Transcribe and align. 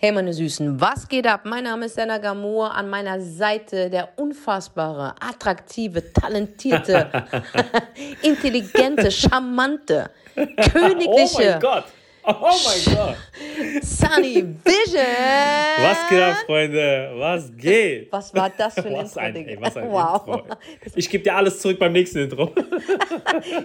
Hey 0.00 0.12
meine 0.12 0.32
Süßen, 0.32 0.80
was 0.80 1.08
geht 1.08 1.26
ab? 1.26 1.40
Mein 1.42 1.64
Name 1.64 1.86
ist 1.86 1.96
Senna 1.96 2.18
Gamur, 2.18 2.72
an 2.72 2.88
meiner 2.88 3.20
Seite 3.20 3.90
der 3.90 4.10
unfassbare, 4.14 5.16
attraktive, 5.18 6.12
talentierte, 6.12 7.10
intelligente, 8.22 9.10
charmante, 9.10 10.08
königliche. 10.36 11.36
Oh 11.36 11.50
mein 11.50 11.60
Gott! 11.60 11.84
Oh 12.24 12.34
mein 12.64 12.94
Gott! 12.94 13.16
Sunny 13.82 14.44
Vision! 14.64 15.04
Was 15.78 16.08
geht 16.08 16.20
ab, 16.20 16.36
Freunde? 16.46 17.12
Was 17.16 17.50
geht? 17.56 18.12
Was 18.12 18.34
war 18.34 18.50
das 18.56 18.74
für 18.74 18.86
ein 18.86 18.94
was 18.94 19.16
Intro, 19.16 19.20
ein, 19.20 19.36
ey, 19.36 19.58
was 19.60 19.76
ein 19.76 19.90
wow. 19.90 20.26
Intro. 20.26 20.56
Ich 20.94 21.08
gebe 21.08 21.24
dir 21.24 21.34
alles 21.34 21.60
zurück 21.60 21.78
beim 21.78 21.92
nächsten 21.92 22.18
Intro. 22.18 22.52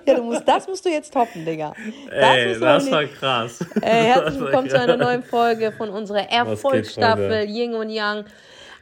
Ja, 0.06 0.16
du 0.16 0.24
musst, 0.24 0.48
das 0.48 0.68
musst 0.68 0.86
du 0.86 0.90
jetzt 0.90 1.14
toppen, 1.14 1.46
Digga. 1.46 1.74
Das 2.10 2.36
Ey, 2.36 2.60
das 2.60 2.92
war 2.92 3.06
krass. 3.06 3.60
Äh, 3.82 4.04
herzlich 4.04 4.40
willkommen 4.40 4.70
zu 4.70 4.80
einer 4.80 4.98
neuen 4.98 5.24
Folge 5.24 5.72
von 5.72 5.90
unserer 5.90 6.30
Erfolgsstaffel 6.30 7.30
Freunde? 7.30 7.52
Yin 7.52 7.74
und 7.74 7.90
Yang. 7.90 8.26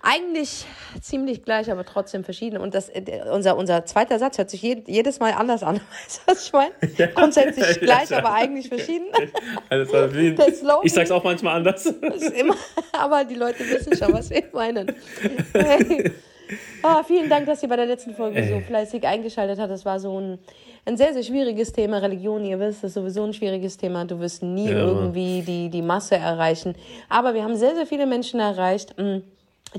Eigentlich 0.03 0.65
ziemlich 1.01 1.43
gleich, 1.43 1.71
aber 1.71 1.85
trotzdem 1.85 2.23
verschieden. 2.23 2.57
Und 2.57 2.73
das, 2.73 2.89
äh, 2.89 3.03
unser, 3.31 3.55
unser 3.55 3.85
zweiter 3.85 4.17
Satz 4.17 4.37
hört 4.39 4.49
sich 4.49 4.61
je, 4.61 4.81
jedes 4.87 5.19
Mal 5.19 5.33
anders 5.33 5.61
an. 5.63 5.75
Weißt 6.05 6.21
du, 6.25 6.31
was 6.31 6.45
ich 6.45 6.53
meine? 6.53 6.71
Grundsätzlich 7.13 7.79
gleich, 7.79 8.09
Ja. 8.09 8.17
aber 8.17 8.33
eigentlich 8.33 8.67
verschieden. 8.67 9.05
Der 9.69 9.85
Slogan. 10.53 10.79
Ich 10.83 10.93
sag's 10.93 11.11
auch 11.11 11.23
manchmal 11.23 11.57
anders. 11.57 11.85
Ist 11.85 12.31
immer, 12.31 12.55
aber 12.93 13.23
die 13.25 13.35
Leute 13.35 13.59
wissen 13.59 13.95
schon, 13.95 14.13
was 14.13 14.29
wir 14.29 14.43
meinen. 14.53 14.91
Hey. 15.53 16.11
Ah, 16.83 17.03
vielen 17.03 17.29
Dank, 17.29 17.45
dass 17.45 17.63
ihr 17.63 17.69
bei 17.69 17.77
der 17.77 17.85
letzten 17.85 18.13
Folge 18.13 18.45
so 18.49 18.59
fleißig 18.59 19.05
eingeschaltet 19.07 19.57
habt. 19.59 19.71
Das 19.71 19.85
war 19.85 19.99
so 19.99 20.19
ein, 20.19 20.39
ein 20.85 20.97
sehr, 20.97 21.13
sehr 21.13 21.23
schwieriges 21.23 21.71
Thema. 21.71 21.99
Religion, 21.99 22.43
ihr 22.43 22.59
wisst, 22.59 22.83
ist 22.83 22.95
sowieso 22.95 23.23
ein 23.23 23.33
schwieriges 23.33 23.77
Thema. 23.77 24.03
Du 24.03 24.19
wirst 24.19 24.43
nie 24.43 24.65
Ja, 24.69 24.79
irgendwie 24.79 25.43
die, 25.43 25.69
die 25.69 25.81
Masse 25.81 26.15
erreichen. 26.17 26.75
Aber 27.07 27.33
wir 27.33 27.43
haben 27.43 27.55
sehr, 27.55 27.75
sehr 27.75 27.85
viele 27.85 28.05
Menschen 28.05 28.39
erreicht, 28.41 28.95
mh, 28.97 29.21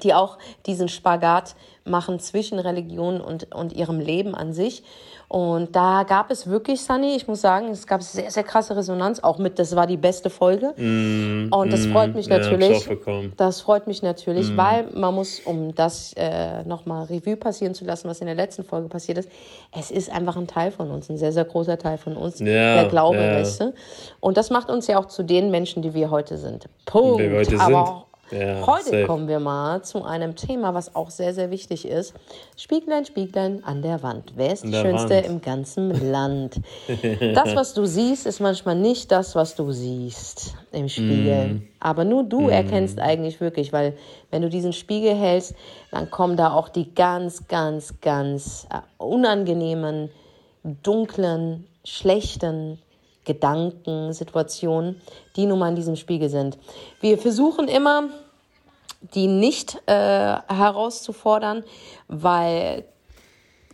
die 0.02 0.14
auch 0.14 0.38
diesen 0.66 0.88
Spagat 0.88 1.54
machen 1.84 2.20
zwischen 2.20 2.58
Religion 2.58 3.20
und, 3.20 3.54
und 3.54 3.72
ihrem 3.72 3.98
Leben 4.00 4.34
an 4.34 4.52
sich. 4.52 4.82
Und 5.28 5.74
da 5.74 6.04
gab 6.06 6.30
es 6.30 6.46
wirklich, 6.46 6.82
Sunny, 6.82 7.16
ich 7.16 7.26
muss 7.26 7.40
sagen, 7.40 7.68
es 7.70 7.86
gab 7.86 8.02
sehr, 8.02 8.30
sehr 8.30 8.42
krasse 8.42 8.76
Resonanz, 8.76 9.20
auch 9.20 9.38
mit, 9.38 9.58
das 9.58 9.74
war 9.74 9.86
die 9.86 9.96
beste 9.96 10.28
Folge. 10.28 10.74
und 10.76 11.72
das 11.72 11.86
freut 11.86 12.14
mich 12.14 12.28
Mm, 12.28 12.30
ja, 12.32 12.36
hab 12.36 12.42
ich 12.42 12.50
natürlich. 12.50 12.86
bekommen. 12.88 13.32
Das 13.38 13.62
freut 13.62 13.86
mich 13.86 14.02
natürlich, 14.02 14.50
Mhm. 14.50 14.56
weil 14.58 14.86
man 14.94 15.14
muss, 15.14 15.40
um 15.40 15.74
das 15.74 16.12
äh, 16.18 16.62
nochmal 16.64 17.04
Revue 17.06 17.36
passieren 17.36 17.74
zu 17.74 17.84
lassen, 17.86 18.08
was 18.08 18.20
in 18.20 18.26
der 18.26 18.34
letzten 18.36 18.62
Folge 18.62 18.88
passiert 18.88 19.18
ist, 19.18 19.30
es 19.76 19.90
ist 19.90 20.10
einfach 20.12 20.36
ein 20.36 20.46
Teil 20.46 20.70
von 20.70 20.90
uns, 20.90 21.08
ein 21.08 21.16
sehr, 21.16 21.32
sehr 21.32 21.46
großer 21.46 21.78
Teil 21.78 21.96
von 21.96 22.14
uns, 22.16 22.38
Ja, 22.38 22.46
der 22.82 22.88
Glaube, 22.90 23.16
ja. 23.16 23.32
weißt 23.36 23.60
du? 23.62 23.74
Und 24.20 24.36
das 24.36 24.50
macht 24.50 24.68
uns 24.70 24.86
ja 24.86 24.98
auch 24.98 25.06
zu 25.06 25.22
den 25.22 25.50
Menschen, 25.50 25.80
die 25.82 25.94
wir 25.94 26.10
heute 26.10 26.36
sind. 26.36 26.66
Punkt. 26.84 27.18
Wer 27.20 27.30
wir 27.30 27.38
heute 27.38 27.58
Aber 27.58 27.86
sind. 27.86 28.11
Ja, 28.30 28.66
heute 28.66 28.84
safe. 28.84 29.06
kommen 29.06 29.28
wir 29.28 29.40
mal 29.40 29.82
zu 29.82 30.04
einem 30.04 30.36
Thema, 30.36 30.72
was 30.72 30.94
auch 30.94 31.10
sehr, 31.10 31.34
sehr 31.34 31.50
wichtig 31.50 31.86
ist. 31.86 32.14
Spieglein, 32.56 33.04
Spieglein 33.04 33.62
an 33.64 33.82
der 33.82 34.02
Wand. 34.02 34.32
Wer 34.36 34.52
ist 34.52 34.64
die 34.64 34.72
Schönste 34.72 35.16
Wand. 35.16 35.26
im 35.26 35.40
ganzen 35.42 35.90
Land? 36.12 36.60
Das, 37.34 37.54
was 37.54 37.74
du 37.74 37.84
siehst, 37.84 38.26
ist 38.26 38.40
manchmal 38.40 38.76
nicht 38.76 39.10
das, 39.10 39.34
was 39.34 39.54
du 39.54 39.72
siehst 39.72 40.54
im 40.70 40.88
Spiegel. 40.88 41.54
Mm. 41.54 41.68
Aber 41.80 42.04
nur 42.04 42.24
du 42.24 42.48
erkennst 42.48 43.00
eigentlich 43.00 43.40
wirklich, 43.40 43.72
weil 43.72 43.96
wenn 44.30 44.42
du 44.42 44.48
diesen 44.48 44.72
Spiegel 44.72 45.14
hältst, 45.14 45.54
dann 45.90 46.10
kommen 46.10 46.36
da 46.36 46.52
auch 46.52 46.68
die 46.68 46.94
ganz, 46.94 47.48
ganz, 47.48 48.00
ganz 48.00 48.66
äh, 48.70 48.78
unangenehmen, 49.02 50.10
dunklen, 50.62 51.66
schlechten 51.84 52.78
Gedanken, 53.24 54.12
Situationen, 54.12 55.00
die 55.36 55.46
nun 55.46 55.58
mal 55.58 55.68
in 55.68 55.76
diesem 55.76 55.96
Spiegel 55.96 56.28
sind. 56.28 56.58
Wir 57.00 57.18
versuchen 57.18 57.68
immer, 57.68 58.08
die 59.14 59.26
nicht 59.26 59.80
äh, 59.86 59.92
herauszufordern, 59.92 61.64
weil 62.08 62.84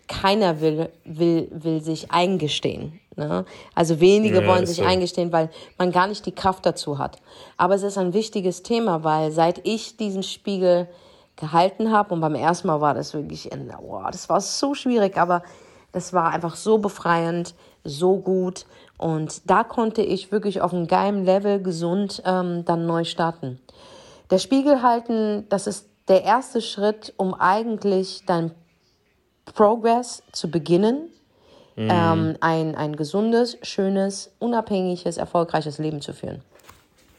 keiner 0.06 0.60
will, 0.60 0.90
will, 1.05 1.48
will 1.52 1.83
sich 1.83 2.11
eingestehen. 2.11 2.98
Ne? 3.17 3.45
Also 3.74 4.00
wenige 4.00 4.40
Ja, 4.40 4.46
wollen 4.46 4.67
sich 4.67 4.78
so. 4.78 4.84
eingestehen, 4.84 5.33
weil 5.33 5.50
man 5.77 5.92
gar 5.92 6.06
nicht 6.06 6.24
die 6.24 6.34
Kraft 6.34 6.64
dazu 6.64 6.98
hat. 6.98 7.18
Aber 7.56 7.74
es 7.74 7.83
ist 7.83 7.98
ein 7.98 8.14
wichtiges 8.14 8.62
Thema, 8.62 9.05
weil 9.05 9.30
seit 9.33 9.67
ich 9.67 9.96
diesen 9.96 10.23
Spiegel 10.23 10.89
gehalten 11.36 11.92
habe 11.92 12.14
und 12.14 12.20
beim 12.20 12.34
ersten 12.34 12.67
Mal 12.68 12.80
war 12.80 12.94
das 12.94 13.14
wirklich, 13.14 13.50
oh, 13.80 14.02
das 14.11 14.28
war 14.28 14.40
so 14.40 14.74
schwierig, 14.74 15.17
aber 15.17 15.42
das 15.92 16.12
war 16.12 16.33
einfach 16.33 16.56
so 16.56 16.78
befreiend, 16.78 17.55
so 17.84 18.17
gut 18.17 18.67
und 18.98 19.48
da 19.48 19.64
konnte 19.64 20.03
ich 20.03 20.31
wirklich 20.33 20.61
auf 20.61 20.75
einem 20.75 20.86
geilen 20.86 21.25
Level 21.25 21.63
gesund 21.63 22.23
ähm, 22.27 22.64
dann 22.64 22.86
neu 22.86 23.05
starten. 23.05 23.61
Der 24.31 24.39
Spiegel 24.39 24.83
halten, 24.83 25.47
das 25.48 25.67
ist 25.67 25.89
der 26.09 26.25
erste 26.25 26.61
Schritt, 26.61 27.14
um 27.17 27.33
eigentlich 27.33 28.25
dein 28.27 28.51
Progress 29.55 30.23
zu 30.33 30.51
beginnen, 30.51 31.09
ähm, 31.77 32.36
ein, 32.41 32.75
ein 32.75 32.97
gesundes, 32.97 33.57
schönes, 33.63 34.33
unabhängiges, 34.41 35.17
erfolgreiches 35.17 35.79
Leben 35.79 36.01
zu 36.01 36.13
führen. 36.13 36.42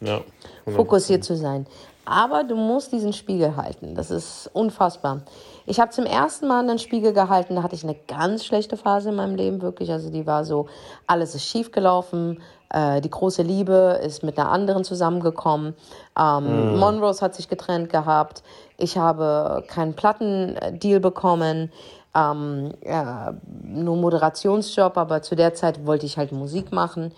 Ja. 0.02 0.22
Fokussiert 0.66 1.24
zu 1.24 1.36
sein. 1.36 1.66
Aber 2.04 2.44
du 2.44 2.56
musst 2.56 2.92
diesen 2.92 3.14
Spiegel 3.14 3.56
halten. 3.56 3.96
Das 3.96 4.12
ist 4.12 4.50
unfassbar. 4.54 5.22
Ich 5.70 5.80
habe 5.80 5.92
zum 5.92 6.08
ersten 6.08 6.48
Mal 6.48 6.68
einen 6.68 6.80
Spiegel 6.80 7.14
gehalten. 7.14 7.56
Da 7.56 7.62
hatte 7.62 7.76
ich 7.76 7.84
eine 7.84 7.96
ganz 8.08 8.44
schlechte 8.44 8.76
Phase 8.76 9.10
in 9.10 9.16
meinem 9.16 9.36
Leben, 9.36 9.62
wirklich. 9.62 9.92
Also 9.92 10.10
die 10.10 10.26
war 10.26 10.44
so, 10.44 10.66
alles 11.06 11.36
ist 11.36 11.46
schief 11.46 11.72
gelaufen. 11.72 12.42
Äh, 12.72 13.02
die 13.02 13.10
große 13.12 13.44
Liebe 13.44 14.00
ist 14.04 14.24
mit 14.24 14.40
einer 14.40 14.50
anderen 14.50 14.84
zusammengekommen. 14.84 15.76
Ähm, 16.20 16.76
Monrose 16.80 17.22
hat 17.22 17.36
sich 17.36 17.50
getrennt 17.50 17.92
gehabt. 17.92 18.42
Ich 18.78 18.98
habe 18.98 19.64
keinen 19.68 19.94
Plattendeal 19.94 21.00
bekommen. 21.00 21.72
Ähm, 22.16 22.74
ja, 22.84 23.36
nur 23.64 23.96
Moderationsjob, 23.96 24.98
aber 24.98 25.22
zu 25.22 25.36
der 25.36 25.54
Zeit 25.54 25.86
wollte 25.86 26.08
ich 26.08 26.18
halt 26.18 26.32
Musik 26.32 26.72
machen. 26.72 27.12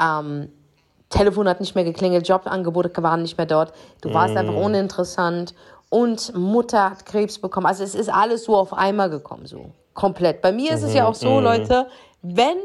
Ähm, 0.00 0.48
Telefon 1.10 1.46
hat 1.48 1.60
nicht 1.60 1.74
mehr 1.74 1.84
geklingelt, 1.84 2.26
Jobangebote 2.26 2.90
waren 3.02 3.20
nicht 3.20 3.36
mehr 3.36 3.46
dort. 3.46 3.74
Du 4.00 4.14
warst 4.14 4.36
einfach 4.36 4.54
uninteressant 4.54 5.54
und 5.90 6.34
Mutter 6.34 6.90
hat 6.90 7.04
Krebs 7.04 7.38
bekommen. 7.38 7.66
Also 7.66 7.84
es 7.84 7.94
ist 7.94 8.08
alles 8.08 8.44
so 8.44 8.56
auf 8.56 8.72
einmal 8.72 9.10
gekommen, 9.10 9.44
so 9.46 9.72
komplett. 9.92 10.40
Bei 10.40 10.52
mir 10.52 10.72
ist 10.72 10.82
es 10.82 10.94
ja 10.94 11.06
auch 11.06 11.14
so, 11.14 11.40
Leute, 11.40 11.86
wenn, 12.22 12.56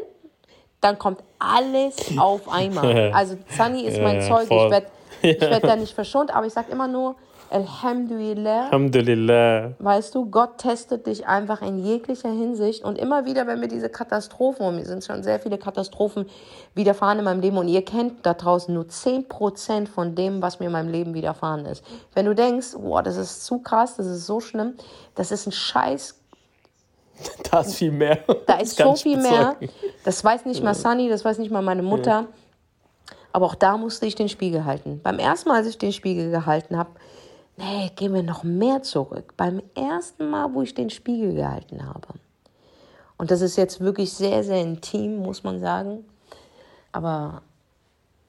dann 0.80 0.98
kommt 0.98 1.22
alles 1.40 1.96
auf 2.18 2.48
einmal. 2.48 3.12
Also 3.14 3.36
Sunny 3.58 3.82
ist 3.82 4.00
mein 4.00 4.22
Ja, 4.22 4.28
Zeug, 4.28 4.48
voll. 4.48 4.66
ich 4.66 4.72
werde 4.72 4.88
ich 5.22 5.42
werd 5.42 5.64
da 5.72 5.76
nicht 5.76 5.94
verschont, 5.94 6.34
aber 6.34 6.46
ich 6.46 6.54
sag 6.54 6.70
immer 6.70 6.88
nur, 6.88 7.16
Alhamdulillah. 7.56 8.66
Alhamdulillah. 8.66 9.76
Weißt 9.80 10.14
du, 10.14 10.30
Gott 10.30 10.58
testet 10.58 11.08
dich 11.08 11.26
einfach 11.26 11.62
in 11.62 11.80
jeglicher 11.80 12.30
Hinsicht 12.30 12.84
und 12.84 12.98
immer 12.98 13.26
wieder, 13.26 13.48
wenn 13.48 13.62
wir 13.62 13.70
diese 13.70 13.88
Katastrophen, 13.88 14.66
und 14.66 14.76
mir 14.76 14.84
sind 14.84 15.06
schon 15.06 15.24
sehr 15.24 15.40
viele 15.40 15.58
Katastrophen 15.58 16.26
widerfahren 16.74 17.20
in 17.20 17.24
meinem 17.24 17.40
Leben 17.40 17.58
und 17.58 17.70
ihr 17.70 17.86
kennt 17.86 18.26
da 18.26 18.34
draußen 18.34 18.74
nur 18.74 18.84
10% 18.84 19.88
von 19.88 20.16
dem, 20.16 20.42
was 20.42 20.60
mir 20.60 20.66
in 20.66 20.74
meinem 20.74 20.92
Leben 20.92 21.14
widerfahren 21.14 21.66
ist. 21.66 21.82
Wenn 22.14 22.26
du 22.26 22.36
denkst, 22.36 22.74
boah, 22.78 23.02
das 23.02 23.16
ist 23.16 23.46
zu 23.46 23.60
krass, 23.60 23.96
das 23.96 24.08
ist 24.08 24.26
so 24.26 24.42
schlimm, 24.42 24.74
das 25.16 25.32
ist 25.32 25.48
ein 25.48 25.54
Scheiß, 25.54 26.20
Da 27.50 27.62
ist 27.62 27.76
viel 27.76 27.92
mehr. 27.92 28.20
da 28.46 28.56
ist 28.56 28.76
so 28.78 28.96
viel 28.96 29.18
mehr. 29.18 29.56
Das 30.04 30.22
weiß 30.22 30.44
nicht 30.44 30.62
mal 30.62 30.74
Sunny, 30.74 31.08
das 31.08 31.24
weiß 31.24 31.38
nicht 31.38 31.52
mal 31.52 31.62
meine 31.62 31.84
Mutter. 31.84 32.28
Aber 33.32 33.46
auch 33.46 33.56
da 33.56 33.78
musste 33.78 34.06
ich 34.06 34.16
den 34.16 34.28
Spiegel 34.28 34.66
halten. 34.66 35.00
Beim 35.02 35.20
ersten 35.20 35.48
Mal, 35.48 35.56
als 35.56 35.68
ich 35.68 35.78
den 35.78 35.94
Spiegel 35.94 36.32
gehalten 36.32 36.78
habe, 36.78 36.92
nee, 37.58 37.92
gehen 37.96 38.14
wir 38.14 38.24
noch 38.24 38.44
mehr 38.44 38.82
zurück. 38.82 39.34
Beim 39.38 39.62
ersten 39.76 40.30
Mal, 40.30 40.54
wo 40.54 40.62
ich 40.62 40.74
den 40.74 40.90
Spiegel 40.90 41.34
gehalten 41.34 41.86
habe. 41.86 42.08
Und 43.18 43.32
das 43.32 43.42
ist 43.42 43.56
jetzt 43.56 43.80
wirklich 43.80 44.14
sehr, 44.14 44.44
sehr 44.44 44.62
intim, 44.62 45.18
muss 45.18 45.44
man 45.44 45.60
sagen. 45.60 46.06
Aber 46.92 47.42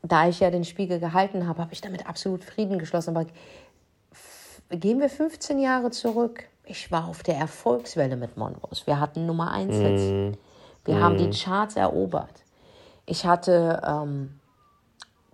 da 0.03 0.29
ich 0.29 0.41
ja 0.41 0.51
den 0.51 0.65
Spiegel 0.65 1.01
gehalten 1.01 1.47
habe, 1.47 1.61
habe 1.61 1.73
ich 1.73 1.81
damit 1.81 2.07
absolut 2.07 2.45
Frieden 2.45 2.79
geschlossen. 2.79 3.17
Aber 3.17 3.27
gehen 4.71 5.01
wir 5.01 5.09
15 5.09 5.59
Jahre 5.59 5.91
zurück. 5.91 6.45
Ich 6.65 6.91
war 6.91 7.09
auf 7.09 7.23
der 7.23 7.37
Erfolgswelle 7.37 8.17
mit 8.17 8.37
Monrose. 8.37 8.87
Wir 8.87 9.01
hatten 9.01 9.27
Nummer 9.27 9.53
1 9.53 9.75
Hits. 9.75 10.39
Wir 10.85 11.01
haben 11.01 11.17
die 11.17 11.31
Charts 11.31 11.77
erobert. 11.77 12.45
Ich 13.07 13.25
hatte 13.25 13.83
ähm, 13.87 14.41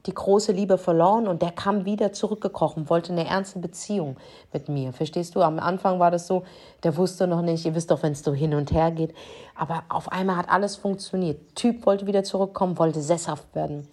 die 0.07 0.15
große 0.15 0.53
Liebe 0.53 0.79
verloren 0.79 1.29
und 1.29 1.43
der 1.43 1.53
kam 1.53 1.85
wieder 1.85 2.13
zurückgekrochen, 2.13 2.91
wollte 2.91 3.13
eine 3.13 3.27
ernste 3.27 3.61
Beziehung 3.61 4.17
mit 4.53 4.69
mir. 4.69 4.93
Verstehst 4.93 5.35
du? 5.35 5.43
Am 5.43 5.59
Anfang 5.59 6.01
war 6.01 6.11
das 6.11 6.27
so, 6.27 6.43
der 6.83 6.97
wusste 6.97 7.27
noch 7.27 7.43
nicht, 7.43 7.65
ihr 7.65 7.75
wisst 7.75 7.91
doch, 7.91 8.03
wenn 8.03 8.13
es 8.13 8.23
so 8.23 8.35
hin 8.35 8.55
und 8.55 8.73
her 8.73 8.91
geht. 8.91 9.15
Aber 9.55 9.85
auf 9.89 10.11
einmal 10.11 10.37
hat 10.37 10.49
alles 10.49 10.77
funktioniert. 10.77 11.55
Typ 11.55 11.87
wollte 11.87 12.07
wieder 12.07 12.25
zurückkommen, 12.25 12.79
wollte 12.79 13.01
sesshaft 13.01 13.55
werden. 13.55 13.87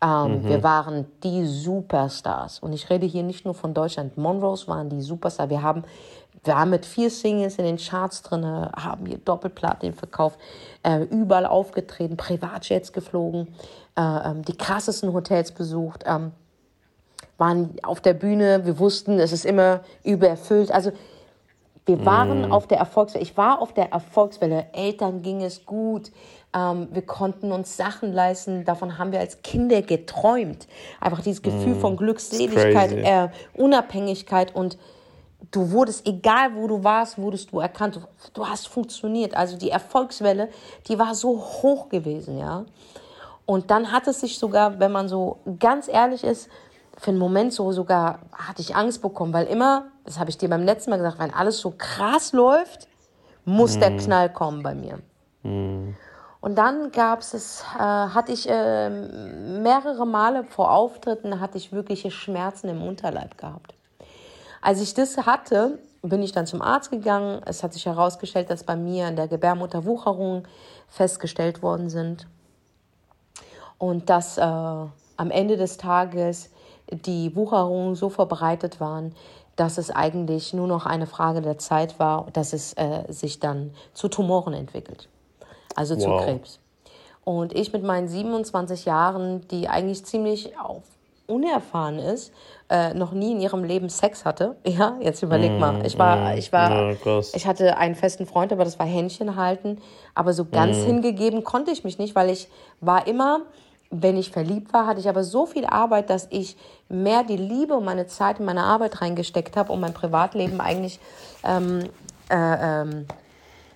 Ähm, 0.00 0.44
Wir 0.44 0.62
waren 0.62 1.06
die 1.24 1.44
Superstars. 1.44 2.60
Und 2.60 2.72
ich 2.72 2.88
rede 2.88 3.06
hier 3.06 3.22
nicht 3.24 3.44
nur 3.44 3.54
von 3.54 3.74
Deutschland. 3.74 4.16
Monrose 4.16 4.68
waren 4.68 4.88
die 4.88 5.02
Superstars. 5.02 5.50
Wir 5.50 5.62
haben, 5.62 5.82
wir 6.44 6.56
haben 6.56 6.70
mit 6.70 6.86
vier 6.86 7.10
Singles 7.10 7.56
in 7.56 7.64
den 7.64 7.78
Charts 7.78 8.22
drin, 8.22 8.44
haben 8.44 9.06
hier 9.06 9.18
Doppelplatin 9.18 9.94
verkauft, 9.94 10.38
äh, 10.84 11.02
überall 11.02 11.46
aufgetreten, 11.46 12.16
Privatjets 12.16 12.92
geflogen, 12.92 13.48
äh, 13.98 14.30
ähm, 14.30 14.44
die 14.44 14.56
krassesten 14.56 15.12
Hotels 15.12 15.50
besucht. 15.50 16.04
Ähm, 16.06 16.30
waren 17.36 17.76
auf 17.82 18.00
der 18.00 18.14
Bühne, 18.14 18.64
wir 18.64 18.78
wussten, 18.78 19.18
es 19.18 19.32
ist 19.32 19.44
immer 19.44 19.80
übererfüllt. 20.04 20.70
Also 20.70 20.92
wir 21.86 22.04
waren 22.04 22.52
auf 22.52 22.66
der 22.66 22.78
Erfolgswelle. 22.78 23.22
Ich 23.22 23.36
war 23.36 23.62
auf 23.62 23.72
der 23.72 23.92
Erfolgswelle. 23.92 24.66
Eltern 24.72 25.22
ging 25.22 25.42
es 25.42 25.64
gut. 25.64 26.12
Ähm, 26.54 26.88
wir 26.92 27.02
konnten 27.02 27.50
uns 27.50 27.76
Sachen 27.76 28.12
leisten. 28.12 28.64
Davon 28.64 28.98
haben 28.98 29.10
wir 29.10 29.20
als 29.20 29.42
Kinder 29.42 29.82
geträumt. 29.82 30.68
Einfach 31.00 31.22
dieses 31.22 31.42
Gefühl 31.42 31.74
von 31.74 31.96
Glückseligkeit, 31.96 32.92
äh, 32.92 33.28
Unabhängigkeit 33.54 34.54
und 34.54 34.78
du 35.50 35.70
wurdest, 35.70 36.06
egal 36.06 36.54
wo 36.54 36.66
du 36.66 36.84
warst, 36.84 37.18
wurdest 37.18 37.52
du 37.52 37.60
erkannt. 37.60 37.96
Du, 37.96 38.00
du 38.34 38.46
hast 38.46 38.68
funktioniert. 38.68 39.34
Also 39.34 39.56
die 39.56 39.70
Erfolgswelle, 39.70 40.50
die 40.88 40.98
war 40.98 41.14
so 41.14 41.38
hoch 41.38 41.88
gewesen, 41.88 42.38
ja. 42.38 42.64
Und 43.48 43.70
dann 43.70 43.92
hat 43.92 44.06
es 44.06 44.20
sich 44.20 44.38
sogar, 44.38 44.78
wenn 44.78 44.92
man 44.92 45.08
so 45.08 45.38
ganz 45.58 45.88
ehrlich 45.88 46.22
ist, 46.22 46.50
für 46.98 47.12
einen 47.12 47.18
Moment 47.18 47.54
so 47.54 47.72
sogar 47.72 48.18
hatte 48.30 48.60
ich 48.60 48.76
Angst 48.76 49.00
bekommen, 49.00 49.32
weil 49.32 49.46
immer, 49.46 49.86
das 50.04 50.18
habe 50.18 50.28
ich 50.28 50.36
dir 50.36 50.50
beim 50.50 50.64
letzten 50.64 50.90
Mal 50.90 50.98
gesagt, 50.98 51.18
wenn 51.18 51.32
alles 51.32 51.58
so 51.58 51.72
krass 51.78 52.34
läuft, 52.34 52.88
muss 53.46 53.78
der 53.78 53.96
Knall 53.96 54.30
kommen 54.30 54.62
bei 54.62 54.74
mir. 54.74 54.98
Und 56.42 56.58
dann 56.58 56.92
gab 56.92 57.20
es, 57.20 57.64
äh, 57.74 57.78
hatte 57.78 58.32
ich 58.32 58.46
äh, 58.50 58.90
mehrere 58.90 60.06
Male 60.06 60.44
vor 60.44 60.70
Auftritten, 60.70 61.40
hatte 61.40 61.56
ich 61.56 61.72
wirkliche 61.72 62.10
Schmerzen 62.10 62.68
im 62.68 62.82
Unterleib 62.82 63.38
gehabt. 63.38 63.72
Als 64.60 64.82
ich 64.82 64.92
das 64.92 65.16
hatte, 65.24 65.78
bin 66.02 66.22
ich 66.22 66.32
dann 66.32 66.46
zum 66.46 66.60
Arzt 66.60 66.90
gegangen. 66.90 67.40
Es 67.46 67.62
hat 67.62 67.72
sich 67.72 67.86
herausgestellt, 67.86 68.50
dass 68.50 68.62
bei 68.64 68.76
mir 68.76 69.06
an 69.06 69.16
der 69.16 69.26
Gebärmutter 69.26 69.86
Wucherungen 69.86 70.46
festgestellt 70.86 71.62
worden 71.62 71.88
sind. 71.88 72.26
Und 73.78 74.10
dass 74.10 74.38
äh, 74.38 74.42
am 74.42 75.30
Ende 75.30 75.56
des 75.56 75.76
Tages 75.76 76.50
die 76.90 77.34
Wucherungen 77.36 77.94
so 77.94 78.08
verbreitet 78.08 78.80
waren, 78.80 79.14
dass 79.56 79.78
es 79.78 79.90
eigentlich 79.90 80.52
nur 80.54 80.66
noch 80.66 80.86
eine 80.86 81.06
Frage 81.06 81.42
der 81.42 81.58
Zeit 81.58 81.98
war, 81.98 82.26
dass 82.32 82.52
es 82.52 82.74
äh, 82.74 83.04
sich 83.08 83.40
dann 83.40 83.72
zu 83.92 84.08
Tumoren 84.08 84.54
entwickelt. 84.54 85.08
Also 85.74 85.96
zu 85.96 86.08
Wow. 86.08 86.24
Krebs. 86.24 86.60
Und 87.24 87.54
ich 87.54 87.72
mit 87.72 87.82
meinen 87.82 88.08
27 88.08 88.84
Jahren, 88.84 89.46
die 89.48 89.68
eigentlich 89.68 90.04
ziemlich 90.04 90.58
auf 90.58 90.82
unerfahren 91.26 91.98
ist, 91.98 92.32
äh, 92.70 92.94
noch 92.94 93.12
nie 93.12 93.32
in 93.32 93.40
ihrem 93.40 93.62
Leben 93.62 93.90
Sex 93.90 94.24
hatte. 94.24 94.56
Ja, 94.66 94.96
jetzt 95.00 95.22
überleg 95.22 95.58
mal. 95.58 95.84
Ich 95.84 95.98
war, 95.98 96.36
ich 96.36 96.52
war, 96.52 96.92
Ja, 96.92 97.20
ich 97.34 97.46
hatte 97.46 97.76
einen 97.76 97.94
festen 97.94 98.24
Freund, 98.26 98.50
aber 98.52 98.64
das 98.64 98.78
war 98.78 98.86
Händchen 98.86 99.36
halten. 99.36 99.78
Aber 100.14 100.32
so 100.32 100.46
ganz 100.46 100.78
hingegeben 100.78 101.44
konnte 101.44 101.70
ich 101.70 101.84
mich 101.84 101.98
nicht, 101.98 102.14
weil 102.14 102.30
ich 102.30 102.48
war 102.80 103.06
immer, 103.06 103.42
wenn 103.90 104.16
ich 104.16 104.30
verliebt 104.30 104.72
war, 104.72 104.86
hatte 104.86 105.00
ich 105.00 105.08
aber 105.08 105.24
so 105.24 105.46
viel 105.46 105.64
Arbeit, 105.64 106.10
dass 106.10 106.26
ich 106.30 106.56
mehr 106.88 107.24
die 107.24 107.36
Liebe 107.36 107.74
und 107.74 107.84
meine 107.84 108.06
Zeit 108.06 108.38
in 108.38 108.44
meine 108.44 108.62
Arbeit 108.62 109.00
reingesteckt 109.00 109.56
habe 109.56 109.72
und 109.72 109.80
mein 109.80 109.94
Privatleben 109.94 110.60
eigentlich 110.60 111.00
ähm, 111.42 111.84
äh, 112.30 112.82
ähm, 112.82 113.06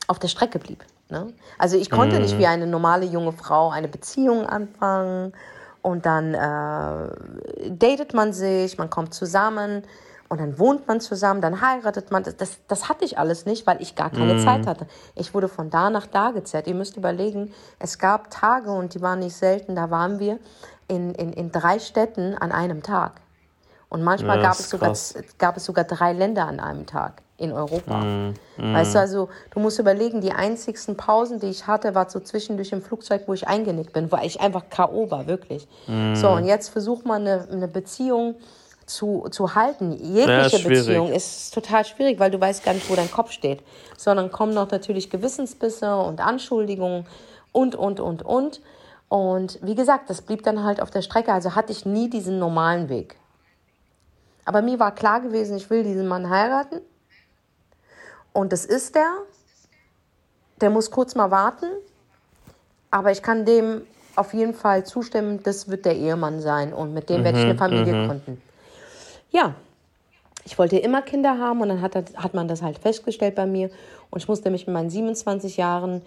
auf 0.09 0.19
der 0.19 0.29
Strecke 0.29 0.59
blieb. 0.59 0.85
Ne? 1.09 1.32
Also 1.59 1.76
ich 1.76 1.91
konnte 1.91 2.20
nicht 2.20 2.38
wie 2.38 2.47
eine 2.47 2.67
normale 2.67 3.06
junge 3.06 3.32
Frau 3.32 3.70
eine 3.70 3.88
Beziehung 3.88 4.47
anfangen 4.47 5.32
und 5.81 6.06
dann 6.06 6.35
äh, 6.35 7.70
datet 7.70 8.15
man 8.15 8.32
sich, 8.32 8.79
man 8.79 8.91
kommt 8.91 9.15
zusammen 9.15 9.82
und 10.32 10.40
dann 10.40 10.58
wohnt 10.58 10.88
man 10.88 10.99
zusammen, 10.99 11.43
dann 11.43 11.61
heiratet 11.61 12.11
man. 12.11 12.23
Das, 12.23 12.56
das, 12.67 12.88
hatte 12.88 13.05
ich 13.05 13.19
alles 13.19 13.44
nicht, 13.44 13.67
weil 13.67 13.82
ich 13.82 13.96
gar 13.96 14.08
keine 14.08 14.43
Zeit 14.43 14.67
hatte. 14.67 14.87
Ich 15.14 15.34
wurde 15.34 15.46
von 15.46 15.69
da 15.69 15.90
nach 15.90 16.06
da 16.06 16.31
gezerrt. 16.31 16.67
Ihr 16.67 16.75
müsst 16.75 16.96
überlegen, 16.96 17.52
es 17.79 17.99
gab 17.99 18.31
Tage 18.31 18.70
und 18.70 18.94
die 18.94 19.02
waren 19.02 19.19
nicht 19.19 19.37
selten, 19.37 19.76
da 19.76 19.90
waren 19.90 20.20
wir 20.20 20.38
in, 20.88 21.14
in, 21.17 21.34
in 21.34 21.52
drei 21.52 21.79
Städten 21.79 22.34
an 22.34 22.50
einem 22.50 22.82
Tag. 22.82 23.20
Und 23.90 24.02
manchmal 24.02 24.38
Ja, 24.38 24.44
gab, 24.44 24.52
es 24.55 24.70
sogar, 24.70 24.88
krass. 24.88 25.14
gab 25.37 25.58
es 25.58 25.67
sogar 25.67 25.84
drei 25.84 26.14
Länder 26.14 26.46
an 26.46 26.61
einem 26.61 26.87
Tag 26.87 27.20
in 27.37 27.52
Europa. 27.52 28.02
Weißt 28.56 28.94
du, 28.94 29.00
also 29.00 29.29
du 29.50 29.61
musst 29.61 29.79
überlegen, 29.79 30.23
die 30.23 30.32
einzigsten 30.32 30.96
Pausen, 30.96 31.40
die 31.40 31.49
ich 31.49 31.67
hatte, 31.67 31.94
war 31.94 32.08
so 32.08 32.20
zwischendurch 32.20 32.73
im 32.73 32.81
Flugzeug, 32.81 33.25
wo 33.26 33.34
ich 33.34 33.49
eingenickt 33.49 33.93
bin, 33.93 34.11
weil 34.11 34.25
ich 34.25 34.40
einfach 34.40 34.70
K.O. 34.70 35.11
war, 35.11 35.26
wirklich. 35.26 35.69
So, 36.14 36.31
und 36.31 36.46
jetzt 36.46 36.70
versucht 36.70 37.05
man 37.05 37.26
eine, 37.26 37.46
eine 37.52 37.69
Beziehung 37.69 38.37
zu, 38.94 39.27
zu 39.31 39.55
halten. 39.55 39.93
Jegliche 39.93 40.59
schwierig. 40.59 40.87
Beziehung 40.87 41.12
ist 41.12 41.53
total 41.53 41.85
schwierig, 41.85 42.19
weil 42.19 42.31
du 42.31 42.41
weißt 42.41 42.65
gar 42.65 42.75
nicht, 42.75 42.89
wo 42.91 42.94
dein 42.94 43.11
Kopf 43.11 43.33
steht. 43.33 43.62
Sondern 43.97 44.31
kommen 44.31 44.55
noch 44.55 44.71
natürlich 44.71 45.11
Gewissensbisse 45.11 45.97
und 45.97 46.21
Anschuldigungen 46.21 47.06
und, 47.53 47.75
und, 47.75 48.00
und, 48.00 48.23
und. 48.23 48.61
Und 49.09 49.59
wie 49.62 49.75
gesagt, 49.75 50.09
das 50.09 50.23
blieb 50.23 50.43
dann 50.43 50.65
halt 50.65 50.81
auf 50.81 50.91
der 50.91 51.03
Strecke. 51.03 51.33
Also 51.33 51.55
hatte 51.55 51.73
ich 51.73 51.85
nie 51.85 52.09
diesen 52.09 52.39
normalen 52.39 52.89
Weg. 52.89 53.17
Aber 54.44 54.62
mir 54.62 54.79
war 54.79 54.94
klar 54.94 55.21
gewesen, 55.21 55.56
ich 55.56 55.71
will 55.71 55.83
diesen 55.83 56.09
Mann 56.09 56.31
heiraten. 56.31 56.81
Und 58.33 58.53
das 58.53 58.65
ist 58.65 58.94
der. 58.94 59.12
Der 60.61 60.71
muss 60.71 60.91
kurz 60.91 61.15
mal 61.15 61.31
warten. 61.31 61.67
Aber 62.91 63.11
ich 63.11 63.23
kann 63.23 63.44
dem 63.44 63.83
auf 64.17 64.35
jeden 64.35 64.55
Fall 64.55 64.85
zustimmen, 64.85 65.43
das 65.43 65.69
wird 65.69 65.85
der 65.85 65.97
Ehemann 65.97 66.41
sein. 66.41 66.73
Und 66.73 66.93
mit 66.93 67.09
dem 67.09 67.25
werde 67.25 67.39
ich 67.39 67.44
eine 67.44 67.56
Familie 67.56 68.06
gründen. 68.06 68.43
Ja, 69.32 69.55
ich 70.44 70.58
wollte 70.58 70.76
immer 70.79 71.02
Kinder 71.02 71.38
haben 71.38 71.61
und 71.61 71.69
dann 71.69 71.81
hat, 71.82 71.94
das- 71.94 72.17
hat 72.17 72.34
man 72.34 72.49
das 72.49 72.62
halt 72.62 72.79
festgestellt 72.79 73.34
bei 73.34 73.46
mir. 73.46 73.70
Und 74.11 74.20
ich 74.23 74.29
musste 74.29 74.50
mich 74.50 74.67
mit 74.67 74.75
meinen 74.75 74.90
27 74.90 75.56
Jahren 75.56 76.02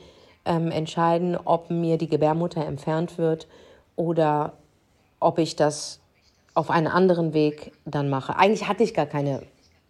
ähm, 0.46 0.72
entscheiden, 0.72 1.38
ob 1.44 1.70
mir 1.70 1.98
die 1.98 2.08
Gebärmutter 2.08 2.66
entfernt 2.66 3.18
wird 3.18 3.48
oder 3.96 4.54
ob 5.20 5.40
ich 5.40 5.56
das 5.56 6.00
auf 6.54 6.70
einen 6.70 6.88
anderen 6.88 7.34
Weg 7.34 7.72
dann 7.86 8.10
mache. 8.10 8.36
Eigentlich 8.38 8.68
hatte 8.68 8.84
ich 8.84 8.94
gar 8.94 9.06
keine 9.08 9.42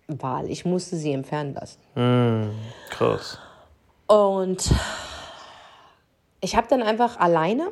Wahl. 0.08 0.50
Ich 0.50 0.64
musste 0.66 0.96
sie 0.96 1.12
entfernen 1.12 1.54
lassen. 1.56 2.52
Krass. 2.90 3.40
Und 4.08 4.72
ich 6.42 6.56
habe 6.56 6.68
dann 6.70 6.84
einfach 6.84 7.20
alleine, 7.20 7.72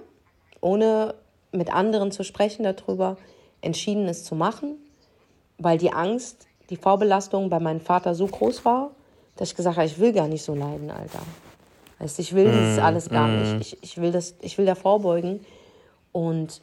ohne 0.62 1.14
mit 1.52 1.72
anderen 1.74 2.12
zu 2.12 2.24
sprechen 2.24 2.64
darüber, 2.64 3.18
entschieden, 3.62 4.08
es 4.08 4.24
zu 4.24 4.36
machen, 4.36 4.78
weil 5.58 5.78
die 5.78 5.92
Angst, 5.92 6.48
die 6.70 6.78
Vorbelastung 6.78 7.50
bei 7.50 7.60
meinem 7.60 7.82
Vater 7.82 8.16
so 8.16 8.28
groß 8.28 8.66
war, 8.66 8.92
dass 9.36 9.50
ich 9.50 9.56
gesagt 9.56 9.78
habe, 9.78 9.88
ich 9.88 10.00
will 10.00 10.14
gar 10.14 10.28
nicht 10.28 10.44
so 10.44 10.54
leiden, 10.56 10.92
Alter. 10.92 11.20
Weißt, 12.00 12.20
ich 12.20 12.34
will 12.34 12.46
das 12.52 12.80
alles 12.80 13.10
gar 13.10 13.28
nicht. 13.28 13.62
Ich, 13.62 13.84
ich, 13.84 13.98
will 14.02 14.12
das, 14.12 14.36
ich 14.42 14.58
will 14.58 14.66
da 14.66 14.76
vorbeugen. 14.76 15.46
Und 16.12 16.62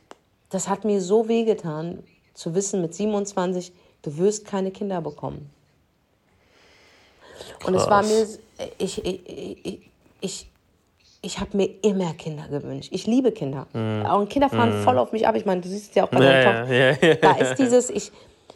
das 0.51 0.69
hat 0.69 0.85
mir 0.85 1.01
so 1.01 1.29
wehgetan, 1.29 2.03
zu 2.35 2.55
wissen 2.55 2.81
mit 2.81 2.95
27, 2.95 3.73
du 4.03 4.19
wirst 4.19 4.47
keine 4.47 4.71
Kinder 4.71 5.01
bekommen. 5.01 5.51
Und 7.67 7.75
es 7.75 7.87
war 7.89 8.03
mir, 8.03 8.27
ich, 8.79 9.05
ich, 9.05 9.21
ich, 9.65 9.91
ich, 10.21 10.51
ich 11.23 11.39
habe 11.39 11.57
mir 11.57 11.69
immer 11.83 12.15
Kinder 12.15 12.49
gewünscht. 12.49 12.91
Ich 12.93 13.07
liebe 13.07 13.33
Kinder. 13.33 13.67
Und 13.73 14.31
Kinder 14.31 14.49
fahren 14.49 14.83
voll 14.83 14.99
auf 14.99 15.13
mich 15.13 15.27
ab. 15.27 15.35
Ich 15.37 15.45
meine, 15.45 15.61
du 15.61 15.69
siehst 15.69 15.91
es 15.91 15.95
ja 15.95 16.05
auch 16.05 16.09
bei 16.09 16.19
deiner 16.19 16.43
Ja, 16.43 16.61
Tochter. 16.61 16.75
ja, 16.75 17.09
ja, 17.09 17.15
Da 17.17 17.33
ist 17.33 17.59
dieses, 17.59 17.91
ich, 17.91 18.11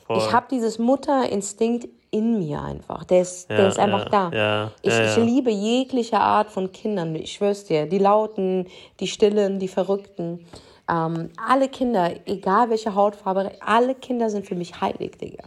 Voll. 0.07 0.19
ich 0.19 0.33
habe 0.33 0.47
dieses 0.51 0.79
Mutterinstinkt 0.79 1.89
in 2.11 2.39
mir 2.39 2.63
einfach. 2.63 3.05
Der 3.05 3.23
ist, 3.23 3.51
der 3.51 3.59
Ja, 3.61 3.69
ist 3.69 3.79
einfach 3.79 4.05
ja, 4.13 4.31
da. 4.31 4.37
ja, 4.37 4.71
ich, 4.83 4.93
ich 4.99 5.17
liebe 5.17 5.51
jegliche 5.51 6.21
Art 6.21 6.51
von 6.51 6.71
Kindern. 6.71 7.15
Ich 7.17 7.33
schwör's 7.33 7.65
dir. 7.65 7.87
Die 7.87 7.99
Lauten, 7.99 8.67
die 9.01 9.09
Stillen, 9.09 9.59
die 9.59 9.67
Verrückten. 9.69 10.47
Ähm, 10.89 11.31
alle 11.49 11.69
Kinder, 11.69 12.13
egal 12.27 12.71
welche 12.71 12.95
Hautfarbe, 12.95 13.51
alle 13.61 13.95
Kinder 13.95 14.31
sind 14.31 14.47
für 14.47 14.55
mich 14.55 14.81
heilig, 14.81 15.17
Digga. 15.19 15.45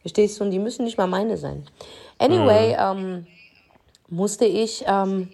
Verstehst 0.00 0.38
du? 0.40 0.44
Und 0.44 0.52
die 0.52 0.58
müssen 0.60 0.84
nicht 0.84 0.96
mal 0.96 1.08
meine 1.08 1.36
sein. 1.36 1.66
Anyway, 2.18 2.70
Mhm. 2.70 2.98
ähm, 2.98 3.26
musste 4.08 4.44
ich, 4.46 4.84
ähm, 4.86 5.28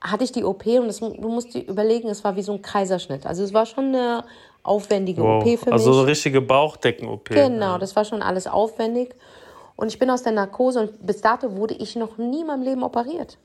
hatte 0.00 0.24
ich 0.24 0.32
die 0.32 0.42
OP 0.44 0.66
und 0.78 0.86
das, 0.88 1.00
du 1.00 1.28
musst 1.28 1.54
dir 1.54 1.60
überlegen, 1.68 2.08
es 2.08 2.24
war 2.24 2.34
wie 2.36 2.42
so 2.42 2.52
ein 2.52 2.62
Kaiserschnitt. 2.62 3.26
Also 3.26 3.44
es 3.44 3.52
war 3.52 3.66
schon 3.66 3.86
eine 3.94 4.24
aufwendige 4.64 5.22
Wow. 5.22 5.44
OP 5.44 5.58
für 5.58 5.72
Also 5.72 5.90
mich. 5.90 5.96
so 5.98 6.02
richtige 6.02 6.40
Bauchdecken-OP. 6.40 7.28
Genau, 7.30 7.78
das 7.78 7.94
war 7.94 8.04
schon 8.04 8.22
alles 8.22 8.46
aufwendig. 8.48 9.14
Und 9.76 9.88
ich 9.88 9.98
bin 9.98 10.10
aus 10.10 10.22
der 10.22 10.32
Narkose 10.32 10.80
und 10.80 11.06
bis 11.06 11.20
dato 11.20 11.56
wurde 11.56 11.74
ich 11.74 11.94
noch 11.96 12.16
nie 12.18 12.40
in 12.40 12.46
meinem 12.46 12.62
Leben 12.62 12.82
operiert. 12.82 13.38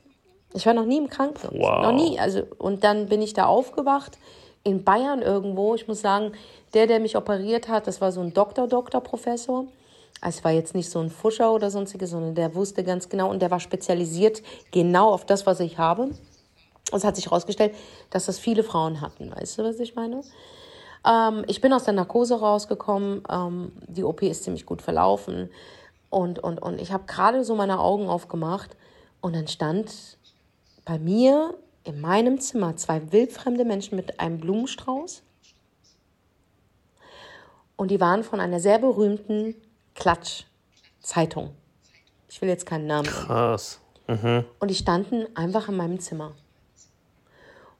Ich 0.53 0.65
war 0.65 0.73
noch 0.73 0.85
nie 0.85 0.97
im 0.97 1.09
Krankenhaus. 1.09 1.53
Wow. 1.53 1.83
Noch 1.83 1.91
nie. 1.91 2.19
Also, 2.19 2.41
und 2.57 2.83
dann 2.83 3.07
bin 3.07 3.21
ich 3.21 3.33
da 3.33 3.45
aufgewacht 3.45 4.17
in 4.63 4.83
Bayern 4.83 5.21
irgendwo. 5.21 5.75
Ich 5.75 5.88
muss 5.88 6.01
sagen, 6.01 6.31
der, 6.73 6.88
der 6.88 6.99
mich 6.99 7.15
operiert 7.17 7.67
hat, 7.67 7.85
das 7.88 8.01
war 8.01 8.11
so 8.11 8.21
ein 8.21 8.33
Doktor, 8.33 8.67
Doktor, 8.67 9.01
Professor. 9.01 9.65
Also 10.21 10.39
es 10.39 10.43
war 10.43 10.51
jetzt 10.51 10.75
nicht 10.75 10.89
so 10.89 10.99
ein 10.99 11.09
Fuscher 11.09 11.51
oder 11.53 11.69
sonstiges, 11.71 12.11
sondern 12.11 12.35
der 12.35 12.53
wusste 12.55 12.83
ganz 12.83 13.09
genau 13.09 13.29
und 13.29 13.41
der 13.41 13.51
war 13.51 13.59
spezialisiert 13.59 14.41
genau 14.71 15.11
auf 15.11 15.25
das, 15.25 15.45
was 15.45 15.59
ich 15.61 15.77
habe. 15.77 16.09
Es 16.91 17.03
hat 17.03 17.15
sich 17.15 17.25
herausgestellt, 17.25 17.73
dass 18.09 18.25
das 18.25 18.38
viele 18.39 18.63
Frauen 18.63 19.01
hatten. 19.01 19.31
Weißt 19.35 19.57
du, 19.59 19.63
was 19.63 19.79
ich 19.79 19.95
meine? 19.95 20.21
Ähm, 21.06 21.44
ich 21.48 21.62
bin 21.62 21.74
aus 21.74 21.84
der 21.84 21.94
Narkose 21.94 22.39
rausgekommen. 22.39 23.24
Ähm, 23.29 23.72
die 23.88 24.03
OP 24.03 24.22
ist 24.24 24.44
ziemlich 24.44 24.65
gut 24.65 24.82
verlaufen. 24.82 25.50
Und, 26.10 26.39
und, 26.39 26.62
und 26.62 26.82
ich 26.82 26.91
habe 26.91 27.06
gerade 27.06 27.44
so 27.44 27.56
meine 27.56 27.79
Augen 27.79 28.10
aufgemacht 28.10 28.75
und 29.22 29.36
dann 29.36 29.48
stand 29.48 30.18
bei 30.86 30.98
mir 30.98 31.53
in 31.84 32.01
meinem 32.01 32.39
Zimmer 32.39 32.75
zwei 32.77 33.12
wildfremde 33.12 33.65
Menschen 33.65 33.96
mit 33.96 34.20
einem 34.20 34.39
Blumenstrauß. 34.39 35.24
Und 37.75 37.91
die 37.91 38.01
waren 38.01 38.24
von 38.24 38.39
einer 38.39 38.60
sehr 38.60 38.79
berühmten 38.79 39.56
Klatsch-Zeitung. 39.96 41.51
Ich 42.27 42.41
will 42.41 42.50
jetzt 42.50 42.65
keinen 42.65 42.88
Namen 42.88 43.06
nennen. 43.06 43.25
Krass. 43.27 43.79
Mhm. 44.08 44.46
Und 44.60 44.70
die 44.70 44.75
standen 44.75 45.25
einfach 45.36 45.70
in 45.70 45.77
meinem 45.77 46.00
Zimmer. 46.00 46.34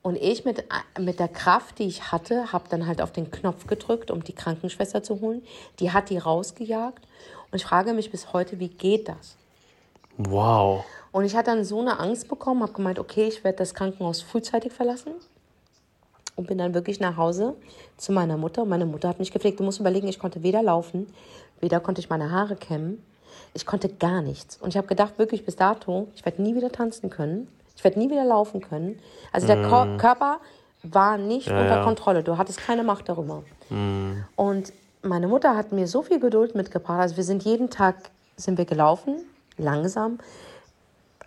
Und 0.01 0.15
ich 0.15 0.46
mit, 0.46 0.63
mit 0.98 1.20
der 1.20 1.27
Kraft, 1.27 1.79
die 1.79 1.84
ich 1.84 2.12
hatte, 2.12 2.53
habe 2.53 2.70
dann 2.70 2.88
halt 2.88 3.01
auf 3.01 3.12
den 3.12 3.32
Knopf 3.32 3.68
gedrückt, 3.68 4.12
um 4.12 4.24
die 4.24 4.34
Krankenschwester 4.34 5.03
zu 5.03 5.20
holen. 5.20 5.44
Die 5.79 5.91
hat 5.91 6.10
die 6.10 6.18
rausgejagt. 6.18 7.06
Und 7.51 7.56
ich 7.56 7.65
frage 7.65 7.94
mich 7.94 8.10
bis 8.10 8.32
heute, 8.32 8.60
wie 8.60 8.70
geht 8.70 9.10
das? 9.10 9.36
Wow. 10.18 10.86
Und 11.12 11.25
ich 11.25 11.36
hatte 11.36 11.51
dann 11.51 11.65
so 11.65 11.79
eine 11.79 12.00
Angst 12.00 12.29
bekommen, 12.29 12.62
habe 12.62 12.74
gemeint, 12.74 13.00
okay, 13.00 13.27
ich 13.27 13.44
werde 13.44 13.58
das 13.58 13.74
Krankenhaus 13.74 14.22
frühzeitig 14.22 14.72
verlassen. 14.72 15.13
Und 16.36 16.48
bin 16.48 16.58
dann 16.58 16.74
wirklich 16.74 17.01
nach 17.01 17.18
Hause 17.18 17.56
zu 17.98 18.13
meiner 18.13 18.38
Mutter. 18.38 18.62
Und 18.62 18.70
meine 18.70 18.86
Mutter 18.86 19.10
hat 19.10 19.20
mich 19.20 19.32
gepflegt. 19.32 19.60
Du 19.60 19.63
musst 19.63 19.82
überlegen, 19.82 20.08
ich 20.08 20.20
konnte 20.20 20.44
weder 20.44 20.63
laufen, 20.63 21.08
weder 21.60 21.82
konnte 21.82 22.00
ich 22.00 22.10
meine 22.10 22.32
Haare 22.32 22.56
kämmen. 22.56 23.03
Ich 23.53 23.65
konnte 23.65 23.89
gar 23.89 24.22
nichts. 24.22 24.58
Und 24.58 24.70
ich 24.70 24.77
habe 24.77 24.88
gedacht, 24.88 25.18
wirklich 25.18 25.44
bis 25.44 25.58
dato, 25.58 26.08
ich 26.15 26.24
werde 26.24 26.41
nie 26.41 26.56
wieder 26.56 26.72
tanzen 26.72 27.10
können. 27.10 27.50
Ich 27.79 27.83
werde 27.86 27.98
nie 27.98 28.09
wieder 28.09 28.25
laufen 28.25 28.59
können. 28.59 29.00
Also 29.31 29.48
der 29.48 29.63
Ko 29.63 29.86
Körper 29.98 30.41
war 30.83 31.17
nicht 31.17 31.48
Ja, 31.48 31.62
unter. 31.62 31.81
Kontrolle. 31.81 32.24
Du 32.24 32.38
hattest 32.38 32.59
keine 32.59 32.83
Macht 32.83 33.07
darüber. 33.07 33.43
Mhm. 33.69 34.25
Und 34.36 34.74
meine 35.01 35.29
Mutter 35.29 35.55
hat 35.55 35.71
mir 35.71 35.88
so 35.88 36.01
viel 36.01 36.19
Geduld 36.19 36.55
mitgebracht. 36.55 37.00
Also 37.00 37.15
wir 37.15 37.24
sind 37.24 37.43
jeden 37.43 37.69
Tag 37.69 37.95
sind 38.36 38.57
wir 38.57 38.65
gelaufen, 38.65 39.15
langsam. 39.57 40.19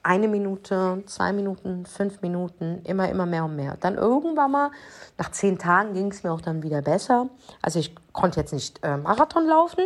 Eine 0.02 0.28
Minute, 0.28 1.02
zwei 1.06 1.32
Minuten, 1.32 1.86
fünf 1.86 2.20
Minuten, 2.20 2.82
immer, 2.84 3.08
immer 3.08 3.24
mehr 3.24 3.46
und 3.46 3.56
mehr. 3.56 3.78
Dann 3.80 3.94
irgendwann 3.94 4.50
mal, 4.50 4.70
nach 5.16 5.30
zehn 5.30 5.58
Tagen 5.58 5.94
ging 5.94 6.10
es 6.10 6.22
mir 6.22 6.32
auch 6.32 6.42
dann 6.42 6.62
wieder 6.62 6.82
besser. 6.82 7.28
Also 7.62 7.78
ich 7.78 7.94
konnte 8.12 8.40
jetzt 8.40 8.52
nicht 8.52 8.78
äh, 8.82 8.98
Marathon 8.98 9.46
laufen, 9.46 9.84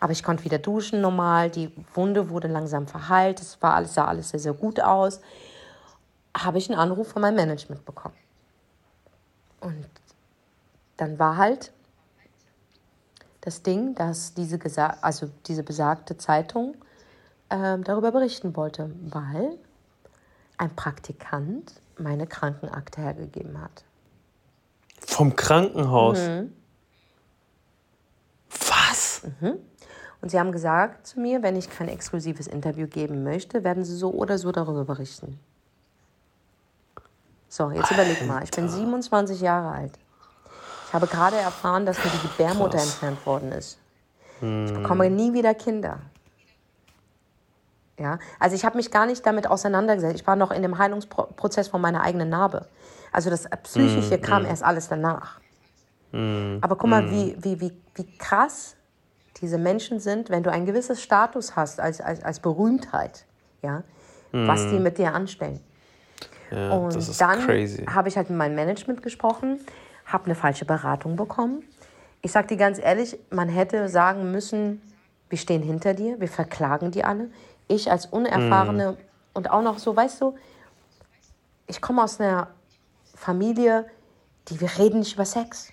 aber 0.00 0.10
ich 0.10 0.24
konnte 0.24 0.42
wieder 0.44 0.58
duschen 0.58 1.00
normal. 1.00 1.48
Die 1.48 1.70
Wunde 1.94 2.28
wurde 2.28 2.48
langsam 2.48 2.88
verheilt. 2.88 3.40
Es 3.40 3.62
war 3.62 3.74
alles, 3.74 3.94
sah 3.94 4.06
alles 4.06 4.30
sehr, 4.30 4.40
sehr 4.40 4.54
gut 4.54 4.80
aus. 4.80 5.20
Habe 6.38 6.58
ich 6.58 6.70
einen 6.70 6.78
Anruf 6.78 7.08
von 7.08 7.22
meinem 7.22 7.36
Management 7.36 7.84
bekommen. 7.84 8.14
Und 9.60 9.86
dann 10.96 11.18
war 11.18 11.36
halt 11.36 11.72
das 13.40 13.62
Ding, 13.62 13.94
dass 13.94 14.34
diese, 14.34 14.56
gesa- 14.56 14.98
also 15.00 15.30
diese 15.46 15.62
besagte 15.62 16.16
Zeitung 16.16 16.76
ähm, 17.50 17.82
darüber 17.82 18.12
berichten 18.12 18.54
wollte, 18.56 18.90
weil 19.02 19.58
ein 20.58 20.74
Praktikant 20.76 21.72
meine 21.98 22.26
Krankenakte 22.26 23.00
hergegeben 23.00 23.60
hat. 23.60 23.84
Vom 25.00 25.34
Krankenhaus. 25.34 26.18
Mhm. 26.18 26.52
Was? 28.68 29.22
Und 30.20 30.30
sie 30.30 30.38
haben 30.38 30.52
gesagt 30.52 31.06
zu 31.06 31.20
mir, 31.20 31.42
wenn 31.42 31.56
ich 31.56 31.70
kein 31.70 31.88
exklusives 31.88 32.46
Interview 32.46 32.86
geben 32.86 33.24
möchte, 33.24 33.64
werden 33.64 33.84
sie 33.84 33.96
so 33.96 34.10
oder 34.12 34.38
so 34.38 34.52
darüber 34.52 34.84
berichten. 34.84 35.38
So, 37.48 37.70
jetzt 37.70 37.90
überleg 37.90 38.26
mal, 38.26 38.42
ich 38.44 38.50
bin 38.50 38.68
27 38.68 39.40
Jahre 39.40 39.70
alt. 39.70 39.92
Ich 40.86 40.92
habe 40.92 41.06
gerade 41.06 41.36
erfahren, 41.36 41.86
dass 41.86 41.98
mir 41.98 42.10
die 42.10 42.28
Gebärmutter 42.28 42.78
entfernt 42.78 43.24
worden 43.26 43.52
ist. 43.52 43.78
Ich 44.40 44.72
bekomme 44.72 45.10
nie 45.10 45.32
wieder 45.32 45.54
Kinder. 45.54 46.00
Ja, 47.98 48.18
also 48.38 48.54
ich 48.54 48.64
habe 48.64 48.76
mich 48.76 48.90
gar 48.90 49.06
nicht 49.06 49.26
damit 49.26 49.48
auseinandergesetzt. 49.48 50.20
Ich 50.20 50.26
war 50.26 50.36
noch 50.36 50.52
in 50.52 50.62
dem 50.62 50.78
Heilungsprozess 50.78 51.68
von 51.68 51.80
meiner 51.80 52.02
eigenen 52.02 52.28
Narbe. 52.28 52.66
Also 53.10 53.28
das 53.28 53.48
Psychische 53.64 54.18
kam 54.18 54.44
erst 54.44 54.62
alles 54.62 54.88
danach. 54.88 55.40
Aber 56.12 56.76
guck 56.76 56.88
mal, 56.88 57.10
wie, 57.10 57.36
wie, 57.40 57.60
wie, 57.60 57.72
wie 57.94 58.16
krass 58.16 58.76
diese 59.40 59.58
Menschen 59.58 60.00
sind, 60.00 60.30
wenn 60.30 60.42
du 60.42 60.50
ein 60.50 60.64
gewisses 60.64 61.02
Status 61.02 61.56
hast 61.56 61.80
als, 61.80 62.00
als, 62.00 62.22
als 62.22 62.40
Berühmtheit, 62.40 63.26
ja, 63.62 63.82
was 64.32 64.68
die 64.68 64.78
mit 64.78 64.98
dir 64.98 65.12
anstellen. 65.12 65.60
Ja, 66.50 66.72
Und 66.72 67.20
dann 67.20 67.46
habe 67.94 68.08
ich 68.08 68.16
halt 68.16 68.30
mit 68.30 68.38
meinem 68.38 68.54
Management 68.54 69.02
gesprochen, 69.02 69.60
habe 70.06 70.26
eine 70.26 70.34
falsche 70.34 70.64
Beratung 70.64 71.16
bekommen. 71.16 71.62
Ich 72.22 72.32
sag 72.32 72.48
dir 72.48 72.56
ganz 72.56 72.78
ehrlich, 72.78 73.18
man 73.30 73.48
hätte 73.48 73.88
sagen 73.88 74.32
müssen, 74.32 74.80
wir 75.28 75.38
stehen 75.38 75.62
hinter 75.62 75.94
dir, 75.94 76.20
wir 76.20 76.28
verklagen 76.28 76.90
die 76.90 77.04
alle. 77.04 77.30
Ich 77.68 77.90
als 77.90 78.06
unerfahrene 78.06 78.96
und 79.34 79.50
auch 79.50 79.62
noch 79.62 79.78
so, 79.78 79.94
weißt 79.94 80.20
du, 80.22 80.34
ich 81.66 81.80
komme 81.80 82.02
aus 82.02 82.18
einer 82.18 82.48
Familie, 83.14 83.86
die 84.48 84.60
wir 84.60 84.70
reden 84.78 85.00
nicht 85.00 85.14
über 85.14 85.26
Sex. 85.26 85.70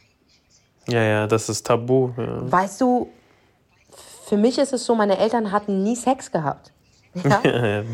Ja, 0.88 1.02
ja, 1.02 1.28
das 1.28 1.50
ist 1.50 1.66
tabu. 1.66 2.12
Ja. 2.18 2.52
Weißt 2.52 2.82
du, 2.82 3.10
für 4.28 4.38
mich 4.38 4.58
ist 4.58 4.74
es 4.74 4.86
so, 4.86 4.94
meine 4.94 5.18
Eltern 5.18 5.52
hatten 5.52 5.84
nie 5.84 5.96
Sex 5.96 6.32
gehabt. 6.32 6.72
Ja? 7.24 7.40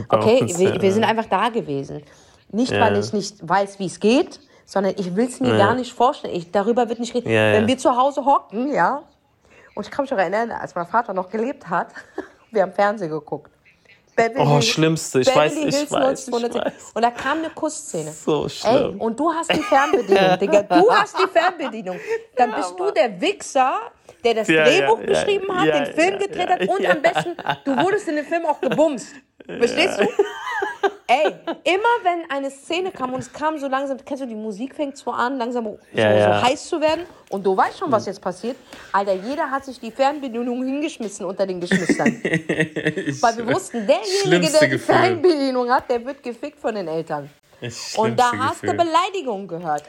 Okay, 0.10 0.52
wir, 0.58 0.82
wir 0.82 0.92
sind 0.92 1.04
einfach 1.04 1.28
da 1.28 1.50
gewesen. 1.50 2.02
Nicht, 2.52 2.72
Ja. 2.72 2.82
weil 2.82 2.98
ich 2.98 3.14
nicht 3.14 3.48
weiß, 3.48 3.80
wie 3.80 3.86
es 3.86 4.00
geht, 4.00 4.40
sondern 4.66 4.94
ich 4.98 5.16
will 5.16 5.26
es 5.28 5.40
mir 5.40 5.50
Ja. 5.52 5.58
gar 5.58 5.76
nicht 5.76 5.94
vorstellen. 5.94 6.36
Ich, 6.36 6.52
darüber 6.52 6.88
wird 6.90 7.00
nicht 7.00 7.14
geredet. 7.14 7.32
Ja. 7.32 7.54
Wenn 7.54 7.68
wir 7.68 7.78
zu 7.78 7.96
Hause 7.96 8.26
hocken, 8.26 8.72
ja, 8.74 9.04
und 9.76 9.86
ich 9.86 9.92
kann 9.92 10.04
mich 10.04 10.14
auch 10.14 10.18
erinnern, 10.18 10.52
als 10.52 10.76
mein 10.76 10.86
Vater 10.88 11.14
noch 11.14 11.30
gelebt 11.30 11.70
hat, 11.70 11.88
wir 12.52 12.62
haben 12.64 12.74
Fernsehen 12.74 13.10
geguckt. 13.10 13.52
Beverly 14.14 14.46
Oh, 14.58 14.60
Schlimmste. 14.62 15.22
Ich 15.22 15.28
Beverly 15.28 15.68
weiß, 15.68 15.84
ich 15.84 15.92
weiß, 15.92 16.28
ich 16.28 16.34
90210. 16.34 16.62
weiß. 16.66 16.92
Und 16.94 17.02
da 17.02 17.12
kam 17.12 17.38
eine 17.38 17.50
Kussszene. 17.50 18.12
So 18.12 18.44
Ey, 18.44 18.50
schlimm. 18.50 19.00
und 19.00 19.18
du 19.18 19.32
hast 19.34 19.50
die 19.54 19.62
Fernbedienung, 19.64 20.38
Digga. 20.40 20.62
Du 20.70 20.92
hast 20.92 21.18
die 21.18 21.28
Fernbedienung. 21.32 21.98
Dann 22.36 22.54
bist 22.54 22.74
du 22.78 22.92
der 22.92 23.20
Wichser, 23.22 23.74
der 24.24 24.34
das 24.34 24.50
Ja, 24.50 24.66
Drehbuch 24.66 25.00
ja, 25.00 25.06
ja, 25.06 25.12
geschrieben 25.24 25.58
hat, 25.58 25.66
ja, 25.66 25.80
den 25.86 25.94
Film 25.96 26.20
gedreht 26.20 26.50
hat 26.50 26.62
und 26.68 26.86
am 26.90 27.02
besten, 27.02 27.38
du 27.64 27.78
wurdest 27.78 28.08
in 28.10 28.18
dem 28.18 28.26
Film 28.26 28.46
auch 28.46 28.60
gebumst. 28.60 29.08
Verstehst 29.48 30.00
du? 30.02 30.08
Ey, 31.12 31.34
immer 31.64 31.94
wenn 32.04 32.32
eine 32.32 32.50
Szene 32.50 32.92
kam 32.92 33.14
und 33.14 33.20
es 33.20 33.34
kam 33.34 33.58
so 33.60 33.68
langsam, 33.68 33.98
kennst 34.06 34.24
du, 34.24 34.28
die 34.28 34.36
Musik 34.36 34.76
fängt 34.76 34.96
so 34.96 35.12
an, 35.12 35.38
langsam 35.38 35.66
so, 35.66 35.80
Ja, 35.92 36.12
so 36.12 36.18
ja. 36.18 36.42
heiß 36.44 36.70
zu 36.70 36.80
werden 36.80 37.06
und 37.30 37.46
du 37.46 37.56
weißt 37.56 37.80
schon, 37.80 37.92
was 37.92 38.06
jetzt 38.06 38.22
passiert. 38.22 38.56
Alter, 38.94 39.14
jeder 39.14 39.52
hat 39.52 39.66
sich 39.66 39.78
die 39.80 39.92
Fernbedienung 39.92 40.64
hingeschmissen 40.64 41.26
unter 41.26 41.46
den 41.46 41.60
Geschwistern. 41.60 42.08
Weil 42.24 43.38
wir 43.38 43.48
wussten, 43.54 43.86
derjenige, 43.86 44.52
der 44.52 44.62
die 44.62 44.70
Gefühl. 44.70 44.96
Fernbedienung 44.96 45.70
hat, 45.70 45.90
der 45.90 46.06
wird 46.06 46.24
gefickt 46.24 46.60
von 46.60 46.76
den 46.76 46.88
Eltern. 46.88 47.30
Und 47.98 48.18
da 48.18 48.32
hast 48.38 48.64
du 48.64 48.68
Gefühl. 48.68 48.86
Beleidigungen 48.86 49.48
gehört. 49.48 49.84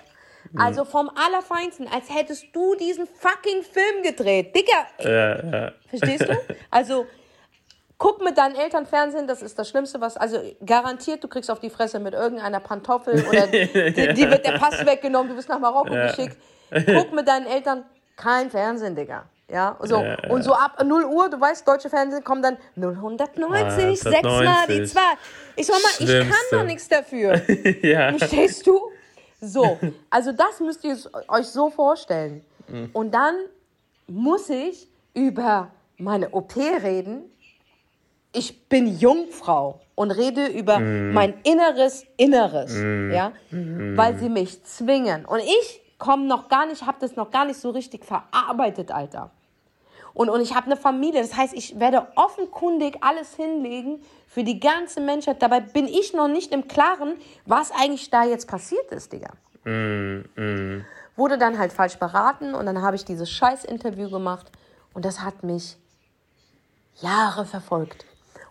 Also 0.57 0.85
vom 0.85 1.09
Allerfeinsten, 1.15 1.89
als 1.89 2.11
hättest 2.11 2.47
du 2.53 2.75
diesen 2.75 3.07
fucking 3.07 3.63
Film 3.63 4.03
gedreht. 4.03 4.55
Dicker, 4.55 4.87
ja. 4.99 5.73
verstehst 5.89 6.29
du? 6.29 6.39
Also 6.71 7.07
guck 8.03 8.21
mit 8.21 8.37
deinen 8.37 8.57
Eltern 8.57 8.85
Fernsehen, 8.85 9.29
das 9.29 9.43
ist 9.43 9.57
das 9.57 9.69
Schlimmste, 9.69 10.01
was, 10.01 10.17
also 10.17 10.37
garantiert, 10.67 11.23
du 11.23 11.29
kriegst 11.29 11.49
auf 11.53 11.61
die 11.61 11.71
Fresse 11.71 12.01
mit 12.01 12.15
irgendeiner 12.15 12.59
Pantoffel 12.59 13.25
oder 13.31 13.47
die, 13.47 13.69
die 13.69 14.29
wird 14.29 14.45
der 14.45 14.59
Pass 14.59 14.85
weggenommen, 14.85 15.31
du 15.31 15.37
wirst 15.37 15.49
nach 15.49 15.61
Marokko 15.61 15.95
geschickt. 15.95 16.37
Guck 16.85 17.13
mit 17.13 17.29
deinen 17.29 17.47
Eltern, 17.47 17.85
kein 18.17 18.51
Fernsehen, 18.51 18.97
Digga. 18.97 19.27
Ja, 19.49 19.77
so. 19.83 19.99
Ja, 19.99 20.17
ja. 20.21 20.31
Und 20.31 20.43
so 20.43 20.53
ab 20.53 20.83
0 20.83 21.05
Uhr, 21.05 21.31
du 21.31 21.41
weißt, 21.41 21.69
deutsche 21.69 21.91
Fernsehen 21.91 22.25
kommen 22.25 22.43
dann 22.43 22.57
090, 22.75 24.01
6 24.01 24.23
mal 24.23 24.67
die 24.67 24.81
190. 24.81 24.93
2. 24.93 25.01
Ich 25.55 25.67
sag 25.67 25.77
mal, 25.77 25.91
ich 25.91 25.99
kann 25.99 26.07
Schlimmste. 26.07 26.57
doch 26.57 26.65
nichts 26.65 26.89
dafür. 26.89 27.41
ja. 27.83 28.19
Verstehst 28.19 28.67
du? 28.67 28.81
So, 29.41 29.79
also 30.11 30.33
das 30.33 30.59
müsst 30.59 30.83
ihr 30.83 30.97
euch 31.29 31.47
so 31.47 31.71
vorstellen. 31.71 32.45
Und 32.93 33.13
dann 33.13 33.37
muss 34.09 34.49
ich 34.49 34.89
über 35.15 35.71
meine 35.99 36.31
OP 36.31 36.57
reden. 36.57 37.29
Ich 38.33 38.69
bin 38.69 38.99
Jungfrau 38.99 39.81
und 39.95 40.11
rede 40.11 40.47
über 40.47 40.79
mein 40.81 41.35
inneres 41.45 42.05
Inneres, 42.17 42.75
ja, 42.75 43.33
weil 43.51 44.17
sie 44.19 44.29
mich 44.29 44.65
zwingen. 44.65 45.25
Und 45.27 45.41
ich 45.41 45.83
komme 45.99 46.25
noch 46.27 46.49
gar 46.49 46.67
nicht, 46.67 46.87
habe 46.87 46.97
das 47.01 47.15
noch 47.15 47.31
gar 47.31 47.45
nicht 47.45 47.61
so 47.61 47.71
richtig 47.71 48.05
verarbeitet, 48.05 48.91
Alter. 48.91 49.31
Und, 50.15 50.29
und 50.29 50.41
ich 50.41 50.55
habe 50.55 50.67
eine 50.67 50.77
Familie, 50.77 51.23
das 51.23 51.37
heißt, 51.37 51.55
ich 51.55 51.79
werde 51.81 52.07
offenkundig 52.17 52.99
alles 53.01 53.35
hinlegen 53.35 54.03
für 54.27 54.45
die 54.45 54.61
ganze 54.61 55.01
Menschheit. 55.01 55.41
Dabei 55.41 55.61
bin 55.61 55.87
ich 55.87 56.13
noch 56.13 56.29
nicht 56.29 56.53
im 56.53 56.69
Klaren, 56.69 57.15
was 57.47 57.71
eigentlich 57.71 58.11
da 58.11 58.25
jetzt 58.25 58.47
passiert 58.49 58.91
ist, 58.93 59.13
Digga. 59.13 59.31
Wurde 61.17 61.39
dann 61.39 61.59
halt 61.59 61.73
falsch 61.73 61.97
beraten 61.99 62.55
und 62.55 62.67
dann 62.67 62.83
habe 62.83 62.97
ich 62.97 63.05
dieses 63.05 63.31
scheiß 63.31 63.65
Interview 63.65 64.11
gemacht 64.11 64.51
und 64.95 65.05
das 65.05 65.21
hat 65.21 65.43
mich 65.45 65.77
Jahre 67.01 67.47
verfolgt. 67.47 68.05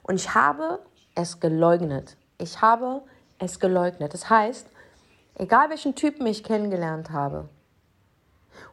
Und 0.03 0.15
ich 0.15 0.34
habe 0.34 0.79
es 1.15 1.39
geleugnet. 1.39 2.17
Ich 2.38 2.62
habe 2.62 3.01
es 3.39 3.60
geleugnet. 3.60 4.13
Das 4.13 4.29
heißt, 4.29 4.67
egal 5.36 5.70
welchen 5.70 5.96
Typen 5.96 6.25
ich 6.27 6.43
kennengelernt 6.43 7.12
habe, 7.12 7.50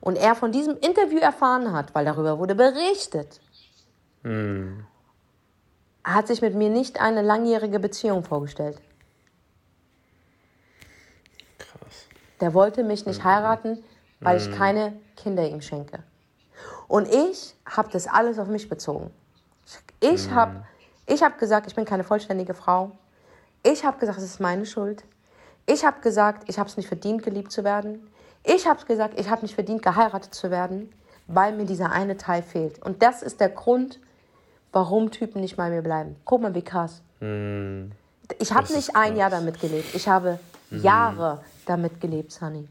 und 0.01 0.17
er 0.17 0.35
von 0.35 0.53
diesem 0.53 0.77
Interview 0.79 1.19
erfahren 1.19 1.73
hat, 1.73 1.95
weil 1.95 2.05
darüber 2.05 2.39
wurde 2.39 2.55
berichtet, 2.55 3.41
er 4.23 4.85
hat 6.05 6.27
sich 6.27 6.43
mit 6.43 6.55
mir 6.55 6.71
nicht 6.71 7.01
eine 7.01 7.23
langjährige 7.23 7.79
Beziehung 7.79 8.23
vorgestellt. 8.25 8.81
Krass. 11.59 12.07
Der 12.41 12.55
wollte 12.55 12.85
mich 12.85 13.07
nicht 13.07 13.25
heiraten, 13.25 13.83
weil 14.21 14.37
ich 14.39 14.51
keine 14.53 14.99
Kinder 15.17 15.49
ihm 15.49 15.61
schenke. 15.61 16.03
Und 16.89 17.09
ich 17.09 17.55
habe 17.65 17.89
das 17.91 18.07
alles 18.07 18.39
auf 18.39 18.49
mich 18.49 18.69
bezogen. 18.69 19.11
Ich 20.01 20.31
habe 20.31 20.65
ich 21.09 21.23
hab 21.23 21.39
gesagt, 21.39 21.67
ich 21.67 21.75
bin 21.75 21.85
keine 21.85 22.05
vollständige 22.05 22.55
Frau. 22.55 22.93
Ich 23.65 23.85
habe 23.85 23.99
gesagt, 23.99 24.19
es 24.19 24.25
ist 24.25 24.41
meine 24.41 24.67
Schuld. 24.67 25.03
Ich 25.67 25.85
habe 25.85 26.01
gesagt, 26.01 26.49
ich 26.49 26.59
habe 26.59 26.69
es 26.69 26.77
nicht 26.77 26.87
verdient, 26.89 27.23
geliebt 27.23 27.51
zu 27.51 27.65
werden. 27.65 28.09
Ich 28.45 28.67
habe 28.67 28.85
gesagt, 28.87 29.19
ich 29.19 29.29
habe 29.29 29.43
nicht 29.43 29.55
verdient, 29.55 29.83
geheiratet 29.83 30.35
zu 30.35 30.51
werden, 30.51 30.93
weil 31.27 31.53
mir 31.55 31.65
dieser 31.67 31.91
eine 31.91 32.17
Teil 32.17 32.43
fehlt. 32.43 32.81
Und 32.83 33.03
das 33.03 33.23
ist 33.23 33.41
der 33.41 33.49
Grund, 33.49 33.99
warum 34.73 35.11
Typen 35.11 35.41
nicht 35.41 35.57
bei 35.57 35.69
mir 35.71 35.83
bleiben. 35.83 36.17
Guck 36.25 36.43
mal, 36.43 36.55
wie 36.55 36.63
krass. 36.63 37.03
Hm. 37.21 37.91
Ich 38.39 38.53
habe 38.53 38.73
nicht 38.73 38.95
ein 38.95 39.17
Jahr 39.17 39.31
damit 39.31 39.61
gelebt. 39.61 39.95
Ich 39.95 40.07
habe 40.09 40.39
Jahre 40.71 41.41
damit 41.67 42.01
gelebt, 42.01 42.33
Sunny. 42.33 42.69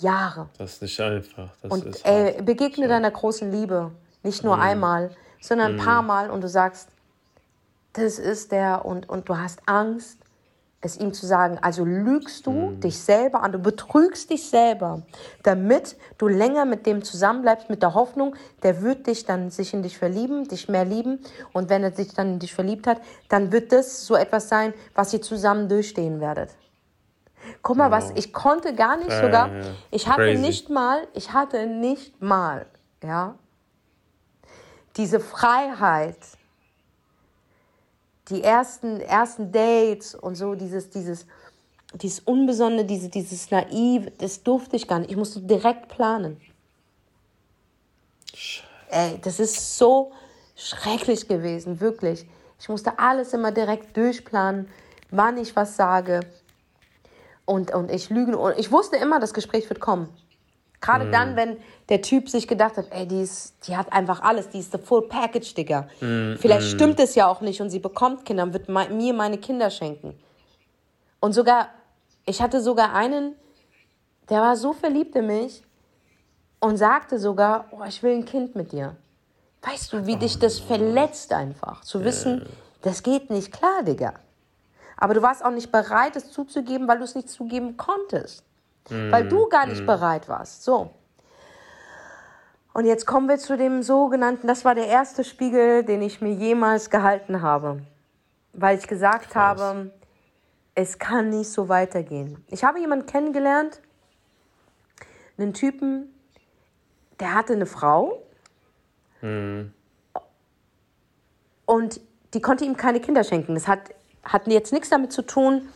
Jahre. 0.00 0.48
Das 0.58 0.74
ist 0.74 0.82
nicht 0.82 1.00
einfach. 1.00 1.50
Das 1.62 1.70
Und 1.70 2.04
ey, 2.04 2.34
hart. 2.34 2.44
begegne 2.46 2.88
deiner 2.88 3.10
großen 3.10 3.50
Liebe. 3.50 3.90
Nicht 4.22 4.42
Mhm. 4.42 4.48
nur 4.50 4.58
einmal, 4.58 5.10
sondern 5.40 5.72
ein 5.72 5.78
paar 5.84 6.02
Mal 6.02 6.30
und 6.30 6.40
du 6.42 6.48
sagst, 6.48 6.88
das 7.94 8.18
ist 8.18 8.52
der 8.52 8.84
und, 8.84 9.08
und 9.08 9.28
du 9.28 9.36
hast 9.36 9.60
Angst, 9.66 10.18
es 10.84 10.96
ihm 10.98 11.12
zu 11.14 11.26
sagen. 11.26 11.58
Also 11.62 11.84
lügst 11.84 12.46
du 12.46 12.70
Mhm. 12.70 12.80
dich 12.80 12.98
selber 12.98 13.42
an, 13.42 13.52
du 13.52 13.58
betrügst 13.60 14.30
dich 14.30 14.48
selber, 14.48 15.02
damit 15.44 15.96
du 16.18 16.26
länger 16.26 16.64
mit 16.64 16.86
dem 16.86 17.04
zusammenbleibst, 17.04 17.70
mit 17.70 17.82
der 17.82 17.94
Hoffnung, 17.94 18.34
der 18.64 18.82
wird 18.82 19.06
dich 19.06 19.24
dann 19.24 19.50
sich 19.50 19.74
in 19.74 19.82
dich 19.82 19.96
verlieben, 19.96 20.48
dich 20.48 20.68
mehr 20.68 20.84
lieben. 20.84 21.20
Und 21.52 21.70
wenn 21.70 21.84
er 21.84 21.92
sich 21.92 22.12
dann 22.14 22.32
in 22.34 22.38
dich 22.40 22.52
verliebt 22.54 22.86
hat, 22.88 23.00
dann 23.28 23.52
wird 23.52 23.70
das 23.70 24.04
so 24.06 24.16
etwas 24.16 24.48
sein, 24.48 24.74
was 24.94 25.12
ihr 25.12 25.22
zusammen 25.22 25.68
durchstehen 25.68 26.20
werdet. 26.20 26.50
Guck 27.62 27.76
mal, 27.76 27.90
was 27.92 28.10
ich 28.14 28.32
konnte 28.32 28.74
gar 28.74 28.96
nicht 28.96 29.10
Ja, 29.10 29.20
sogar. 29.20 29.48
ja. 29.48 29.60
Ich 29.92 30.08
hatte 30.08 30.22
Crazy. 30.22 30.40
nicht 30.42 30.68
mal, 30.70 31.06
ich 31.12 31.32
hatte 31.32 31.66
nicht 31.66 32.20
mal, 32.22 32.66
ja, 33.04 33.36
diese 34.96 35.20
Freiheit, 35.20 36.18
die 38.32 38.42
ersten, 38.42 39.00
ersten 39.00 39.52
Dates 39.52 40.14
und 40.14 40.34
so, 40.34 40.54
dieses, 40.54 40.90
dieses, 40.90 41.26
dieses 41.94 42.20
Unbesonnene, 42.20 42.84
diese, 42.84 43.08
dieses 43.08 43.50
Naiv, 43.50 44.10
das 44.18 44.42
durfte 44.42 44.76
ich 44.76 44.88
gar 44.88 44.98
nicht. 44.98 45.10
Ich 45.10 45.16
musste 45.16 45.40
direkt 45.40 45.88
planen. 45.88 46.40
Ey, 48.88 49.18
das 49.22 49.40
ist 49.40 49.78
so 49.78 50.12
schrecklich 50.56 51.28
gewesen, 51.28 51.80
wirklich. 51.80 52.26
Ich 52.58 52.68
musste 52.68 52.98
alles 52.98 53.32
immer 53.32 53.52
direkt 53.52 53.96
durchplanen, 53.96 54.68
wann 55.10 55.36
ich 55.36 55.54
was 55.54 55.76
sage. 55.76 56.20
Und, 57.44 57.74
und 57.74 57.90
ich 57.90 58.08
lüge. 58.08 58.36
Und 58.38 58.58
ich 58.58 58.70
wusste 58.70 58.96
immer, 58.96 59.20
das 59.20 59.34
Gespräch 59.34 59.68
wird 59.68 59.80
kommen. 59.80 60.08
Gerade 60.82 61.10
dann, 61.12 61.36
wenn 61.36 61.56
der 61.88 62.02
Typ 62.02 62.28
sich 62.28 62.48
gedacht 62.48 62.76
hat, 62.76 62.86
ey, 62.90 63.06
die, 63.06 63.22
ist, 63.22 63.54
die 63.66 63.76
hat 63.76 63.92
einfach 63.92 64.20
alles, 64.20 64.48
die 64.48 64.58
ist 64.58 64.72
the 64.72 64.78
full 64.78 65.08
package, 65.08 65.54
Digga. 65.54 65.86
Vielleicht 66.38 66.66
stimmt 66.68 66.98
es 66.98 67.14
ja 67.14 67.28
auch 67.28 67.40
nicht 67.40 67.60
und 67.62 67.70
sie 67.70 67.78
bekommt 67.78 68.24
Kinder 68.24 68.42
und 68.42 68.52
wird 68.52 68.68
mir 68.68 69.14
meine 69.14 69.38
Kinder 69.38 69.70
schenken. 69.70 70.18
Und 71.20 71.34
sogar, 71.34 71.68
ich 72.26 72.42
hatte 72.42 72.60
sogar 72.60 72.92
einen, 72.94 73.36
der 74.28 74.40
war 74.40 74.56
so 74.56 74.72
verliebt 74.72 75.14
in 75.14 75.28
mich 75.28 75.62
und 76.58 76.76
sagte 76.76 77.20
sogar, 77.20 77.66
oh, 77.70 77.84
ich 77.86 78.02
will 78.02 78.14
ein 78.16 78.24
Kind 78.24 78.56
mit 78.56 78.72
dir. 78.72 78.96
Weißt 79.62 79.92
du, 79.92 80.06
wie 80.06 80.16
dich 80.16 80.40
das 80.40 80.58
verletzt 80.58 81.32
einfach, 81.32 81.82
zu 81.82 82.04
wissen, 82.04 82.44
das 82.82 83.04
geht 83.04 83.30
nicht 83.30 83.52
klar, 83.52 83.84
Digga. 83.84 84.14
Aber 84.96 85.14
du 85.14 85.22
warst 85.22 85.44
auch 85.44 85.52
nicht 85.52 85.70
bereit, 85.70 86.16
es 86.16 86.32
zuzugeben, 86.32 86.88
weil 86.88 86.98
du 86.98 87.04
es 87.04 87.14
nicht 87.14 87.30
zugeben 87.30 87.76
konntest. 87.76 88.42
Weil 88.88 89.28
du 89.28 89.48
gar 89.48 89.66
nicht 89.66 89.86
bereit 89.86 90.28
warst. 90.28 90.64
So. 90.64 90.90
Und 92.74 92.86
jetzt 92.86 93.06
kommen 93.06 93.28
wir 93.28 93.38
zu 93.38 93.56
dem 93.56 93.82
sogenannten, 93.82 94.46
das 94.46 94.64
war 94.64 94.74
der 94.74 94.86
erste 94.86 95.24
Spiegel, 95.24 95.84
den 95.84 96.02
ich 96.02 96.20
mir 96.20 96.32
jemals 96.32 96.90
gehalten 96.90 97.42
habe. 97.42 97.82
Weil 98.54 98.78
ich 98.78 98.86
gesagt 98.86 99.34
habe, 99.34 99.92
es 100.74 100.98
kann 100.98 101.28
nicht 101.30 101.50
so 101.50 101.68
weitergehen. 101.68 102.44
Ich 102.48 102.64
habe 102.64 102.80
jemanden 102.80 103.06
kennengelernt, 103.06 103.80
einen 105.38 105.52
Typen, 105.52 106.14
der 107.20 107.34
hatte 107.34 107.52
eine 107.52 107.66
Frau 107.66 108.22
und 111.66 112.00
die 112.34 112.40
konnte 112.40 112.64
ihm 112.64 112.76
keine 112.76 113.00
Kinder 113.00 113.22
schenken. 113.22 113.54
Das 113.54 113.68
hat, 113.68 113.94
hat 114.24 114.46
jetzt 114.46 114.72
nichts 114.72 114.88
damit 114.88 115.12
zu 115.12 115.22
tun, 115.22 115.68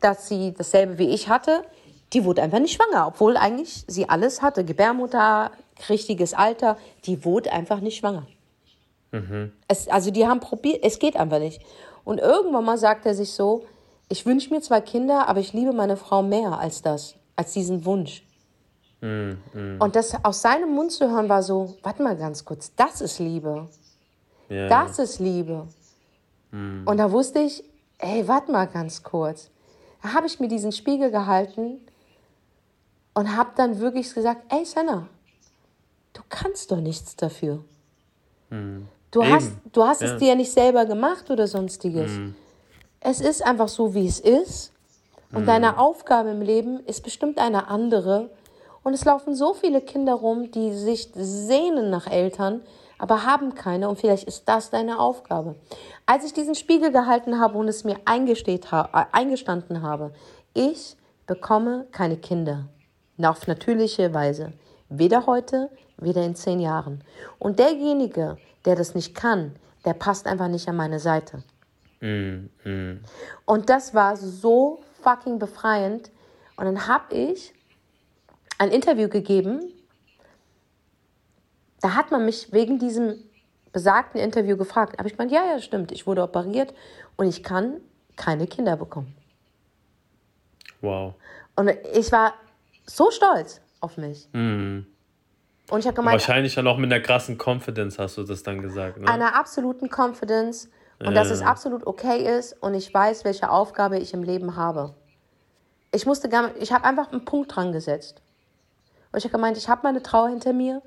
dass 0.00 0.28
sie 0.28 0.52
dasselbe 0.52 0.98
wie 0.98 1.14
ich 1.14 1.28
hatte. 1.28 1.64
Die 2.12 2.24
wurde 2.24 2.42
einfach 2.42 2.60
nicht 2.60 2.74
schwanger, 2.74 3.06
obwohl 3.08 3.36
eigentlich 3.36 3.84
sie 3.88 4.08
alles 4.08 4.42
hatte. 4.42 4.64
Gebärmutter, 4.64 5.50
richtiges 5.88 6.34
Alter. 6.34 6.76
Die 7.04 7.24
wurde 7.24 7.52
einfach 7.52 7.80
nicht 7.80 7.98
schwanger. 7.98 8.26
Es, 9.68 9.88
also 9.88 10.10
die 10.10 10.26
haben 10.26 10.40
probiert, 10.40 10.80
es 10.82 10.98
geht 10.98 11.16
einfach 11.16 11.38
nicht. 11.38 11.60
Und 12.04 12.20
irgendwann 12.20 12.64
mal 12.64 12.78
sagt 12.78 13.06
er 13.06 13.14
sich 13.14 13.32
so, 13.32 13.64
ich 14.08 14.24
wünsche 14.26 14.52
mir 14.52 14.60
zwei 14.60 14.80
Kinder, 14.80 15.28
aber 15.28 15.40
ich 15.40 15.52
liebe 15.52 15.72
meine 15.72 15.96
Frau 15.96 16.22
mehr 16.22 16.58
als 16.58 16.82
das, 16.82 17.16
als 17.34 17.52
diesen 17.52 17.84
Wunsch. 17.84 18.22
Und 19.00 19.96
das 19.96 20.24
aus 20.24 20.42
seinem 20.42 20.74
Mund 20.74 20.92
zu 20.92 21.10
hören 21.10 21.28
war 21.28 21.42
so, 21.42 21.76
warte 21.82 22.02
mal 22.02 22.16
ganz 22.16 22.44
kurz, 22.44 22.74
das 22.76 23.00
ist 23.00 23.18
Liebe. 23.18 23.68
Ja. 24.48 24.68
Das 24.68 24.98
ist 24.98 25.18
Liebe. 25.18 25.66
Und 26.52 26.96
da 26.96 27.10
wusste 27.10 27.40
ich, 27.40 27.62
ey, 27.98 28.26
warte 28.26 28.50
mal 28.50 28.66
ganz 28.66 29.02
kurz. 29.02 29.50
Da 30.02 30.14
habe 30.14 30.26
ich 30.26 30.40
mir 30.40 30.48
diesen 30.48 30.72
Spiegel 30.72 31.10
gehalten 31.10 31.80
und 33.16 33.34
habe 33.34 33.50
dann 33.56 33.80
wirklich 33.80 34.12
gesagt, 34.12 34.42
ey, 34.52 34.64
Senna, 34.66 35.08
du 36.12 36.20
kannst 36.28 36.70
doch 36.70 36.76
nichts 36.76 37.16
dafür. 37.16 37.64
Du 38.50 39.22
Eben. 39.22 39.32
hast, 39.32 39.52
du 39.72 39.84
hast 39.84 40.02
Ja. 40.02 40.12
es 40.12 40.18
dir 40.18 40.28
ja 40.28 40.34
nicht 40.34 40.52
selber 40.52 40.84
gemacht 40.84 41.30
oder 41.30 41.46
sonstiges. 41.46 42.12
Es 43.00 43.22
ist 43.22 43.42
einfach 43.42 43.68
so, 43.68 43.94
wie 43.94 44.06
es 44.06 44.20
ist. 44.20 44.72
Und 45.32 45.46
deine 45.48 45.78
Aufgabe 45.78 46.28
im 46.30 46.42
Leben 46.42 46.80
ist 46.84 47.02
bestimmt 47.02 47.38
eine 47.38 47.68
andere. 47.68 48.30
Und 48.82 48.92
es 48.92 49.04
laufen 49.06 49.34
so 49.34 49.54
viele 49.54 49.80
Kinder 49.80 50.12
rum, 50.14 50.50
die 50.50 50.72
sich 50.74 51.10
sehnen 51.14 51.88
nach 51.88 52.06
Eltern, 52.06 52.60
aber 52.98 53.24
haben 53.24 53.54
keine. 53.54 53.88
Und 53.88 53.98
vielleicht 53.98 54.24
ist 54.28 54.44
das 54.46 54.68
deine 54.68 54.98
Aufgabe. 54.98 55.54
Als 56.04 56.24
ich 56.26 56.34
diesen 56.34 56.54
Spiegel 56.54 56.92
gehalten 56.92 57.40
habe 57.40 57.56
und 57.56 57.68
es 57.68 57.82
mir 57.82 57.96
eingestanden 58.04 59.82
habe, 59.82 60.12
ich 60.52 60.96
bekomme 61.26 61.86
keine 61.92 62.18
Kinder. 62.18 62.66
Auf 63.22 63.46
natürliche 63.46 64.12
Weise. 64.12 64.52
Weder 64.88 65.26
heute, 65.26 65.70
weder 65.96 66.24
in 66.24 66.34
zehn 66.34 66.60
Jahren. 66.60 67.02
Und 67.38 67.58
derjenige, 67.58 68.36
der 68.64 68.76
das 68.76 68.94
nicht 68.94 69.14
kann, 69.14 69.56
der 69.84 69.94
passt 69.94 70.26
einfach 70.26 70.48
nicht 70.48 70.68
an 70.68 70.76
meine 70.76 71.00
Seite. 71.00 71.42
Mm, 72.00 72.48
mm. 72.64 73.00
Und 73.46 73.70
das 73.70 73.94
war 73.94 74.16
so 74.16 74.80
fucking 75.02 75.38
befreiend. 75.38 76.10
Und 76.56 76.66
dann 76.66 76.86
habe 76.86 77.14
ich 77.14 77.54
ein 78.58 78.70
Interview 78.70 79.08
gegeben. 79.08 79.72
Da 81.80 81.94
hat 81.94 82.10
man 82.10 82.24
mich 82.24 82.52
wegen 82.52 82.78
diesem 82.78 83.16
besagten 83.72 84.20
Interview 84.20 84.56
gefragt. 84.56 84.98
Habe 84.98 85.08
ich 85.08 85.16
gemeint, 85.16 85.32
ja, 85.32 85.44
ja, 85.44 85.60
stimmt. 85.60 85.92
Ich 85.92 86.06
wurde 86.06 86.22
operiert 86.22 86.74
und 87.16 87.28
ich 87.28 87.42
kann 87.42 87.80
keine 88.16 88.46
Kinder 88.46 88.76
bekommen. 88.76 89.14
Wow. 90.80 91.14
Und 91.56 91.70
ich 91.94 92.10
war 92.12 92.34
so 92.86 93.10
stolz 93.10 93.60
auf 93.80 93.96
mich. 93.96 94.28
Mm. 94.32 94.80
Und 95.68 95.80
ich 95.80 95.86
habe 95.86 95.96
gemeint, 95.96 96.14
Wahrscheinlich 96.14 96.54
dann 96.54 96.66
auch 96.66 96.78
mit 96.78 96.92
einer 96.92 97.02
krassen 97.02 97.38
Confidence 97.38 97.98
hast 97.98 98.16
du 98.16 98.22
das 98.22 98.42
dann 98.42 98.62
gesagt. 98.62 98.98
Ne? 98.98 99.08
einer 99.08 99.34
absoluten 99.34 99.88
Confidence 99.90 100.70
und 101.00 101.14
dass 101.14 101.30
es 101.30 101.42
absolut 101.42 101.86
okay 101.86 102.38
ist 102.38 102.52
und 102.62 102.74
ich 102.74 102.92
weiß, 102.92 103.24
welche 103.24 103.50
Aufgabe 103.50 103.98
ich 103.98 104.14
im 104.14 104.22
Leben 104.22 104.56
habe. 104.56 104.94
Ich 105.92 106.06
musste 106.06 106.28
gar 106.28 106.56
ich 106.56 106.72
habe 106.72 106.84
einfach 106.84 107.10
einen 107.12 107.24
Punkt 107.24 107.54
dran 107.54 107.72
gesetzt. 107.72 108.22
Und 109.12 109.18
ich 109.18 109.24
habe 109.24 109.32
gemeint, 109.32 109.56
ich 109.56 109.68
habe 109.68 109.80
meine 109.82 110.02
Trauer 110.02 110.28
hinter 110.28 110.52
mir. 110.52 110.82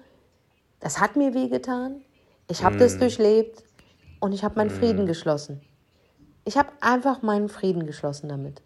Das 0.80 1.00
hat 1.00 1.16
mir 1.16 1.34
wehgetan. 1.34 2.02
Ich 2.48 2.64
habe 2.64 2.78
das 2.78 2.98
durchlebt 2.98 3.64
und 4.20 4.34
ich 4.34 4.44
habe 4.44 4.56
meinen 4.56 4.70
Frieden 4.70 5.06
geschlossen. 5.06 5.62
Ich 6.46 6.58
habe 6.58 6.70
einfach 6.82 7.22
meinen 7.22 7.50
Frieden 7.50 7.86
geschlossen 7.86 8.30
damit. 8.30 8.64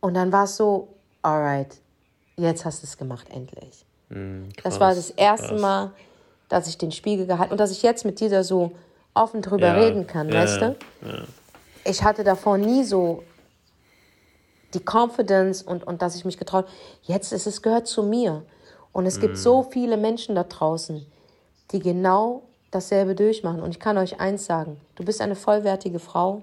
Und 0.00 0.14
dann 0.14 0.32
war 0.32 0.44
es 0.44 0.56
so, 0.56 0.93
alright, 1.24 1.76
jetzt 2.36 2.64
hast 2.64 2.82
du 2.82 2.86
es 2.86 2.96
gemacht, 2.96 3.26
endlich. 3.30 3.84
Mm, 4.10 4.48
Das 4.62 4.80
war 4.80 4.94
das 4.94 5.10
erste 5.10 5.48
krass. 5.48 5.60
Mal, 5.60 5.90
dass 6.48 6.68
ich 6.68 6.78
den 6.78 6.92
Spiegel 6.92 7.26
gehalten 7.26 7.52
und 7.52 7.58
dass 7.58 7.70
ich 7.70 7.82
jetzt 7.82 8.04
mit 8.04 8.20
dir 8.20 8.30
da 8.30 8.44
so 8.44 8.72
offen 9.14 9.42
drüber 9.42 9.68
Ja, 9.68 9.74
reden 9.74 10.06
kann, 10.06 10.28
ja, 10.28 10.40
weißt 10.40 10.62
du? 10.62 10.76
Ich 11.84 12.02
hatte 12.02 12.24
davor 12.24 12.58
nie 12.58 12.84
so 12.84 13.24
die 14.74 14.80
Confidence 14.84 15.62
und, 15.62 15.84
und 15.86 16.02
dass 16.02 16.16
ich 16.16 16.24
mich 16.24 16.38
getraut. 16.38 16.66
Jetzt 17.02 17.32
ist 17.32 17.46
es 17.46 17.62
gehört 17.62 17.86
zu 17.86 18.02
mir. 18.02 18.44
Und 18.92 19.06
es 19.06 19.16
Mhm. 19.16 19.20
gibt 19.20 19.36
so 19.38 19.62
viele 19.62 19.96
Menschen 19.96 20.34
da 20.34 20.44
draußen, 20.44 21.04
die 21.70 21.78
genau 21.80 22.42
dasselbe 22.70 23.14
durchmachen. 23.14 23.62
Und 23.62 23.70
ich 23.70 23.80
kann 23.80 23.98
euch 23.98 24.20
eins 24.20 24.46
sagen: 24.46 24.80
Du 24.96 25.04
bist 25.04 25.20
eine 25.20 25.36
vollwertige 25.36 25.98
Frau. 25.98 26.42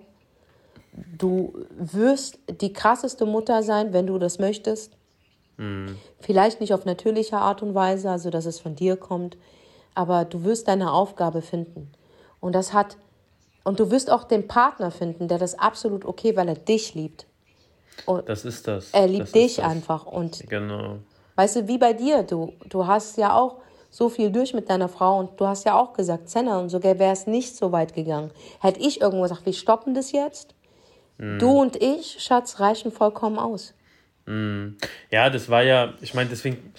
Du 1.17 1.53
wirst 1.77 2.39
die 2.49 2.73
krasseste 2.73 3.25
Mutter 3.25 3.63
sein, 3.63 3.93
wenn 3.93 4.07
du 4.07 4.17
das 4.17 4.39
möchtest. 4.39 4.93
Mhm. 5.57 5.97
Vielleicht 6.19 6.59
nicht 6.59 6.73
auf 6.73 6.85
natürliche 6.85 7.37
Art 7.37 7.61
und 7.61 7.73
Weise, 7.75 8.09
also 8.09 8.29
dass 8.29 8.45
es 8.45 8.59
von 8.59 8.75
dir 8.75 8.97
kommt, 8.97 9.37
aber 9.95 10.25
du 10.25 10.43
wirst 10.43 10.67
deine 10.67 10.91
Aufgabe 10.91 11.41
finden. 11.41 11.91
Und 12.39 12.53
das 12.55 12.73
hat, 12.73 12.97
und 13.63 13.79
du 13.79 13.91
wirst 13.91 14.09
auch 14.11 14.23
den 14.23 14.47
Partner 14.47 14.91
finden, 14.91 15.27
der 15.27 15.37
das 15.37 15.57
absolut 15.57 16.05
okay, 16.05 16.35
weil 16.35 16.49
er 16.49 16.55
dich 16.55 16.93
liebt. 16.95 17.25
Und 18.05 18.27
Das 18.27 18.45
ist 18.45 18.67
das. 18.67 18.89
er 18.91 19.07
liebt 19.07 19.25
das 19.25 19.31
dich 19.31 19.63
einfach. 19.63 20.05
Und 20.05 20.49
Genau. 20.49 20.97
weißt 21.35 21.57
du, 21.57 21.67
wie 21.67 21.77
bei 21.77 21.93
dir, 21.93 22.23
du, 22.23 22.53
du 22.67 22.87
hast 22.87 23.17
ja 23.17 23.37
auch 23.37 23.57
so 23.89 24.09
viel 24.09 24.31
durch 24.31 24.53
mit 24.53 24.69
deiner 24.69 24.87
Frau 24.87 25.19
und 25.19 25.39
du 25.39 25.45
hast 25.45 25.65
ja 25.65 25.77
auch 25.79 25.93
gesagt, 25.93 26.29
Senna, 26.29 26.59
und 26.59 26.69
sogar 26.69 26.97
wäre 26.97 27.11
es 27.13 27.27
nicht 27.27 27.55
so 27.55 27.71
weit 27.71 27.93
gegangen. 27.93 28.31
Hätte 28.61 28.79
ich 28.79 29.01
irgendwo 29.01 29.23
gesagt, 29.23 29.45
wir 29.45 29.53
stoppen 29.53 29.93
das 29.93 30.11
jetzt. 30.13 30.55
Du 31.37 31.51
und 31.51 31.75
ich, 31.75 32.17
Schatz, 32.19 32.59
reichen 32.59 32.91
vollkommen 32.91 33.37
aus. 33.37 33.75
Ja, 35.11 35.29
das 35.29 35.49
war 35.49 35.61
ja, 35.61 35.93
ich 36.01 36.13
meine, 36.15 36.29
deswegen, 36.29 36.73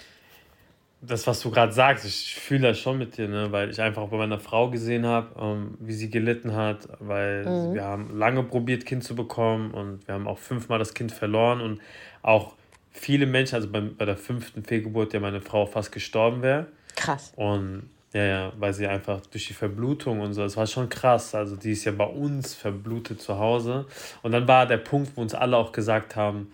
das, 1.00 1.26
was 1.26 1.40
du 1.40 1.50
gerade 1.50 1.72
sagst, 1.72 2.04
ich 2.04 2.34
fühle 2.34 2.68
das 2.68 2.78
schon 2.78 2.98
mit 2.98 3.16
dir, 3.16 3.28
ne? 3.28 3.52
weil 3.52 3.70
ich 3.70 3.80
einfach 3.80 4.08
bei 4.08 4.16
meiner 4.16 4.40
Frau 4.40 4.68
gesehen 4.70 5.06
habe, 5.06 5.28
ähm, 5.40 5.78
wie 5.80 5.92
sie 5.92 6.10
gelitten 6.10 6.54
hat, 6.54 6.88
weil 6.98 7.44
wir 7.72 7.84
haben 7.84 8.16
lange 8.18 8.42
probiert, 8.42 8.84
Kind 8.84 9.04
zu 9.04 9.14
bekommen 9.14 9.72
und 9.72 10.06
wir 10.06 10.14
haben 10.14 10.26
auch 10.26 10.38
fünfmal 10.38 10.78
das 10.78 10.94
Kind 10.94 11.12
verloren 11.12 11.60
und 11.60 11.80
auch 12.22 12.54
viele 12.90 13.26
Menschen, 13.26 13.56
also 13.56 13.68
bei, 13.68 13.80
bei 13.80 14.04
der 14.04 14.16
fünften 14.16 14.64
Fehlgeburt, 14.64 15.12
ja 15.12 15.20
meine 15.20 15.40
Frau 15.40 15.66
fast 15.66 15.92
gestorben 15.92 16.42
wäre. 16.42 16.66
Krass. 16.96 17.32
Und 17.36 17.90
ja, 18.12 18.24
ja, 18.24 18.52
weil 18.58 18.74
sie 18.74 18.86
einfach 18.86 19.20
durch 19.26 19.46
die 19.46 19.54
Verblutung 19.54 20.20
und 20.20 20.34
so, 20.34 20.42
das 20.42 20.56
war 20.56 20.66
schon 20.66 20.88
krass. 20.88 21.34
Also 21.34 21.56
die 21.56 21.72
ist 21.72 21.84
ja 21.84 21.92
bei 21.92 22.04
uns 22.04 22.54
verblutet 22.54 23.22
zu 23.22 23.38
Hause. 23.38 23.86
Und 24.22 24.32
dann 24.32 24.46
war 24.46 24.66
der 24.66 24.76
Punkt, 24.76 25.16
wo 25.16 25.22
uns 25.22 25.34
alle 25.34 25.56
auch 25.56 25.72
gesagt 25.72 26.14
haben, 26.14 26.52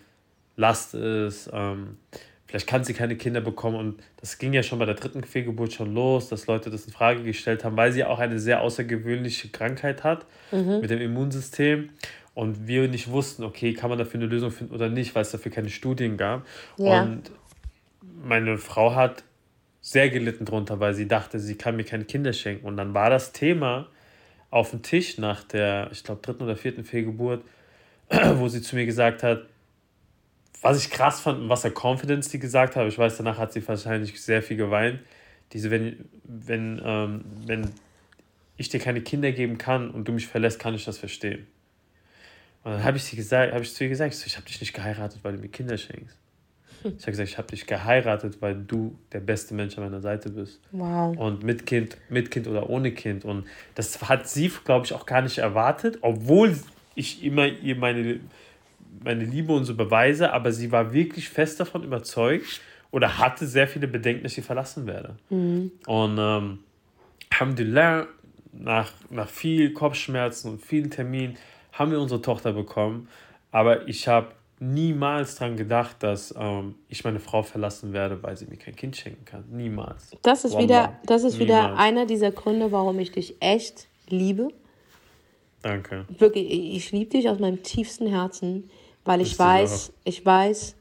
lasst 0.57 0.94
es, 0.94 1.51
ähm, 1.53 1.97
vielleicht 2.47 2.68
kann 2.68 2.85
sie 2.85 2.94
keine 2.94 3.16
Kinder 3.16 3.40
bekommen. 3.40 3.77
Und 3.77 4.03
das 4.21 4.38
ging 4.38 4.53
ja 4.53 4.62
schon 4.62 4.79
bei 4.79 4.85
der 4.85 4.94
dritten 4.94 5.25
Fehlgeburt 5.25 5.73
schon 5.73 5.94
los, 5.94 6.29
dass 6.29 6.47
Leute 6.47 6.71
das 6.71 6.87
in 6.87 6.92
Frage 6.92 7.25
gestellt 7.25 7.64
haben, 7.64 7.77
weil 7.77 7.90
sie 7.92 8.05
auch 8.05 8.21
eine 8.21 8.38
sehr 8.38 8.61
außergewöhnliche 8.61 9.49
Krankheit 9.49 10.05
hat 10.05 10.27
mit 10.81 10.90
dem 10.90 11.01
Immunsystem. 11.01 11.90
Und 12.35 12.68
wir 12.68 12.87
nicht 12.87 13.11
wussten, 13.11 13.42
okay, 13.42 13.75
kann 13.75 13.90
man 13.90 13.99
dafür 13.99 14.21
eine 14.21 14.29
Lösung 14.29 14.53
finden 14.53 14.73
oder 14.73 14.88
nicht, 14.88 15.16
weil 15.16 15.23
es 15.23 15.33
dafür 15.33 15.51
keine 15.51 15.71
Studien 15.71 16.16
gab. 16.16 16.47
Ja. 16.77 17.03
Und 17.03 17.33
meine 18.23 18.59
Frau 18.59 18.94
hat 18.94 19.25
sehr 19.90 20.11
gelitten 20.11 20.44
drunter, 20.44 20.81
weil 20.81 20.92
sie 20.92 21.09
dachte, 21.09 21.38
sie 21.40 21.55
kann 21.55 21.77
mir 21.77 21.85
keine 21.85 22.05
Kinder 22.05 22.35
schenken. 22.35 22.66
Und 22.66 22.77
dann 22.77 22.92
war 22.92 23.09
das 23.09 23.33
Thema 23.33 23.88
auf 24.51 24.70
dem 24.70 24.83
Tisch 24.83 25.16
nach 25.16 25.44
der, 25.44 25.88
ich 25.90 26.05
glaube, 26.05 26.20
dritten 26.20 26.42
oder 26.42 26.57
vierten 26.57 26.85
Fehlgeburt, 26.85 27.42
wo 28.35 28.48
sie 28.48 28.61
zu 28.61 28.77
mir 28.77 28.85
gesagt 28.85 29.22
hat, 29.22 29.46
was 30.61 30.85
ich 30.85 30.90
krass 30.90 31.20
fand 31.20 31.40
und 31.40 31.48
was 31.48 31.62
der 31.62 31.72
Confidence 31.72 32.29
die 32.29 32.38
gesagt 32.38 32.77
hat, 32.77 32.87
ich 32.87 32.98
weiß, 32.98 33.16
danach 33.16 33.38
hat 33.38 33.55
sie 33.55 33.66
wahrscheinlich 33.66 34.20
sehr 34.20 34.42
viel 34.42 34.59
geweint. 34.59 35.01
Diese, 35.55 35.70
wenn, 35.70 36.05
wenn, 36.24 36.83
ähm, 36.85 37.24
wenn 37.46 37.70
ich 38.59 38.68
dir 38.68 38.81
keine 38.81 39.01
Kinder 39.01 39.33
geben 39.33 39.57
kann 39.57 39.90
und 39.90 40.07
du 40.07 40.12
mich 40.12 40.27
verlässt, 40.27 40.59
kann 40.59 40.74
ich 40.74 40.85
das 40.85 40.98
verstehen. 40.98 41.46
Und 42.62 42.72
dann 42.72 42.85
habe 42.85 42.98
ich, 42.98 43.05
sie 43.05 43.18
ich 43.18 43.27
zu 43.74 43.85
ihr 43.85 43.88
gesagt, 43.88 44.12
ich, 44.12 44.20
so, 44.20 44.27
ich 44.27 44.37
habe 44.37 44.46
dich 44.46 44.61
nicht 44.61 44.74
geheiratet, 44.74 45.20
weil 45.22 45.33
du 45.33 45.38
mir 45.38 45.48
Kinder 45.48 45.79
schenkst. 45.79 46.18
Ich 46.85 47.03
habe 47.03 47.11
gesagt, 47.12 47.29
ich 47.29 47.38
habe 47.38 47.49
dich 47.49 47.67
geheiratet, 47.67 48.41
weil 48.41 48.55
du 48.55 48.97
der 49.12 49.21
beste 49.21 49.55
Mensch 49.55 49.77
an 49.77 49.85
meiner 49.85 50.01
Seite 50.01 50.31
bist. 50.31 50.61
Wow. 50.73 51.17
Und 51.17 51.43
mit 51.43 51.67
Kind, 51.67 51.97
mit 52.09 52.31
Kind 52.31 52.47
oder 52.47 52.71
ohne 52.71 52.93
Kind. 52.93 53.25
Und 53.25 53.47
das 53.75 54.09
hat 54.09 54.29
sie, 54.29 54.51
glaube 54.64 54.87
ich, 54.87 54.93
auch 54.93 55.07
gar 55.07 55.23
nicht 55.23 55.38
erwartet, 55.38 55.99
obwohl 56.03 56.57
ich 56.95 57.25
immer 57.25 57.47
ihr 57.47 57.77
meine, 57.77 58.21
meine 59.03 59.25
Liebe 59.25 59.53
und 59.53 59.64
so 59.64 59.75
beweise, 59.75 60.33
aber 60.33 60.53
sie 60.53 60.73
war 60.73 60.93
wirklich 60.93 61.29
fest 61.29 61.61
davon 61.61 61.83
überzeugt 61.85 62.61
oder 62.91 63.19
hatte 63.19 63.47
sehr 63.47 63.69
viele 63.69 63.88
Bedenken, 63.88 64.23
dass 64.23 64.33
ich 64.33 64.37
sie 64.37 64.43
verlassen 64.43 64.87
werde. 64.87 65.17
Und 65.87 66.17
ähm, 66.19 66.59
Alhamdulillah, 67.31 68.07
nach, 68.53 68.93
nach 69.11 69.29
viel 69.29 69.73
Kopfschmerzen 69.73 70.51
und 70.51 70.62
vielen 70.62 70.91
Terminen 70.91 71.37
haben 71.73 71.91
wir 71.91 72.01
unsere 72.01 72.23
Tochter 72.23 72.53
bekommen. 72.53 73.09
Aber 73.53 73.87
ich 73.88 74.09
habe 74.09 74.33
niemals 74.61 75.37
daran 75.37 75.57
gedacht, 75.57 75.97
dass 76.01 76.35
ähm, 76.37 76.75
ich 76.88 77.05
meine 77.05 77.21
Frau 77.21 77.42
verlassen 77.42 77.92
werde, 77.92 78.23
weil 78.23 78.37
sie 78.37 78.47
mir 78.47 78.57
kein 78.57 78.77
Kind 78.77 78.97
schenken 78.97 79.25
kann. 79.25 79.44
Niemals. 79.51 80.11
Das 80.23 80.44
ist 80.44 80.53
Wallah. 80.55 80.62
wieder, 80.62 80.99
das 81.05 81.25
ist 81.25 81.38
wieder 81.38 81.77
einer 81.77 82.07
dieser 82.07 82.31
Gründe, 82.31 82.73
warum 82.73 82.99
ich 82.99 83.12
dich 83.12 83.37
echt 83.40 83.87
liebe. 84.09 84.49
Danke. 85.62 86.07
Wirklich, 86.18 86.51
ich 86.51 86.92
liebe 86.92 87.11
dich 87.11 87.29
aus 87.29 87.38
meinem 87.38 87.62
tiefsten 87.62 88.07
Herzen, 88.07 88.71
weil 89.05 89.21
ich 89.21 89.33
ihr 89.33 89.38
weiß, 89.38 89.92
ich 90.05 90.25
weiß, 90.25 90.77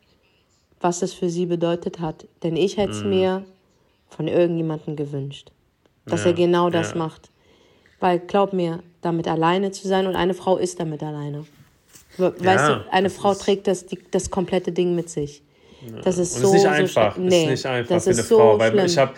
was 0.80 1.02
es 1.02 1.13
für 1.13 1.30
sie 1.30 1.46
bedeutet 1.46 2.00
hat. 2.00 2.28
Denn 2.44 2.56
ich 2.56 2.78
hätte 2.78 2.92
es 2.92 3.04
mir 3.04 3.46
von 4.10 4.28
irgendjemandem 4.28 4.96
gewünscht, 4.96 5.52
dass. 6.06 6.24
Ja, 6.24 6.32
er 6.32 6.34
genau 6.34 6.70
das 6.70 6.92
ja. 6.92 6.98
macht. 6.98 7.32
Weil 8.00 8.20
glaub 8.20 8.54
mir, 8.54 8.84
damit 9.02 9.28
alleine 9.28 9.72
zu 9.72 9.88
sein 9.88 10.06
und 10.06 10.16
eine 10.16 10.36
Frau 10.36 10.58
ist 10.58 10.80
damit 10.80 11.02
alleine. 11.02 11.46
We- 12.17 12.34
Weißt 12.38 12.69
Ja, 12.69 12.75
du, 12.80 12.91
eine 12.91 13.10
Frau 13.10 13.34
trägt 13.34 13.67
das, 13.67 13.86
die, 13.86 13.99
das 14.12 14.30
komplette 14.30 14.71
Ding 14.71 14.95
mit 14.95 15.10
sich. 15.10 15.43
Das 16.03 16.17
ist 16.17 16.34
so, 16.34 16.47
ist 16.47 16.53
nicht 16.53 16.62
so 16.63 16.67
einfach. 16.69 17.17
Es 17.17 17.23
Nee, 17.23 17.43
ist 17.43 17.49
nicht 17.49 17.65
einfach 17.65 17.95
das 17.95 18.03
für 18.06 18.10
eine 18.12 18.19
ist 18.19 18.27
so 18.30 18.38
Frau. 18.38 18.60
Weil 18.60 18.71
schlimm. 18.71 18.86
ich 18.86 18.97
habe, 18.97 19.13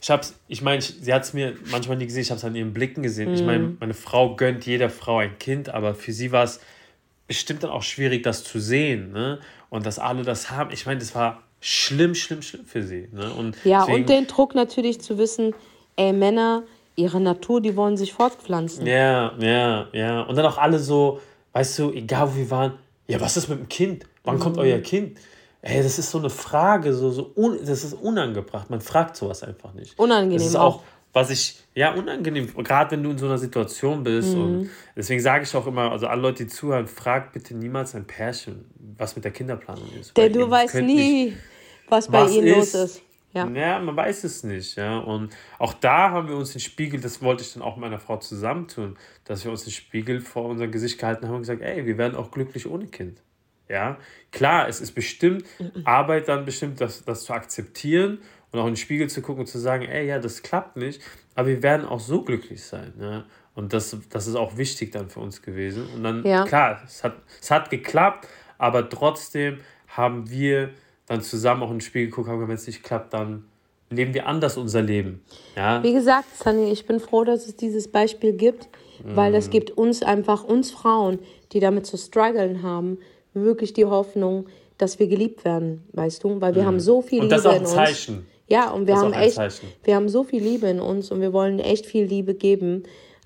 ich 0.00 0.10
hab's, 0.10 0.34
ich 0.48 0.62
meine, 0.62 0.78
ich, 0.78 0.94
sie 1.00 1.12
hat 1.14 1.22
es 1.22 1.32
mir 1.32 1.54
manchmal 1.70 1.96
nie 1.96 2.06
gesehen, 2.06 2.22
ich 2.22 2.30
habe 2.30 2.38
es 2.38 2.44
an 2.44 2.54
ihren 2.56 2.72
Blicken 2.72 3.02
gesehen. 3.02 3.32
Ich 3.32 3.40
Mhm. 3.40 3.46
meine, 3.46 3.76
meine 3.80 3.94
Frau 3.94 4.34
gönnt 4.34 4.66
jeder 4.66 4.90
Frau 4.90 5.18
ein 5.18 5.38
Kind, 5.38 5.68
aber 5.68 5.94
für 5.94 6.12
sie 6.12 6.32
war 6.32 6.44
es 6.44 6.60
bestimmt 7.28 7.62
dann 7.62 7.70
auch 7.70 7.82
schwierig, 7.82 8.22
das 8.24 8.42
zu 8.44 8.58
sehen. 8.60 9.12
Ne? 9.12 9.38
Und 9.70 9.86
dass 9.86 9.98
alle 9.98 10.22
das 10.22 10.50
haben. 10.50 10.70
Ich 10.72 10.86
meine, 10.86 10.98
das 10.98 11.14
war 11.14 11.42
schlimm, 11.60 12.14
schlimm, 12.16 12.42
schlimm 12.42 12.64
für 12.66 12.82
sie. 12.82 13.08
Ne? 13.12 13.32
Und 13.32 13.56
Ja, 13.64 13.80
deswegen, 13.86 14.00
und 14.02 14.08
den 14.08 14.26
Druck 14.26 14.54
natürlich 14.56 15.00
zu 15.00 15.16
wissen, 15.18 15.54
ey, 15.96 16.12
Männer, 16.12 16.64
ihre 16.96 17.20
Natur, 17.20 17.60
die 17.60 17.76
wollen 17.76 17.96
sich 17.96 18.12
fortpflanzen. 18.12 18.86
Ja, 18.86 19.32
ja, 19.38 19.86
ja. 19.92 20.22
Und 20.22 20.36
dann 20.36 20.44
auch 20.46 20.58
alle 20.58 20.78
so, 20.80 21.20
weißt 21.52 21.78
du, 21.78 21.92
egal 21.92 22.32
wo 22.32 22.36
wir 22.36 22.50
waren, 22.50 22.74
ja, 23.06 23.20
was 23.20 23.36
ist 23.36 23.48
mit 23.48 23.58
dem 23.58 23.68
Kind? 23.68 24.06
Wann 24.24 24.38
kommt 24.38 24.56
Mhm. 24.56 24.62
euer 24.62 24.78
Kind? 24.78 25.18
Ey, 25.60 25.82
das 25.82 25.98
ist 25.98 26.10
so 26.10 26.18
eine 26.18 26.30
Frage, 26.30 26.92
so, 26.92 27.10
so 27.10 27.32
un, 27.36 27.58
das 27.64 27.84
ist 27.84 27.94
unangebracht. 27.94 28.68
Man 28.70 28.80
fragt 28.80 29.16
sowas 29.16 29.42
einfach 29.44 29.72
nicht. 29.74 29.96
Unangenehm 29.98 30.38
Das 30.38 30.46
ist 30.46 30.56
auch. 30.56 30.76
auch, 30.76 30.82
was 31.12 31.30
ich, 31.30 31.56
ja, 31.74 31.92
unangenehm, 31.94 32.52
gerade 32.64 32.90
wenn 32.92 33.02
du 33.02 33.10
in 33.10 33.18
so 33.18 33.26
einer 33.26 33.38
Situation 33.38 34.02
bist. 34.02 34.34
Mhm. 34.36 34.42
Und 34.42 34.70
deswegen 34.96 35.20
sage 35.20 35.44
ich 35.44 35.54
auch 35.54 35.66
immer, 35.66 35.92
also 35.92 36.06
alle 36.06 36.22
Leute, 36.22 36.44
die 36.44 36.50
zuhören, 36.50 36.86
fragt 36.88 37.32
bitte 37.32 37.54
niemals 37.54 37.94
ein 37.94 38.06
Pärchen, 38.06 38.64
was 38.96 39.14
mit 39.14 39.24
der 39.24 39.30
Kinderplanung 39.32 39.88
ist. 40.00 40.16
Denn 40.16 40.32
du 40.32 40.48
weißt 40.50 40.76
nie, 40.76 41.36
was 41.88 42.08
bei 42.08 42.22
was 42.22 42.32
ihnen 42.32 42.48
los 42.56 42.68
ist. 42.68 42.74
ist. 42.74 43.02
Ja. 43.34 43.48
Ja, 43.48 43.78
man 43.78 43.96
weiß 43.96 44.24
es 44.24 44.44
nicht, 44.44 44.76
ja. 44.76 44.98
Und 44.98 45.34
auch 45.58 45.72
da 45.74 46.10
haben 46.10 46.28
wir 46.28 46.36
uns 46.36 46.52
den 46.52 46.60
Spiegel, 46.60 47.00
das 47.00 47.22
wollte 47.22 47.42
ich 47.42 47.52
dann 47.54 47.62
auch 47.62 47.76
mit 47.76 47.82
meiner 47.82 47.98
Frau 47.98 48.18
zusammentun, 48.18 48.96
dass 49.24 49.44
wir 49.44 49.50
uns 49.50 49.64
den 49.64 49.72
Spiegel 49.72 50.20
vor 50.20 50.44
unser 50.46 50.68
Gesicht 50.68 50.98
gehalten 50.98 51.26
haben 51.26 51.36
und 51.36 51.40
gesagt, 51.40 51.62
ey, 51.62 51.86
wir 51.86 51.96
werden 51.98 52.14
auch 52.14 52.30
glücklich 52.30 52.66
ohne 52.68 52.86
Kind. 52.88 53.22
Ja, 53.68 53.96
klar, 54.32 54.68
es 54.68 54.80
ist 54.82 54.92
bestimmt 54.92 55.44
Arbeit 55.84 56.28
dann 56.28 56.44
bestimmt, 56.44 56.80
das, 56.80 57.04
das 57.04 57.24
zu 57.24 57.32
akzeptieren 57.32 58.18
und 58.50 58.58
auch 58.58 58.66
in 58.66 58.72
den 58.72 58.76
Spiegel 58.76 59.08
zu 59.08 59.22
gucken 59.22 59.40
und 59.40 59.46
zu 59.46 59.58
sagen, 59.58 59.84
ey, 59.86 60.06
ja, 60.06 60.18
das 60.18 60.42
klappt 60.42 60.76
nicht, 60.76 61.00
aber 61.34 61.48
wir 61.48 61.62
werden 61.62 61.86
auch 61.86 62.00
so 62.00 62.22
glücklich 62.22 62.62
sein. 62.62 62.92
Ja? 63.00 63.24
Und 63.54 63.72
das, 63.72 63.96
das 64.10 64.26
ist 64.26 64.34
auch 64.34 64.58
wichtig 64.58 64.92
dann 64.92 65.08
für 65.08 65.20
uns 65.20 65.40
gewesen. 65.40 65.86
Und 65.94 66.02
dann, 66.04 66.22
Ja. 66.24 66.44
klar, 66.44 66.82
es 66.84 67.02
hat, 67.02 67.16
es 67.40 67.50
hat 67.50 67.70
geklappt, 67.70 68.28
aber 68.58 68.90
trotzdem 68.90 69.60
haben 69.88 70.28
wir 70.28 70.70
dann 71.06 71.20
zusammen 71.22 71.62
auch 71.62 71.70
in 71.70 71.76
den 71.76 71.80
Spiegel 71.80 72.08
geguckt, 72.10 72.28
haben 72.28 72.46
wenn 72.46 72.54
es 72.54 72.66
nicht 72.66 72.82
klappt, 72.82 73.12
dann 73.14 73.44
leben 73.90 74.14
wir 74.14 74.26
anders 74.26 74.56
unser 74.56 74.82
Leben. 74.82 75.22
Ja, 75.56 75.82
Wie 75.82 75.92
gesagt, 75.92 76.26
Sunny, 76.42 76.70
ich 76.70 76.86
bin 76.86 77.00
froh, 77.00 77.24
dass 77.24 77.46
es 77.46 77.56
dieses 77.56 77.88
Beispiel 77.88 78.32
gibt, 78.32 78.68
weil 79.04 79.30
Mhm. 79.30 79.34
das 79.34 79.50
gibt 79.50 79.70
uns 79.72 80.02
einfach, 80.02 80.44
uns 80.44 80.70
Frauen, 80.70 81.18
die 81.52 81.60
damit 81.60 81.86
zu 81.86 81.96
strugglen 81.96 82.62
haben, 82.62 82.98
wirklich 83.34 83.72
die 83.72 83.84
Hoffnung, 83.84 84.46
dass 84.78 84.98
wir 84.98 85.06
geliebt 85.08 85.44
werden, 85.44 85.82
weißt 85.92 86.24
du? 86.24 86.40
Weil 86.40 86.54
wir 86.54 86.64
haben 86.66 86.80
so 86.80 87.02
viel 87.02 87.18
Mhm. 87.20 87.24
Und 87.24 87.30
Liebe 87.30 87.42
das 87.42 87.44
ist 87.44 87.46
auch 87.46 87.52
ein 87.52 87.56
in 87.60 87.66
uns. 87.66 87.74
Zeichen. 87.74 88.26
Ja, 88.48 88.70
und 88.70 88.86
wir 88.86 88.94
Das 88.94 89.02
haben 89.04 89.12
echt, 89.12 89.34
Zeichen. 89.36 89.68
wir 89.84 89.94
haben 89.94 90.08
so 90.08 90.24
viel 90.24 90.42
Liebe 90.42 90.66
in 90.68 90.80
uns 90.80 91.10
und 91.10 91.20
wir 91.20 91.32
wollen 91.32 91.58
echt 91.58 91.86
viel 91.86 92.04
Liebe 92.04 92.34
geben. 92.34 92.82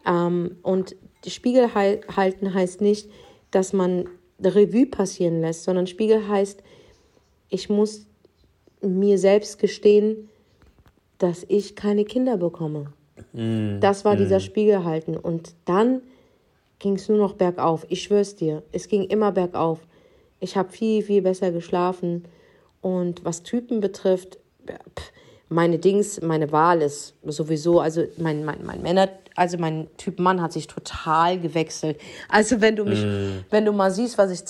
Ähm, 0.07 0.57
und 0.63 0.97
Spiegel 1.27 1.75
halten 1.75 2.55
heißt 2.55 2.81
nicht, 2.81 3.09
dass 3.51 3.73
man 3.73 4.09
Revue 4.43 4.87
passieren 4.87 5.41
lässt, 5.41 5.65
sondern 5.65 5.87
Spiegel 5.87 6.29
heißt, 6.29 6.63
ich 7.49 7.69
muss 7.69 8.07
mir 8.83 9.19
selbst 9.19 9.59
gestehen, 9.59 10.29
dass 11.19 11.45
ich 11.49 11.77
keine 11.77 12.05
Kinder 12.05 12.37
bekomme. 12.37 12.93
Mm, 13.33 13.81
Das 13.81 14.05
war 14.05 14.17
dieser 14.17 14.41
Spiegel 14.41 14.85
halten. 14.85 15.17
Und 15.17 15.55
dann 15.65 16.03
ging 16.79 16.95
es 16.95 17.09
nur 17.09 17.19
noch 17.19 17.35
bergauf. 17.35 17.87
Ich 17.89 18.03
schwör's 18.03 18.37
dir, 18.37 18.63
es 18.73 18.89
ging 18.89 19.05
immer 19.05 19.33
bergauf. 19.33 19.81
Ich 20.41 20.57
habe 20.57 20.71
viel, 20.71 21.03
viel 21.03 21.23
besser 21.23 21.51
geschlafen. 21.53 22.25
Und 22.83 23.25
was 23.25 23.43
Typen 23.43 23.81
betrifft, 23.81 24.39
meine 25.49 25.79
Dings, 25.79 26.21
meine 26.21 26.53
Wahl 26.53 26.83
ist 26.83 27.15
sowieso, 27.25 27.81
also 27.81 28.05
mein, 28.19 28.45
mein, 28.45 28.65
mein 28.65 28.83
Männer, 28.83 29.09
also 29.37 29.59
mein 29.59 29.89
Typ 29.99 30.19
Mann 30.19 30.41
hat 30.41 30.53
sich 30.53 30.67
total 30.67 31.39
gewechselt. 31.39 32.01
Also 32.29 32.61
wenn 32.63 32.75
du 32.75 32.85
mich, 32.85 33.05
mm. 33.05 33.45
wenn 33.51 33.65
du 33.67 33.73
mal 33.73 33.91
siehst, 33.91 34.17
was 34.17 34.31
ich 34.31 34.41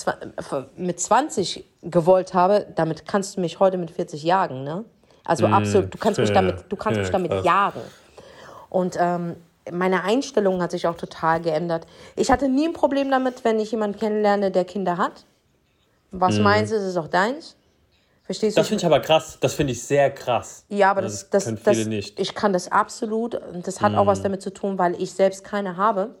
mit 0.77 0.99
20 0.99 1.65
gewollt 1.83 2.33
habe, 2.33 2.65
damit 2.75 3.05
kannst 3.05 3.35
du 3.35 3.41
mich 3.41 3.59
heute 3.59 3.77
mit 3.77 3.91
40 3.91 4.23
jagen, 4.23 4.63
ne? 4.63 4.85
Also 5.25 5.47
mm. 5.47 5.53
absolut, 5.53 5.93
du 5.93 5.97
kannst 5.97 6.19
mich 6.19 6.31
damit, 6.31 6.65
du 6.69 6.75
kannst 6.77 6.95
ja, 6.95 7.03
mich 7.03 7.11
damit 7.11 7.31
krass. 7.31 7.45
jagen. 7.45 7.81
Und 8.69 8.95
ähm, 8.97 9.35
meine 9.71 10.03
Einstellung 10.03 10.61
hat 10.61 10.71
sich 10.71 10.87
auch 10.87 10.95
total 10.95 11.41
geändert. 11.41 11.85
Ich 12.15 12.31
hatte 12.31 12.47
nie 12.47 12.67
ein 12.67 12.73
Problem 12.73 13.11
damit, 13.11 13.43
wenn 13.43 13.59
ich 13.59 13.71
jemanden 13.71 13.99
kennenlerne, 13.99 14.51
der 14.51 14.63
Kinder 14.63 14.97
hat. 14.97 15.25
Was 16.11 16.39
mm. 16.39 16.43
meins 16.43 16.71
ist, 16.71 16.83
ist 16.83 16.95
auch 16.95 17.09
deins. 17.09 17.56
Verstehst 18.27 18.57
du? 18.57 18.59
Das 18.59 18.67
finde 18.67 18.81
ich 18.81 18.85
aber 18.85 18.99
krass. 18.99 19.37
Das 19.39 19.53
finde 19.53 19.71
ich 19.71 19.81
sehr 19.81 20.11
krass. 20.11 20.65
Ja, 20.67 20.91
aber 20.91 21.01
das, 21.01 21.29
das, 21.29 21.45
das, 21.45 21.63
das 21.63 21.85
nicht. 21.85 22.19
ich 22.19 22.35
kann 22.35 22.51
das 22.51 22.69
absolut. 22.69 23.35
Und 23.35 23.65
das 23.65 23.79
hat 23.81 23.93
mm. 23.93 23.95
auch 23.95 24.05
was 24.05 24.21
damit 24.21 24.41
zu 24.41 24.53
tun, 24.53 24.77
weil 24.77 25.01
ich 25.01 25.13
selbst 25.13 25.45
keine 25.45 25.77
habe 25.77 26.13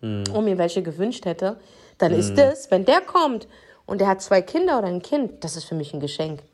mm. 0.00 0.22
und 0.32 0.44
mir 0.44 0.56
welche 0.56 0.84
gewünscht 0.84 1.24
hätte. 1.24 1.58
Dann 1.98 2.12
mm. 2.12 2.20
ist 2.20 2.38
das, 2.38 2.70
wenn 2.70 2.84
der 2.84 3.00
kommt 3.00 3.48
und 3.86 4.00
der 4.00 4.06
hat 4.06 4.22
zwei 4.22 4.40
Kinder 4.40 4.78
oder 4.78 4.86
ein 4.86 5.02
Kind, 5.02 5.42
das 5.42 5.56
ist 5.56 5.64
für 5.64 5.74
mich 5.74 5.92
ein 5.92 5.98
Geschenk. 5.98 6.44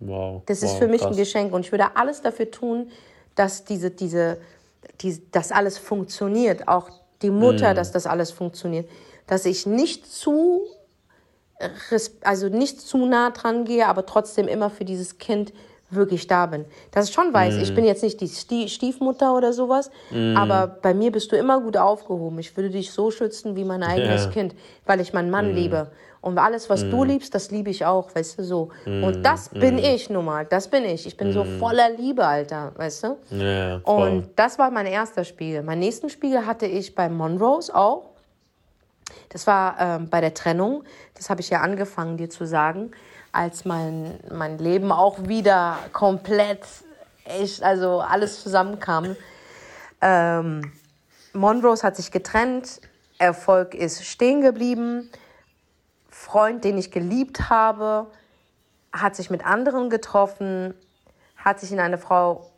Wow. 0.00 0.42
Das 0.44 0.62
ist 0.62 0.72
wow, 0.72 0.78
für 0.80 0.88
mich 0.88 1.00
krass. 1.00 1.12
ein 1.12 1.16
Geschenk. 1.16 1.54
Und 1.54 1.62
ich 1.62 1.72
würde 1.72 1.96
alles 1.96 2.20
dafür 2.20 2.50
tun, 2.50 2.90
dass 3.36 3.64
diese, 3.64 3.90
diese, 3.90 4.36
die, 5.00 5.18
das 5.32 5.50
alles 5.50 5.78
funktioniert. 5.78 6.68
Auch 6.68 6.90
die 7.22 7.30
Mutter, 7.30 7.72
dass 7.72 7.90
das 7.90 8.06
alles 8.06 8.32
funktioniert. 8.32 8.86
Dass 9.26 9.46
ich 9.46 9.64
nicht 9.64 10.06
zu 10.06 10.66
also 12.22 12.48
nicht 12.48 12.80
zu 12.80 13.06
nah 13.06 13.30
dran 13.30 13.64
gehe, 13.64 13.86
aber 13.86 14.06
trotzdem 14.06 14.48
immer 14.48 14.70
für 14.70 14.84
dieses 14.84 15.18
Kind 15.18 15.52
wirklich 15.90 16.26
da 16.26 16.46
bin. 16.46 16.64
Dass 16.90 17.08
ich 17.08 17.14
schon 17.14 17.32
weiß, 17.32 17.56
mm. 17.56 17.60
ich 17.60 17.74
bin 17.74 17.84
jetzt 17.84 18.02
nicht 18.02 18.20
die 18.20 18.68
Stiefmutter 18.68 19.34
oder 19.34 19.52
sowas, 19.52 19.90
mm. 20.10 20.36
aber 20.36 20.66
bei 20.66 20.92
mir 20.92 21.10
bist 21.10 21.32
du 21.32 21.36
immer 21.36 21.60
gut 21.60 21.76
aufgehoben. 21.76 22.38
Ich 22.38 22.56
würde 22.56 22.70
dich 22.70 22.90
so 22.90 23.10
schützen 23.10 23.56
wie 23.56 23.64
mein 23.64 23.82
eigenes 23.82 24.24
yeah. 24.24 24.32
Kind, 24.32 24.54
weil 24.84 25.00
ich 25.00 25.12
meinen 25.12 25.30
Mann 25.30 25.52
mm. 25.52 25.54
liebe. 25.54 25.90
Und 26.20 26.36
alles, 26.36 26.68
was 26.68 26.82
du 26.82 27.04
mm. 27.04 27.08
liebst, 27.08 27.34
das 27.34 27.50
liebe 27.50 27.70
ich 27.70 27.86
auch, 27.86 28.14
weißt 28.14 28.38
du, 28.38 28.44
so. 28.44 28.68
Und 28.84 29.22
das 29.22 29.48
bin 29.50 29.78
ich 29.78 30.10
nun 30.10 30.24
mal, 30.24 30.44
das 30.44 30.68
bin 30.68 30.84
ich. 30.84 31.06
Ich 31.06 31.16
bin 31.16 31.32
so 31.32 31.44
voller 31.44 31.90
Liebe, 31.90 32.26
Alter, 32.26 32.72
weißt 32.76 33.04
du? 33.04 33.16
Yeah, 33.32 33.80
Und 33.84 34.30
das 34.34 34.58
war 34.58 34.70
mein 34.70 34.86
erster 34.86 35.24
Spiegel. 35.24 35.62
Mein 35.62 35.78
nächsten 35.78 36.10
Spiegel 36.10 36.44
hatte 36.44 36.66
ich 36.66 36.94
bei 36.94 37.08
Monrose 37.08 37.74
auch. 37.74 38.17
Das 39.30 39.46
war 39.46 39.76
ähm, 39.78 40.08
bei 40.08 40.20
der 40.20 40.34
Trennung, 40.34 40.84
das 41.14 41.30
habe 41.30 41.40
ich 41.40 41.50
ja 41.50 41.60
angefangen 41.60 42.16
dir 42.16 42.30
zu 42.30 42.46
sagen, 42.46 42.92
als 43.32 43.64
mein, 43.64 44.18
mein 44.30 44.58
Leben 44.58 44.90
auch 44.90 45.28
wieder 45.28 45.78
komplett, 45.92 46.64
echt, 47.24 47.62
also 47.62 48.00
alles 48.00 48.42
zusammenkam. 48.42 49.16
Ähm, 50.00 50.72
Monrose 51.32 51.82
hat 51.82 51.96
sich 51.96 52.10
getrennt, 52.10 52.80
Erfolg 53.18 53.74
ist 53.74 54.04
stehen 54.04 54.40
geblieben, 54.40 55.10
Freund, 56.08 56.64
den 56.64 56.78
ich 56.78 56.90
geliebt 56.90 57.50
habe, 57.50 58.06
hat 58.92 59.14
sich 59.14 59.30
mit 59.30 59.44
anderen 59.44 59.90
getroffen, 59.90 60.74
hat 61.36 61.60
sich 61.60 61.70
in 61.72 61.80
eine 61.80 61.98
Frau 61.98 62.50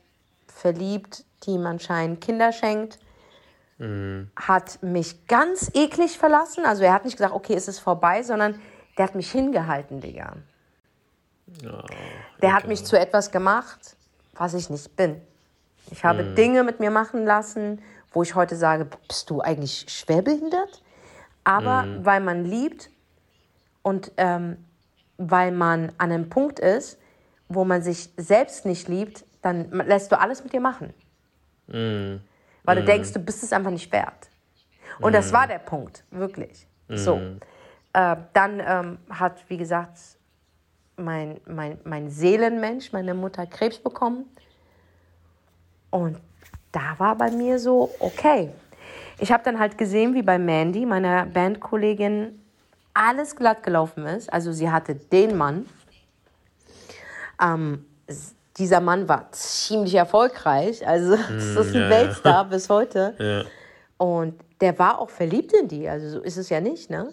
verliebt, 0.47 1.25
die 1.45 1.53
ihm 1.53 1.67
anscheinend 1.67 2.21
Kinder 2.21 2.53
schenkt 2.53 2.99
mhm. 3.81 4.31
hat 4.37 4.83
mich 4.83 5.27
ganz 5.27 5.71
eklig 5.75 6.19
verlassen. 6.19 6.65
Also 6.65 6.85
er 6.85 6.93
hat 6.93 7.05
nicht 7.05 7.17
gesagt, 7.17 7.35
okay, 7.35 7.55
ist 7.55 7.69
es 7.69 7.79
vorbei, 7.81 8.23
sondern 8.23 8.61
der 8.97 9.07
hat 9.07 9.15
mich 9.15 9.33
hingehalten, 9.33 10.01
Digga. 10.01 10.37
Oh, 11.65 11.83
der 12.43 12.55
hat 12.55 12.69
mich 12.69 12.85
zu 12.85 12.99
etwas 12.99 13.33
gemacht, 13.33 13.97
was 14.35 14.55
ich 14.55 14.71
nicht 14.71 14.95
bin. 14.97 15.21
Ich 15.91 16.05
habe 16.05 16.23
mhm. 16.23 16.35
Dinge 16.37 16.63
mit 16.63 16.79
mir 16.79 16.91
machen 16.91 17.25
lassen, 17.25 17.83
wo 18.13 18.23
ich 18.23 18.35
heute 18.35 18.55
sage, 18.55 18.87
bist 19.09 19.31
du 19.31 19.41
eigentlich 19.41 19.87
schwerbehindert? 19.89 20.83
Aber 21.43 21.83
mhm. 21.83 22.05
weil 22.05 22.21
man 22.21 22.45
liebt 22.45 22.91
und 23.83 24.13
ähm, 24.17 24.65
weil 25.17 25.53
man 25.53 25.93
an 25.99 26.13
einem 26.13 26.29
Punkt 26.29 26.61
ist, 26.61 26.99
wo 27.49 27.65
man 27.65 27.83
sich 27.83 28.11
selbst 28.17 28.65
nicht 28.65 28.89
liebt, 28.89 29.25
dann 29.43 29.71
lässt 29.73 30.13
du 30.13 30.21
alles 30.21 30.45
mit 30.45 30.53
dir 30.53 30.61
machen. 30.61 30.93
Mhm 31.67 32.21
weil 32.71 32.77
mm. 32.77 32.81
du 32.81 32.85
denkst, 32.85 33.13
du 33.13 33.19
bist 33.19 33.43
es 33.43 33.53
einfach 33.53 33.73
nicht 33.73 33.91
wert. 33.91 34.31
Und 35.01 35.11
mm. 35.11 35.15
das 35.15 35.33
war 35.33 35.49
der 35.49 35.59
Punkt, 35.59 36.05
wirklich. 36.13 36.69
Mm. 36.87 36.97
So. 36.97 37.21
Äh, 37.93 38.17
dann 38.33 38.63
ähm, 38.65 38.99
hat, 39.11 39.43
wie 39.49 39.57
gesagt, 39.57 39.99
mein, 40.97 41.41
mein, 41.47 41.79
mein 41.83 42.11
Seelenmensch, 42.11 42.93
meine 42.93 43.15
Mutter, 43.15 43.45
Krebs 43.47 43.79
bekommen. 43.79 44.27
Und 45.91 46.17
da 46.71 46.95
war 46.99 47.17
bei 47.17 47.33
mir 47.33 47.59
so, 47.59 47.91
okay. 47.99 48.53
Ich 49.19 49.33
habe 49.33 49.43
dann 49.43 49.59
halt 49.59 49.77
gesehen, 49.77 50.15
wie 50.15 50.23
bei 50.23 50.39
Mandy, 50.39 50.87
meiner 50.87 51.27
Bandkollegin, 51.27 52.41
alles 52.95 53.35
glatt 53.35 53.65
gelaufen 53.65 54.07
ist. 54.07 54.33
Also 54.33 54.53
sie 54.53 54.71
hatte 54.71 54.95
den 54.95 55.37
Mann. 55.37 55.67
Ähm, 57.43 57.85
dieser 58.61 58.81
Mann 58.81 59.09
war 59.09 59.33
ziemlich 59.33 59.95
erfolgreich. 59.95 60.87
Also, 60.87 61.17
das 61.17 61.45
ist 61.45 61.75
ein 61.75 61.83
ja, 61.83 61.91
Weltstar 61.91 62.33
ja. 62.33 62.43
bis 62.45 62.69
heute. 62.69 63.15
Ja. 63.21 63.45
Und 64.07 64.41
der 64.63 64.79
war 64.79 64.99
auch 64.99 65.11
verliebt 65.11 65.53
in 65.53 65.69
die. 65.69 65.87
Also, 65.87 66.09
so 66.09 66.21
ist 66.21 66.39
es 66.39 66.49
ja 66.49 66.59
nicht, 66.61 66.89
ne? 66.89 67.13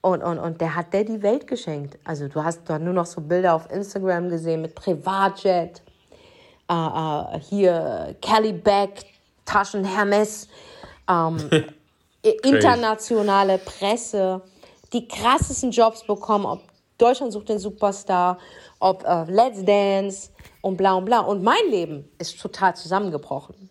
Und, 0.00 0.22
und, 0.22 0.38
und 0.38 0.58
der 0.58 0.74
hat 0.74 0.94
der 0.94 1.04
die 1.04 1.22
Welt 1.22 1.46
geschenkt. 1.46 1.98
Also, 2.04 2.28
du 2.28 2.42
hast 2.42 2.68
doch 2.68 2.78
nur 2.78 2.94
noch 2.94 3.04
so 3.04 3.20
Bilder 3.20 3.54
auf 3.54 3.70
Instagram 3.70 4.30
gesehen 4.30 4.62
mit 4.62 4.74
Privatjet. 4.74 5.82
Uh, 6.70 6.74
uh, 6.74 7.38
hier 7.38 8.16
Kelly 8.22 8.54
Beck, 8.54 9.04
Taschen 9.44 9.84
Hermes. 9.84 10.48
Um, 11.06 11.36
internationale 12.22 13.58
Presse. 13.58 14.40
Die 14.94 15.06
krassesten 15.06 15.70
Jobs 15.70 16.02
bekommen, 16.06 16.46
ob 16.46 16.62
Deutschland 17.04 17.32
sucht 17.32 17.48
den 17.48 17.58
Superstar, 17.58 18.38
ob 18.80 19.04
uh, 19.04 19.24
Let's 19.28 19.64
Dance 19.64 20.30
und 20.62 20.76
bla 20.76 20.94
und 20.94 21.04
bla. 21.04 21.20
Und 21.20 21.42
mein 21.42 21.70
Leben 21.70 22.08
ist 22.18 22.40
total 22.40 22.74
zusammengebrochen. 22.74 23.70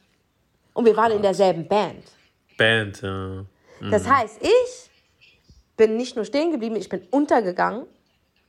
Und 0.74 0.86
wir 0.86 0.96
waren 0.96 1.12
in 1.12 1.22
derselben 1.22 1.68
Band. 1.68 2.04
Band, 2.58 3.02
ja. 3.02 3.46
Mhm. 3.80 3.92
Das 3.92 4.08
heißt, 4.08 4.40
ich 4.42 4.90
bin 5.76 5.98
nicht 5.98 6.16
nur 6.16 6.26
stehen 6.26 6.52
geblieben, 6.52 6.76
ich 6.76 6.90
bin 6.90 7.02
untergegangen. 7.10 7.86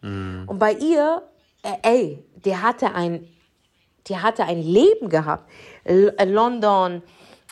Mhm. 0.02 0.44
Und 0.46 0.58
bei 0.58 0.72
ihr, 0.74 1.22
äh, 1.62 1.76
ey, 1.82 2.24
die 2.44 2.56
hatte 2.56 2.94
ein, 2.94 3.26
die 4.06 4.18
hatte 4.18 4.44
ein 4.44 4.60
Leben 4.60 5.08
gehabt. 5.08 5.50
L 5.84 6.14
äh, 6.18 6.24
London, 6.24 7.02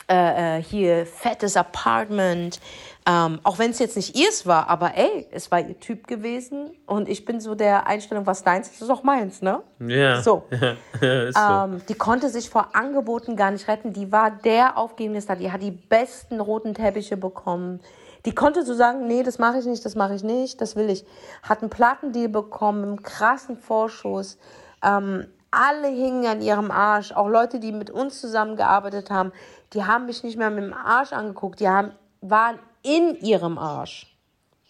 äh, 0.09 0.57
äh, 0.57 0.63
hier 0.63 1.05
fettes 1.05 1.57
Apartment, 1.57 2.59
ähm, 3.05 3.39
auch 3.43 3.59
wenn 3.59 3.71
es 3.71 3.79
jetzt 3.79 3.97
nicht 3.97 4.17
ihrs 4.17 4.47
war, 4.47 4.69
aber 4.69 4.95
ey, 4.95 5.27
es 5.31 5.51
war 5.51 5.59
ihr 5.59 5.77
Typ 5.79 6.07
gewesen 6.07 6.71
und 6.85 7.09
ich 7.09 7.25
bin 7.25 7.41
so 7.41 7.53
der 7.53 7.85
Einstellung, 7.85 8.25
was 8.25 8.43
deins 8.43 8.69
ist, 8.69 8.81
ist 8.81 8.89
auch 8.89 9.03
meins, 9.03 9.41
ne? 9.41 9.61
Ja. 9.79 10.21
So. 10.21 10.43
ist 11.01 11.35
so. 11.35 11.41
Ähm, 11.41 11.81
die 11.89 11.95
konnte 11.95 12.29
sich 12.29 12.49
vor 12.49 12.69
Angeboten 12.73 13.35
gar 13.35 13.51
nicht 13.51 13.67
retten. 13.67 13.91
Die 13.91 14.11
war 14.11 14.31
der 14.31 14.77
aufgebende 14.77 15.19
Star. 15.19 15.35
Die 15.35 15.51
hat 15.51 15.61
die 15.61 15.71
besten 15.71 16.39
roten 16.39 16.73
Teppiche 16.73 17.17
bekommen. 17.17 17.81
Die 18.25 18.33
konnte 18.33 18.63
so 18.63 18.73
sagen, 18.73 19.05
nee, 19.07 19.21
das 19.23 19.37
mache 19.37 19.59
ich 19.59 19.65
nicht, 19.65 19.83
das 19.83 19.95
mache 19.95 20.15
ich 20.15 20.23
nicht, 20.23 20.61
das 20.61 20.77
will 20.77 20.89
ich. 20.89 21.05
Hat 21.41 21.59
einen 21.59 21.69
Plattendeal 21.69 22.29
bekommen, 22.29 22.83
einen 22.83 23.03
krassen 23.03 23.57
Vorschuss. 23.57 24.37
Ähm, 24.81 25.27
alle 25.51 25.89
hingen 25.89 26.25
an 26.25 26.41
ihrem 26.41 26.71
Arsch. 26.71 27.11
Auch 27.11 27.27
Leute, 27.27 27.59
die 27.59 27.73
mit 27.73 27.89
uns 27.89 28.21
zusammengearbeitet 28.21 29.11
haben, 29.11 29.33
die 29.73 29.83
haben 29.83 30.05
mich 30.05 30.23
nicht 30.23 30.37
mehr 30.37 30.49
mit 30.49 30.63
dem 30.63 30.73
Arsch 30.73 31.11
angeguckt. 31.11 31.59
Die 31.59 31.67
haben, 31.67 31.91
waren 32.21 32.59
in 32.83 33.15
ihrem 33.21 33.57
Arsch. 33.57 34.07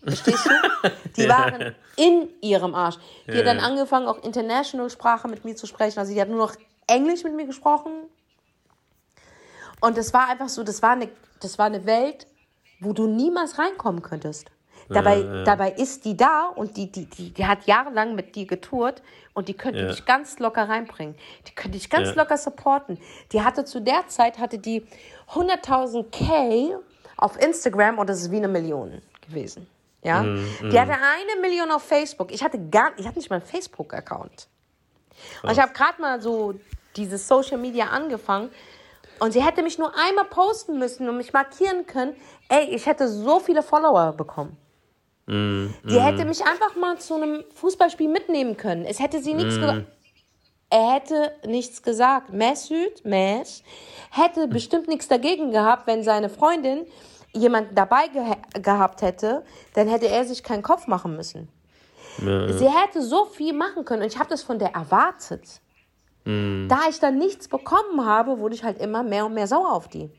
Verstehst 0.04 0.46
du? 0.46 0.90
Die 1.18 1.30
waren 1.30 1.76
in 1.96 2.30
ihrem 2.42 2.76
Arsch. 2.76 2.98
Die 3.28 3.32
ja. 3.32 3.40
hat 3.40 3.48
dann 3.48 3.60
angefangen, 3.60 4.08
auch 4.08 4.22
international 4.24 4.90
Sprache 4.90 5.28
mit 5.28 5.46
mir 5.46 5.56
zu 5.56 5.68
sprechen. 5.68 6.00
Also 6.00 6.14
die 6.14 6.22
hat 6.22 6.30
nur 6.30 6.40
noch 6.40 6.56
Englisch 6.88 7.24
mit 7.24 7.36
mir 7.36 7.46
gesprochen. 7.46 7.92
Und 9.80 9.98
das 9.98 10.14
war 10.14 10.30
einfach 10.30 10.50
so, 10.50 10.64
das 10.64 10.82
war 10.82 10.92
eine, 10.92 11.10
das 11.42 11.58
war 11.58 11.66
eine 11.66 11.86
Welt, 11.86 12.28
wo 12.80 12.94
du 12.94 13.08
niemals 13.08 13.58
reinkommen 13.60 14.02
könntest. 14.02 14.50
Dabei, 14.90 15.20
ja. 15.20 15.44
dabei 15.44 15.72
ist 15.72 16.04
die 16.04 16.18
da 16.18 16.48
und 16.48 16.76
die, 16.76 16.92
die, 16.92 17.06
die, 17.06 17.32
die 17.32 17.46
hat 17.46 17.66
jahrelang 17.66 18.16
mit 18.16 18.36
dir 18.36 18.46
getourt 18.46 19.02
und 19.34 19.48
die 19.48 19.54
könnte 19.54 19.88
dich 19.88 20.06
ganz 20.06 20.40
locker 20.40 20.68
reinbringen. 20.68 21.16
Die 21.48 21.56
könnte 21.56 21.78
dich 21.78 21.90
ganz 21.90 22.16
locker 22.16 22.38
supporten. 22.38 22.98
Die 23.32 23.42
hatte 23.42 23.64
zu 23.64 23.82
der 23.82 24.08
Zeit, 24.08 24.40
hatte 24.40 24.60
die 24.60 24.86
100.000 25.32 26.12
K 26.12 26.78
auf 27.24 27.40
Instagram 27.42 28.00
und 28.00 28.10
das 28.10 28.22
ist 28.22 28.32
wie 28.32 28.38
eine 28.38 28.50
Million 28.50 29.02
gewesen. 29.26 29.68
Ja? 30.04 30.24
Mm, 30.24 30.36
mm. 30.36 30.70
Die 30.70 30.80
hatte 30.80 30.92
eine 30.92 31.42
Million 31.42 31.72
auf 31.72 31.84
Facebook. 31.84 32.32
Ich 32.32 32.44
hatte 32.44 32.60
gar, 32.70 32.92
ich 32.98 33.08
hatte 33.08 33.18
nicht 33.18 33.30
mal 33.30 33.38
einen 33.38 33.46
Facebook-Account. 33.46 34.48
Und 35.42 35.52
ich 35.52 35.60
habe 35.60 35.72
gerade 35.72 36.02
mal 36.02 36.22
so 36.22 36.56
dieses 36.98 37.28
Social 37.28 37.58
Media 37.58 37.88
angefangen 37.88 38.50
und 39.20 39.32
sie 39.32 39.42
hätte 39.42 39.64
mich 39.64 39.78
nur 39.78 39.94
einmal 39.96 40.26
posten 40.26 40.78
müssen 40.78 41.08
und 41.08 41.16
mich 41.16 41.32
markieren 41.32 41.86
können. 41.86 42.14
Ey, 42.50 42.66
ich 42.76 42.86
hätte 42.86 43.08
so 43.08 43.40
viele 43.40 43.64
Follower 43.64 44.12
bekommen. 44.12 44.58
Mm, 45.26 45.68
die 45.86 46.02
hätte 46.02 46.26
mich 46.26 46.44
einfach 46.44 46.76
mal 46.76 47.00
zu 47.00 47.16
einem 47.16 47.46
Fußballspiel 47.56 48.10
mitnehmen 48.10 48.58
können. 48.58 48.84
Es 48.84 49.00
hätte 49.00 49.22
sie 49.22 49.34
nichts 49.34 49.56
mm. 49.56 49.86
er 50.70 50.94
hätte 50.94 51.32
nichts 51.46 51.82
gesagt. 51.84 52.34
Mesut, 52.34 53.06
Mes, 53.06 53.64
hätte 54.12 54.48
bestimmt 54.50 54.90
nichts 54.90 55.08
dagegen 55.08 55.52
gehabt, 55.52 55.88
wenn 55.88 56.04
seine 56.04 56.30
Freundin 56.30 56.86
jemanden 57.34 57.76
dabei 57.76 58.08
ge 58.08 58.24
gehabt 58.62 59.02
hätte, 59.02 59.44
dann 59.74 59.88
hätte 59.88 60.08
er 60.08 60.26
sich 60.26 60.44
keinen 60.44 60.64
Kopf 60.64 60.88
machen 60.88 61.16
müssen. 61.16 61.50
Ja, 62.20 62.48
ja. 62.48 62.54
Sie 62.54 62.70
hätte 62.70 63.02
so 63.02 63.26
viel 63.26 63.54
machen 63.54 63.86
können 63.86 64.04
und 64.04 64.08
ich 64.08 64.20
habe 64.20 64.30
das 64.30 64.44
von 64.44 64.60
der 64.60 64.70
erwartet. 64.70 65.62
Mhm. 66.26 66.68
Da 66.70 66.82
ich 66.90 67.00
dann 67.00 67.18
nichts 67.18 67.48
bekommen 67.48 68.06
habe, 68.06 68.40
wurde 68.40 68.56
ich 68.56 68.64
halt 68.64 68.80
immer 68.80 69.04
mehr 69.04 69.26
und 69.26 69.34
mehr 69.34 69.48
sauer 69.48 69.74
auf 69.74 69.88
die. 69.88 70.10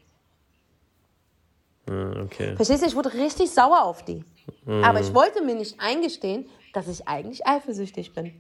Ja, 1.89 2.23
okay. 2.23 2.57
Verstehst 2.57 2.83
du, 2.83 2.87
ich 2.87 2.97
wurde 2.97 3.13
richtig 3.15 3.51
sauer 3.51 3.83
auf 3.83 4.05
die. 4.05 4.25
Mhm. 4.65 4.85
Aber 4.85 5.01
ich 5.01 5.15
wollte 5.15 5.43
mir 5.43 5.55
nicht 5.55 5.81
eingestehen, 5.81 6.49
dass 6.73 6.89
ich 6.89 7.07
eigentlich 7.07 7.47
eifersüchtig 7.47 8.13
bin. 8.13 8.35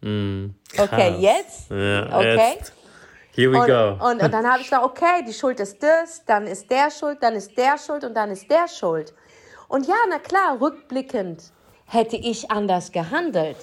Mhm. 0.00 0.54
Okay, 0.78 1.16
jetzt? 1.18 1.70
Okay. 1.70 2.36
Jetzt. 2.36 2.72
Here 3.36 3.52
we 3.52 3.58
und, 3.60 3.66
go. 3.66 4.06
Und, 4.06 4.22
und 4.22 4.32
dann 4.32 4.46
habe 4.50 4.60
ich 4.60 4.64
gesagt, 4.64 4.82
okay, 4.82 5.22
die 5.26 5.34
Schuld 5.34 5.60
ist 5.60 5.82
das, 5.82 6.24
dann 6.24 6.46
ist 6.46 6.70
der 6.70 6.90
schuld, 6.90 7.18
dann 7.20 7.34
ist 7.34 7.56
der 7.56 7.76
schuld 7.78 8.02
und 8.02 8.14
dann 8.14 8.30
ist 8.30 8.50
der 8.50 8.66
schuld. 8.66 9.12
Und 9.68 9.86
ja, 9.86 9.94
na 10.08 10.18
klar, 10.18 10.58
rückblickend 10.58 11.42
hätte 11.84 12.16
ich 12.16 12.50
anders 12.50 12.92
gehandelt. 12.92 13.58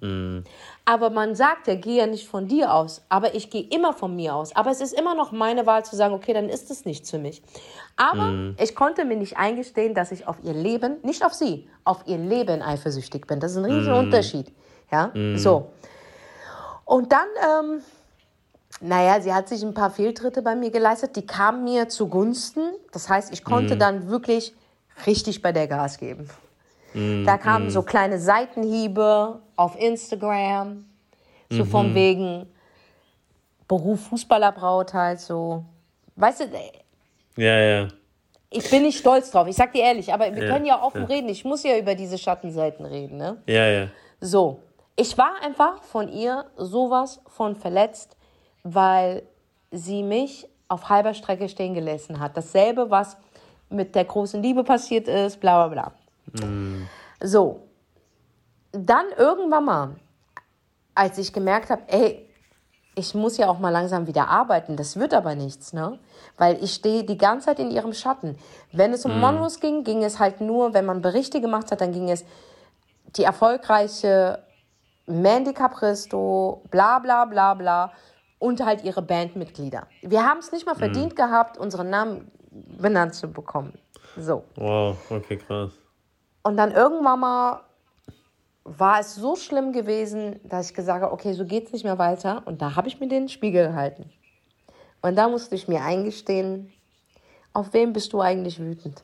Mm. 0.00 0.40
Aber 0.84 1.08
man 1.08 1.34
sagt 1.34 1.66
ja, 1.68 1.74
geh 1.74 1.96
ja 1.96 2.06
nicht 2.06 2.28
von 2.28 2.48
dir 2.48 2.74
aus. 2.74 3.02
Aber 3.08 3.34
ich 3.34 3.48
gehe 3.48 3.62
immer 3.62 3.94
von 3.94 4.14
mir 4.14 4.34
aus. 4.34 4.54
Aber 4.54 4.70
es 4.70 4.82
ist 4.82 4.92
immer 4.92 5.14
noch 5.14 5.32
meine 5.32 5.64
Wahl 5.64 5.86
zu 5.86 5.96
sagen, 5.96 6.12
okay, 6.12 6.34
dann 6.34 6.50
ist 6.50 6.70
es 6.70 6.84
nichts 6.84 7.10
für 7.10 7.18
mich. 7.18 7.42
Aber 7.96 8.26
mm. 8.26 8.56
ich 8.60 8.74
konnte 8.74 9.06
mir 9.06 9.16
nicht 9.16 9.38
eingestehen, 9.38 9.94
dass 9.94 10.12
ich 10.12 10.26
auf 10.28 10.36
ihr 10.42 10.52
Leben, 10.52 10.98
nicht 11.02 11.24
auf 11.24 11.32
sie, 11.32 11.68
auf 11.84 12.02
ihr 12.04 12.18
Leben 12.18 12.60
eifersüchtig 12.60 13.26
bin. 13.26 13.40
Das 13.40 13.52
ist 13.52 13.56
ein 13.56 13.64
riesen 13.64 13.94
mm. 13.94 13.98
Unterschied. 13.98 14.52
Ja, 14.90 15.12
so. 15.36 15.72
Und 16.86 17.12
dann 17.12 17.26
ähm, 17.46 17.82
naja, 18.80 19.20
sie 19.20 19.32
hat 19.32 19.48
sich 19.48 19.62
ein 19.62 19.74
paar 19.74 19.90
Fehltritte 19.90 20.42
bei 20.42 20.54
mir 20.54 20.70
geleistet, 20.70 21.16
die 21.16 21.26
kamen 21.26 21.64
mir 21.64 21.88
zugunsten. 21.88 22.70
Das 22.92 23.08
heißt, 23.08 23.32
ich 23.32 23.42
konnte 23.42 23.74
mhm. 23.74 23.78
dann 23.78 24.08
wirklich 24.08 24.54
richtig 25.06 25.42
bei 25.42 25.52
der 25.52 25.66
Gas 25.66 25.98
geben. 25.98 26.28
Mhm. 26.94 27.24
Da 27.24 27.38
kamen 27.38 27.66
mhm. 27.66 27.70
so 27.70 27.82
kleine 27.82 28.18
Seitenhiebe 28.18 29.40
auf 29.56 29.78
Instagram, 29.78 30.84
so 31.50 31.64
von 31.64 31.90
mhm. 31.90 31.94
wegen 31.94 32.46
Beruf 33.66 34.00
Fußballerbraut 34.08 34.94
halt 34.94 35.20
so. 35.20 35.64
Weißt 36.16 36.40
du, 36.40 36.44
ja, 37.36 37.58
ja. 37.58 37.88
Ich 38.50 38.70
bin 38.70 38.82
nicht 38.82 38.98
stolz 38.98 39.30
drauf, 39.30 39.46
ich 39.46 39.56
sag 39.56 39.72
dir 39.72 39.82
ehrlich, 39.82 40.12
aber 40.12 40.34
wir 40.34 40.44
ja, 40.44 40.52
können 40.52 40.64
ja 40.64 40.82
offen 40.82 41.02
ja. 41.02 41.06
reden. 41.06 41.28
Ich 41.28 41.44
muss 41.44 41.64
ja 41.64 41.76
über 41.76 41.94
diese 41.94 42.16
Schattenseiten 42.16 42.86
reden, 42.86 43.18
ne? 43.18 43.42
Ja, 43.46 43.66
ja. 43.66 43.88
So, 44.20 44.62
ich 44.96 45.18
war 45.18 45.34
einfach 45.42 45.82
von 45.82 46.08
ihr 46.08 46.46
sowas 46.56 47.20
von 47.26 47.56
verletzt 47.56 48.16
weil 48.74 49.22
sie 49.70 50.02
mich 50.02 50.48
auf 50.68 50.88
halber 50.88 51.14
Strecke 51.14 51.48
stehen 51.48 51.74
gelassen 51.74 52.20
hat. 52.20 52.36
Dasselbe, 52.36 52.90
was 52.90 53.16
mit 53.70 53.94
der 53.94 54.04
großen 54.04 54.42
Liebe 54.42 54.64
passiert 54.64 55.08
ist, 55.08 55.40
bla 55.40 55.66
bla 55.66 55.92
bla. 56.32 56.46
Mm. 56.46 56.86
So, 57.20 57.62
dann 58.72 59.06
irgendwann 59.16 59.64
mal, 59.64 59.96
als 60.94 61.18
ich 61.18 61.32
gemerkt 61.32 61.70
habe, 61.70 61.82
ey, 61.88 62.26
ich 62.94 63.14
muss 63.14 63.36
ja 63.36 63.48
auch 63.48 63.58
mal 63.58 63.70
langsam 63.70 64.06
wieder 64.06 64.28
arbeiten, 64.28 64.76
das 64.76 64.98
wird 64.98 65.14
aber 65.14 65.34
nichts, 65.34 65.72
ne? 65.72 65.98
Weil 66.36 66.62
ich 66.62 66.74
stehe 66.74 67.04
die 67.04 67.16
ganze 67.16 67.46
Zeit 67.46 67.60
in 67.60 67.70
ihrem 67.70 67.92
Schatten. 67.92 68.36
Wenn 68.72 68.92
es 68.92 69.04
um 69.04 69.16
mm. 69.16 69.20
Monros 69.20 69.60
ging, 69.60 69.84
ging 69.84 70.04
es 70.04 70.18
halt 70.18 70.40
nur, 70.40 70.74
wenn 70.74 70.84
man 70.84 71.00
Berichte 71.00 71.40
gemacht 71.40 71.70
hat, 71.70 71.80
dann 71.80 71.92
ging 71.92 72.10
es 72.10 72.24
die 73.16 73.24
erfolgreiche 73.24 74.42
Mandy 75.06 75.54
Capristo, 75.54 76.62
bla 76.70 76.98
bla 76.98 77.24
bla 77.24 77.54
bla 77.54 77.92
und 78.38 78.64
halt 78.64 78.84
ihre 78.84 79.02
Bandmitglieder. 79.02 79.86
Wir 80.02 80.24
haben 80.24 80.38
es 80.38 80.52
nicht 80.52 80.66
mal 80.66 80.74
mhm. 80.74 80.78
verdient 80.78 81.12
mhm. 81.12 81.16
gehabt, 81.16 81.58
unseren 81.58 81.90
Namen 81.90 82.30
benannt 82.50 83.14
zu 83.14 83.30
bekommen. 83.30 83.78
So. 84.16 84.44
Wow, 84.56 84.96
okay, 85.10 85.36
krass. 85.36 85.72
Und 86.42 86.56
dann 86.56 86.72
irgendwann 86.72 87.20
mal 87.20 87.60
war 88.64 89.00
es 89.00 89.14
so 89.14 89.36
schlimm 89.36 89.72
gewesen, 89.72 90.40
dass 90.44 90.70
ich 90.70 90.74
gesagt 90.74 91.02
habe, 91.02 91.12
okay, 91.12 91.32
so 91.32 91.44
geht 91.44 91.66
es 91.66 91.72
nicht 91.72 91.84
mehr 91.84 91.98
weiter. 91.98 92.42
Und 92.44 92.60
da 92.60 92.76
habe 92.76 92.88
ich 92.88 93.00
mir 93.00 93.08
den 93.08 93.28
Spiegel 93.28 93.68
gehalten. 93.68 94.10
Und 95.00 95.16
da 95.16 95.28
musste 95.28 95.54
ich 95.54 95.68
mir 95.68 95.82
eingestehen, 95.82 96.72
auf 97.52 97.72
wen 97.72 97.92
bist 97.92 98.12
du 98.12 98.20
eigentlich 98.20 98.60
wütend? 98.60 99.02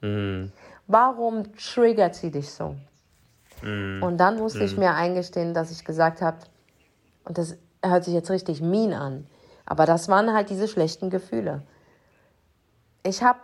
Mhm. 0.00 0.52
Warum 0.86 1.54
triggert 1.56 2.14
sie 2.14 2.30
dich 2.30 2.50
so? 2.50 2.76
Mhm. 3.62 4.02
Und 4.02 4.18
dann 4.18 4.36
musste 4.36 4.64
ich 4.64 4.74
mhm. 4.74 4.80
mir 4.80 4.94
eingestehen, 4.94 5.54
dass 5.54 5.70
ich 5.70 5.84
gesagt 5.84 6.20
habe, 6.20 6.38
und 7.24 7.38
das 7.38 7.56
hört 7.88 8.04
sich 8.04 8.14
jetzt 8.14 8.30
richtig 8.30 8.60
mean 8.60 8.92
an. 8.92 9.26
Aber 9.66 9.86
das 9.86 10.08
waren 10.08 10.32
halt 10.32 10.50
diese 10.50 10.68
schlechten 10.68 11.10
Gefühle. 11.10 11.62
Ich 13.02 13.22
habe 13.22 13.40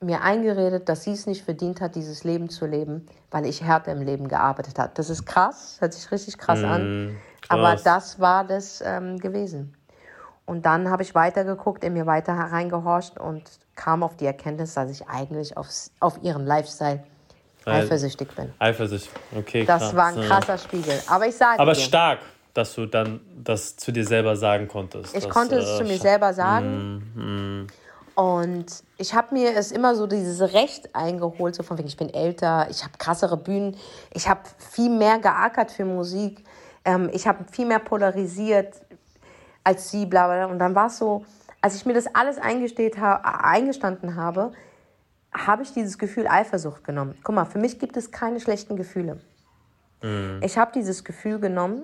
mir 0.00 0.22
eingeredet, 0.22 0.88
dass 0.88 1.04
sie 1.04 1.12
es 1.12 1.26
nicht 1.26 1.44
verdient 1.44 1.80
hat, 1.80 1.94
dieses 1.94 2.24
Leben 2.24 2.48
zu 2.48 2.66
leben, 2.66 3.06
weil 3.30 3.44
ich 3.44 3.62
härter 3.62 3.92
im 3.92 4.02
Leben 4.02 4.28
gearbeitet 4.28 4.78
habe. 4.78 4.92
Das 4.94 5.10
ist 5.10 5.26
krass, 5.26 5.76
hört 5.80 5.92
sich 5.92 6.10
richtig 6.10 6.38
krass 6.38 6.60
mm, 6.60 6.64
an. 6.64 7.16
Krass. 7.42 7.50
Aber 7.50 7.76
das 7.76 8.18
war 8.18 8.44
das 8.44 8.82
ähm, 8.84 9.18
gewesen. 9.18 9.76
Und 10.46 10.66
dann 10.66 10.90
habe 10.90 11.02
ich 11.02 11.14
weitergeguckt, 11.14 11.84
in 11.84 11.92
mir 11.92 12.06
weiter 12.06 12.34
hereingehorcht 12.34 13.20
und 13.20 13.42
kam 13.76 14.02
auf 14.02 14.16
die 14.16 14.26
Erkenntnis, 14.26 14.74
dass 14.74 14.90
ich 14.90 15.06
eigentlich 15.06 15.56
aufs, 15.56 15.92
auf 16.00 16.22
ihren 16.22 16.46
Lifestyle 16.46 17.04
eifersüchtig 17.66 18.34
bin. 18.34 18.52
Eifersüchtig, 18.58 19.12
okay. 19.36 19.64
Das 19.64 19.82
krass. 19.82 19.96
war 19.96 20.06
ein 20.06 20.20
krasser 20.22 20.58
Spiegel. 20.58 20.98
Aber 21.08 21.26
ich 21.26 21.36
sage 21.36 21.60
Aber 21.60 21.74
dir, 21.74 21.80
stark 21.80 22.18
dass 22.54 22.74
du 22.74 22.86
dann 22.86 23.20
das 23.42 23.76
zu 23.76 23.92
dir 23.92 24.04
selber 24.04 24.36
sagen 24.36 24.68
konntest. 24.68 25.16
Ich 25.16 25.24
dass, 25.24 25.32
konnte 25.32 25.56
es 25.56 25.68
äh, 25.68 25.78
zu 25.78 25.84
mir 25.84 25.98
selber 25.98 26.34
sagen. 26.34 27.02
Mm, 27.14 27.20
mm. 27.20 27.66
Und 28.14 28.66
ich 28.98 29.14
habe 29.14 29.34
mir 29.34 29.56
es 29.56 29.72
immer 29.72 29.94
so 29.94 30.06
dieses 30.06 30.52
Recht 30.52 30.94
eingeholt, 30.94 31.54
so 31.54 31.62
von 31.62 31.78
wegen, 31.78 31.88
ich 31.88 31.96
bin 31.96 32.12
älter, 32.12 32.66
ich 32.68 32.82
habe 32.82 32.92
krassere 32.98 33.36
Bühnen, 33.36 33.76
ich 34.12 34.28
habe 34.28 34.40
viel 34.58 34.90
mehr 34.90 35.18
geackert 35.18 35.70
für 35.70 35.84
Musik, 35.84 36.44
ähm, 36.84 37.08
ich 37.12 37.26
habe 37.26 37.44
viel 37.50 37.66
mehr 37.66 37.78
polarisiert 37.78 38.74
als 39.62 39.90
sie, 39.90 40.06
bla 40.06 40.26
bla. 40.26 40.46
Und 40.46 40.58
dann 40.58 40.74
war 40.74 40.88
es 40.88 40.98
so, 40.98 41.24
als 41.60 41.76
ich 41.76 41.86
mir 41.86 41.94
das 41.94 42.06
alles 42.14 42.38
ha 42.40 43.14
eingestanden 43.42 44.16
habe, 44.16 44.52
habe 45.32 45.62
ich 45.62 45.72
dieses 45.72 45.96
Gefühl 45.96 46.26
Eifersucht 46.26 46.82
genommen. 46.82 47.16
Guck 47.22 47.34
mal, 47.34 47.44
für 47.44 47.58
mich 47.58 47.78
gibt 47.78 47.96
es 47.96 48.10
keine 48.10 48.40
schlechten 48.40 48.76
Gefühle. 48.76 49.20
Mm. 50.02 50.42
Ich 50.42 50.58
habe 50.58 50.72
dieses 50.74 51.04
Gefühl 51.04 51.38
genommen 51.38 51.82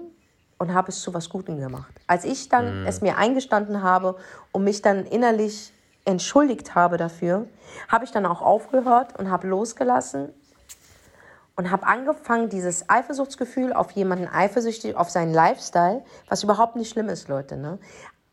und 0.59 0.75
habe 0.75 0.91
es 0.91 1.01
zu 1.01 1.13
was 1.15 1.29
Gutem 1.29 1.59
gemacht. 1.59 1.93
Als 2.07 2.25
ich 2.25 2.49
dann 2.49 2.83
mhm. 2.83 2.87
es 2.87 3.01
mir 3.01 3.17
eingestanden 3.19 3.83
habe 3.83 4.17
und 4.53 4.65
mich 4.65 4.83
dann 4.83 5.05
innerlich 5.05 5.73
entschuldigt 6.05 6.75
habe 6.75 6.97
dafür, 6.97 7.47
habe 7.89 8.05
ich 8.05 8.13
dann 8.13 8.27
auch 8.27 8.41
aufgehört 8.41 9.19
und 9.19 9.31
habe 9.31 9.49
losgelassen 9.49 10.33
und 11.57 11.71
habe 11.71 11.87
angefangen, 11.87 12.49
dieses 12.49 12.89
Eifersuchtsgefühl 12.89 13.73
auf 13.73 13.91
jemanden 13.93 14.29
eifersüchtig, 14.29 14.95
auf 14.95 15.11
seinen 15.11 15.33
Lifestyle, 15.33 16.05
was 16.29 16.43
überhaupt 16.43 16.77
nicht 16.77 16.91
schlimm 16.91 17.09
ist, 17.09 17.29
Leute. 17.29 17.57
Ne? 17.57 17.79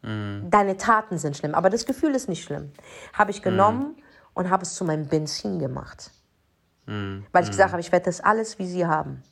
Mhm. 0.01 0.49
Deine 0.49 0.77
Taten 0.77 1.17
sind 1.17 1.35
schlimm, 1.35 1.55
aber 1.55 1.69
das 1.69 1.85
Gefühl 1.85 2.13
ist 2.15 2.29
nicht 2.29 2.43
schlimm. 2.43 2.71
Habe 3.13 3.31
ich 3.31 3.41
genommen 3.41 3.95
mhm. 3.97 4.03
und 4.33 4.49
habe 4.49 4.63
es 4.63 4.75
zu 4.75 4.85
meinem 4.85 5.07
Benzin 5.07 5.57
gemacht. 5.59 6.11
Mhm. 6.85 7.25
Weil 7.31 7.43
ich 7.43 7.49
gesagt 7.49 7.71
habe, 7.71 7.81
ich 7.81 7.91
werde 7.91 8.05
das 8.05 8.21
alles 8.21 8.59
wie 8.59 8.67
sie 8.67 8.85
haben. 8.85 9.23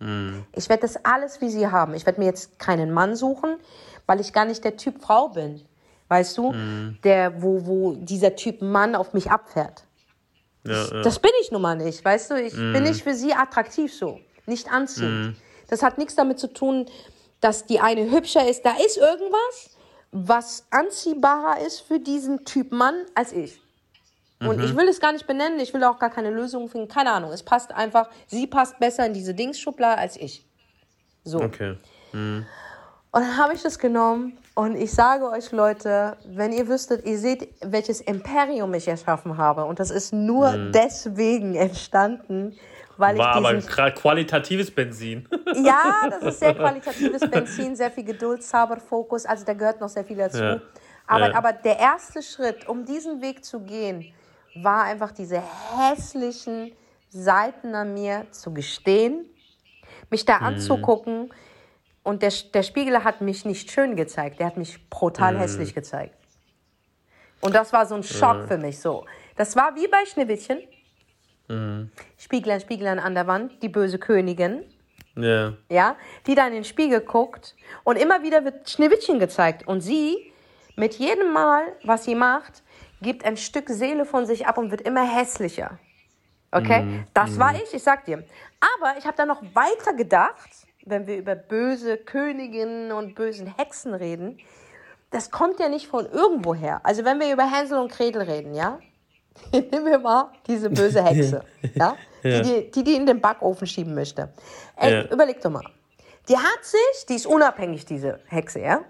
Mhm. 0.00 0.44
Ich 0.54 0.68
werde 0.68 0.82
das 0.82 1.04
alles 1.04 1.40
wie 1.40 1.50
sie 1.50 1.66
haben. 1.66 1.94
Ich 1.94 2.06
werde 2.06 2.20
mir 2.20 2.26
jetzt 2.26 2.58
keinen 2.58 2.92
Mann 2.92 3.16
suchen, 3.16 3.56
weil 4.06 4.20
ich 4.20 4.32
gar 4.32 4.44
nicht 4.44 4.64
der 4.64 4.76
Typ 4.76 5.02
Frau 5.02 5.28
bin. 5.28 5.62
Weißt 6.08 6.38
du, 6.38 6.52
mhm. 6.52 6.98
der, 7.04 7.42
wo, 7.42 7.66
wo 7.66 7.92
dieser 7.94 8.34
Typ 8.34 8.62
Mann 8.62 8.94
auf 8.94 9.12
mich 9.12 9.30
abfährt. 9.30 9.84
Ja, 10.64 10.84
ja. 10.86 11.02
Das 11.02 11.18
bin 11.18 11.30
ich 11.42 11.50
nun 11.50 11.62
mal 11.62 11.76
nicht, 11.76 12.04
weißt 12.04 12.30
du? 12.30 12.42
Ich 12.42 12.54
mhm. 12.54 12.72
bin 12.72 12.82
nicht 12.84 13.02
für 13.02 13.14
sie 13.14 13.34
attraktiv 13.34 13.92
so, 13.94 14.20
nicht 14.46 14.72
anziehend. 14.72 15.10
Mhm. 15.10 15.36
Das 15.68 15.82
hat 15.82 15.98
nichts 15.98 16.14
damit 16.14 16.38
zu 16.38 16.52
tun, 16.52 16.86
dass 17.40 17.66
die 17.66 17.80
eine 17.80 18.10
hübscher 18.10 18.48
ist. 18.48 18.64
Da 18.64 18.72
ist 18.84 18.96
irgendwas, 18.96 19.76
was 20.10 20.66
anziehbarer 20.70 21.60
ist 21.66 21.80
für 21.80 22.00
diesen 22.00 22.44
Typ 22.44 22.72
Mann 22.72 22.94
als 23.14 23.32
ich. 23.32 23.60
Und 24.40 24.58
mhm. 24.58 24.64
ich 24.64 24.76
will 24.76 24.88
es 24.88 25.00
gar 25.00 25.12
nicht 25.12 25.26
benennen, 25.26 25.58
ich 25.58 25.74
will 25.74 25.82
auch 25.82 25.98
gar 25.98 26.10
keine 26.10 26.30
Lösung 26.30 26.68
finden, 26.68 26.86
keine 26.86 27.10
Ahnung. 27.10 27.32
Es 27.32 27.42
passt 27.42 27.74
einfach, 27.74 28.08
sie 28.28 28.46
passt 28.46 28.78
besser 28.78 29.04
in 29.04 29.12
diese 29.12 29.34
Dingsschublade 29.34 30.00
als 30.00 30.16
ich. 30.16 30.44
So. 31.24 31.40
Okay. 31.40 31.76
Mhm. 32.12 32.46
Und 33.10 33.22
dann 33.22 33.36
habe 33.36 33.54
ich 33.54 33.62
das 33.62 33.78
genommen 33.78 34.38
und 34.54 34.76
ich 34.76 34.92
sage 34.92 35.28
euch, 35.28 35.50
Leute, 35.50 36.16
wenn 36.24 36.52
ihr 36.52 36.68
wüsstet, 36.68 37.04
ihr 37.06 37.18
seht, 37.18 37.48
welches 37.62 38.00
Imperium 38.00 38.72
ich 38.74 38.86
erschaffen 38.86 39.36
habe. 39.38 39.64
Und 39.64 39.80
das 39.80 39.90
ist 39.90 40.12
nur 40.12 40.52
mhm. 40.52 40.72
deswegen 40.72 41.54
entstanden, 41.54 42.56
weil 42.96 43.16
War 43.16 43.38
ich. 43.38 43.66
War 43.76 43.84
aber 43.86 43.90
qualitatives 43.92 44.70
Benzin. 44.70 45.26
Ja, 45.54 46.08
das 46.10 46.34
ist 46.34 46.40
sehr 46.40 46.54
qualitatives 46.56 47.28
Benzin, 47.28 47.74
sehr 47.74 47.90
viel 47.90 48.04
Geduld, 48.04 48.42
Zauberfokus. 48.44 49.24
Also 49.24 49.44
da 49.44 49.54
gehört 49.54 49.80
noch 49.80 49.88
sehr 49.88 50.04
viel 50.04 50.16
dazu. 50.16 50.42
Ja. 50.42 50.60
Aber, 51.06 51.30
ja. 51.30 51.34
aber 51.34 51.52
der 51.54 51.78
erste 51.78 52.22
Schritt, 52.22 52.68
um 52.68 52.84
diesen 52.84 53.22
Weg 53.22 53.44
zu 53.44 53.60
gehen, 53.60 54.12
war 54.62 54.84
einfach 54.84 55.12
diese 55.12 55.42
hässlichen 55.76 56.72
Seiten 57.10 57.74
an 57.74 57.94
mir 57.94 58.26
zu 58.30 58.52
gestehen, 58.52 59.26
mich 60.10 60.24
da 60.24 60.38
mhm. 60.38 60.44
anzugucken 60.46 61.32
und 62.02 62.22
der, 62.22 62.32
der 62.52 62.62
Spiegel 62.62 63.04
hat 63.04 63.20
mich 63.20 63.44
nicht 63.44 63.70
schön 63.70 63.96
gezeigt, 63.96 64.40
der 64.40 64.46
hat 64.46 64.56
mich 64.56 64.88
brutal 64.90 65.34
Mhm. 65.34 65.38
hässlich 65.38 65.74
gezeigt. 65.74 66.14
Und 67.40 67.54
das 67.54 67.72
war 67.72 67.86
so 67.86 67.94
ein 67.94 68.02
Schock 68.02 68.42
Mhm. 68.42 68.48
für 68.48 68.58
mich 68.58 68.80
so. 68.80 69.04
Das 69.36 69.54
war 69.54 69.74
wie 69.76 69.86
bei 69.88 70.04
Schneewittchen. 70.06 70.60
Mhm. 71.48 71.90
Spieglein, 72.16 72.60
Spieglein 72.60 72.98
an 72.98 73.14
der 73.14 73.26
Wand, 73.26 73.62
die 73.62 73.68
böse 73.68 73.98
Königin, 73.98 74.64
Ja. 75.16 75.54
ja, 75.70 75.96
die 76.26 76.34
da 76.34 76.46
in 76.46 76.52
den 76.54 76.64
Spiegel 76.64 77.00
guckt 77.00 77.54
und 77.84 77.96
immer 77.96 78.22
wieder 78.22 78.44
wird 78.44 78.68
Schneewittchen 78.68 79.18
gezeigt 79.18 79.66
und 79.66 79.80
sie 79.80 80.32
mit 80.76 80.94
jedem 80.94 81.32
Mal, 81.32 81.62
was 81.84 82.04
sie 82.04 82.14
macht, 82.14 82.62
gibt 83.02 83.24
ein 83.24 83.36
Stück 83.36 83.68
Seele 83.68 84.04
von 84.04 84.26
sich 84.26 84.46
ab 84.46 84.58
und 84.58 84.70
wird 84.70 84.80
immer 84.82 85.04
hässlicher. 85.04 85.78
Okay, 86.50 87.04
das 87.12 87.38
war 87.38 87.54
ich, 87.54 87.74
ich 87.74 87.82
sag 87.82 88.06
dir. 88.06 88.24
Aber 88.78 88.96
ich 88.98 89.06
habe 89.06 89.16
da 89.16 89.26
noch 89.26 89.42
weiter 89.54 89.92
gedacht, 89.94 90.48
wenn 90.86 91.06
wir 91.06 91.18
über 91.18 91.34
böse 91.34 91.98
Königinnen 91.98 92.90
und 92.92 93.14
bösen 93.14 93.54
Hexen 93.58 93.92
reden. 93.92 94.38
Das 95.10 95.30
kommt 95.30 95.60
ja 95.60 95.68
nicht 95.68 95.86
von 95.88 96.06
irgendwoher. 96.06 96.80
Also 96.84 97.04
wenn 97.04 97.20
wir 97.20 97.32
über 97.32 97.44
Hänsel 97.50 97.78
und 97.78 97.92
Gretel 97.92 98.22
reden, 98.22 98.54
ja, 98.54 98.78
nehmen 99.52 99.84
wir 99.86 99.98
mal 99.98 100.32
diese 100.46 100.70
böse 100.70 101.02
Hexe, 101.04 101.44
ja, 101.74 101.94
die, 102.22 102.70
die 102.70 102.82
die 102.84 102.94
in 102.96 103.04
den 103.06 103.20
Backofen 103.20 103.66
schieben 103.66 103.94
möchte. 103.94 104.32
Ey, 104.76 104.92
Ja. 104.92 105.02
überleg 105.10 105.40
doch 105.42 105.50
mal. 105.50 105.64
Die 106.28 106.36
hat 106.36 106.62
sich, 106.62 107.06
die 107.08 107.14
ist 107.14 107.26
unabhängig, 107.26 107.84
diese 107.86 108.20
Hexe, 108.26 108.60
ja. 108.60 108.80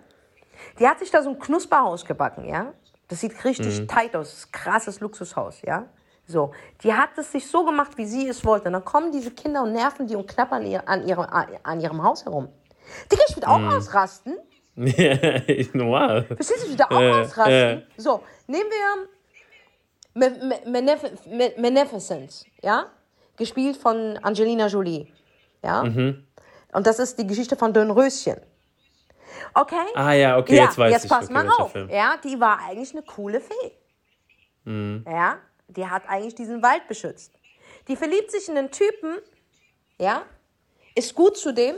Die 0.79 0.87
hat 0.89 0.99
sich 1.01 1.11
da 1.11 1.23
so 1.23 1.31
ein 1.31 1.39
Knusperhaus 1.39 2.05
gebacken, 2.05 2.45
ja. 2.49 2.73
Das 3.09 3.21
sieht 3.21 3.43
richtig 3.45 3.87
tight 3.87 4.15
aus, 4.15 4.29
das 4.31 4.39
ist 4.39 4.47
ein 4.49 4.53
krasses 4.53 5.01
Luxushaus, 5.01 5.63
ja. 5.63 5.87
So, 6.27 6.53
die 6.83 6.93
hat 6.93 7.17
es 7.17 7.33
sich 7.33 7.47
so 7.47 7.65
gemacht, 7.65 7.97
wie 7.97 8.05
sie 8.05 8.29
es 8.29 8.45
wollte. 8.45 8.67
Und 8.67 8.75
dann 8.75 8.85
kommen 8.85 9.11
diese 9.13 9.31
Kinder 9.31 9.63
und 9.63 9.73
nerven 9.73 10.07
die 10.07 10.15
und 10.15 10.29
knappern 10.29 10.67
ihr, 10.67 10.87
an, 10.87 11.09
ihrem, 11.09 11.25
an 11.63 11.81
ihrem 11.81 12.03
Haus 12.03 12.27
herum. 12.27 12.49
Digga, 13.11 13.23
ich 13.29 13.35
würde 13.37 13.49
auch 13.49 13.63
ausrasten. 13.63 14.37
Ja, 14.77 15.13
ist 15.47 15.75
normal. 15.75 16.25
Verstehst 16.25 16.65
du, 16.65 16.67
ich 16.67 16.79
würde 16.79 16.91
auch 16.91 17.01
Äh, 17.01 17.11
ausrasten. 17.23 17.53
äh. 17.55 17.83
So, 17.97 18.23
nehmen 18.47 18.69
wir 20.15 20.29
Beneficence, 21.57 22.45
ja? 22.63 22.87
Gespielt 23.37 23.77
von 23.77 24.19
Angelina 24.23 24.67
Jolie, 24.67 25.07
ja? 25.63 25.85
Mhm. 25.85 26.25
Und 26.73 26.87
das 26.87 26.99
ist 26.99 27.19
die 27.19 27.27
Geschichte 27.27 27.57
von 27.57 27.73
Dönröschen. 27.73 28.37
Okay? 29.55 29.87
Ah 29.95 30.13
ja, 30.13 30.39
okay, 30.39 30.57
ja, 30.57 30.65
jetzt 30.65 30.79
weiß 30.79 30.93
jetzt 30.93 31.05
ich. 31.05 31.11
pass 31.11 31.25
okay, 31.25 31.33
mal 31.33 31.49
auf. 31.59 31.73
Film. 31.73 31.89
Ja, 31.91 32.17
die 32.23 32.39
war 32.41 32.59
eigentlich 32.61 32.93
eine 32.93 33.03
coole 33.03 33.41
Fee. 33.41 33.73
Mhm. 34.65 35.05
Ja, 35.09 35.39
die 35.69 35.87
hat 35.87 36.03
eigentlich 36.09 36.35
diesen 36.35 36.63
Wald 36.63 36.87
beschützt. 36.89 37.33
Die 37.89 37.97
verliebt 37.97 38.31
sich 38.31 38.49
in 38.49 38.57
einen 38.59 38.71
Typen, 38.71 39.17
ja, 39.99 40.23
ist 40.95 41.15
gut 41.15 41.37
zu 41.37 41.53
dem, 41.53 41.75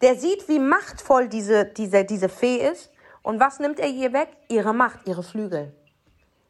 der 0.00 0.16
sieht, 0.16 0.48
wie 0.48 0.58
machtvoll 0.58 1.28
diese, 1.28 1.64
diese, 1.66 2.04
diese 2.04 2.28
Fee 2.28 2.56
ist. 2.56 2.90
Und 3.22 3.38
was 3.38 3.60
nimmt 3.60 3.78
er 3.78 3.88
ihr 3.88 4.12
weg? 4.12 4.28
Ihre 4.48 4.74
Macht, 4.74 5.06
ihre 5.06 5.22
Flügel. 5.22 5.72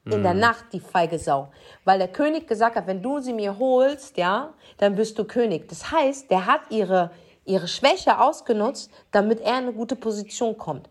In 0.05 0.18
Mhm. 0.20 0.22
der 0.22 0.35
Nacht, 0.35 0.64
die 0.72 0.80
feige 0.80 1.18
Sau. 1.18 1.53
Weil 1.85 1.99
der 1.99 2.09
König 2.09 2.49
gesagt 2.49 2.74
hat, 2.76 2.87
wenn 2.87 3.03
du 3.03 3.20
sie 3.20 3.33
mir 3.33 3.59
holst, 3.59 4.16
ja, 4.16 4.55
dann 4.78 4.97
wirst 4.97 5.18
du 5.18 5.24
König. 5.24 5.68
Das 5.68 5.91
heißt, 5.93 6.30
der 6.30 6.47
hat 6.47 6.62
ihre, 6.70 7.11
ihre 7.45 7.68
Schwäche 7.68 8.18
ausgenutzt, 8.18 8.90
damit 9.11 9.40
er 9.40 9.59
in 9.59 9.64
eine 9.64 9.72
gute 9.72 9.97
Position 9.97 10.57
kommt. 10.57 10.88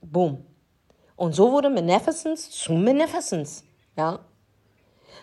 Boom. 0.00 0.44
Und 1.16 1.34
so 1.34 1.52
wurde 1.52 1.70
Beneficence 1.70 2.50
zu 2.50 2.74
Beneficence. 2.74 3.64
Ja. 3.96 4.20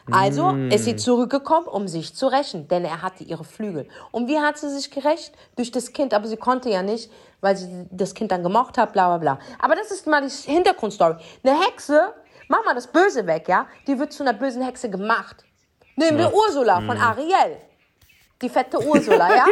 Also 0.10 0.50
ist 0.70 0.86
sie 0.86 0.96
zurückgekommen, 0.96 1.68
um 1.68 1.88
sich 1.88 2.16
zu 2.16 2.28
rächen, 2.28 2.68
denn 2.68 2.86
er 2.86 3.02
hatte 3.02 3.24
ihre 3.24 3.44
Flügel. 3.44 3.88
Und 4.12 4.28
wie 4.28 4.40
hat 4.40 4.58
sie 4.58 4.70
sich 4.70 4.90
gerächt? 4.90 5.34
Durch 5.56 5.70
das 5.70 5.94
Kind, 5.94 6.14
aber 6.14 6.28
sie 6.28 6.38
konnte 6.38 6.70
ja 6.70 6.82
nicht, 6.82 7.12
weil 7.40 7.56
sie 7.56 7.88
das 7.92 8.14
Kind 8.14 8.32
dann 8.32 8.42
gemocht 8.42 8.78
hat, 8.78 8.94
bla 8.94 9.08
bla 9.10 9.18
bla. 9.18 9.40
Aber 9.60 9.76
das 9.76 9.92
ist 9.92 10.08
mal 10.08 10.22
die 10.22 10.52
Hintergrundstory. 10.52 11.18
Eine 11.44 11.62
Hexe, 11.62 12.14
mach 12.48 12.66
mal 12.66 12.74
das 12.74 12.88
Böse 12.88 13.28
weg, 13.28 13.48
ja? 13.48 13.68
Die 13.88 14.00
wird 14.00 14.12
zu 14.12 14.24
einer 14.24 14.34
bösen 14.34 14.64
Hexe 14.64 14.90
gemacht. 14.90 15.44
Nehmen 15.96 16.18
wir 16.18 16.34
Ursula 16.34 16.82
von 16.82 16.98
Ariel. 16.98 17.58
Die 18.42 18.50
fette 18.50 18.80
Ursula, 18.80 19.36
ja? 19.36 19.46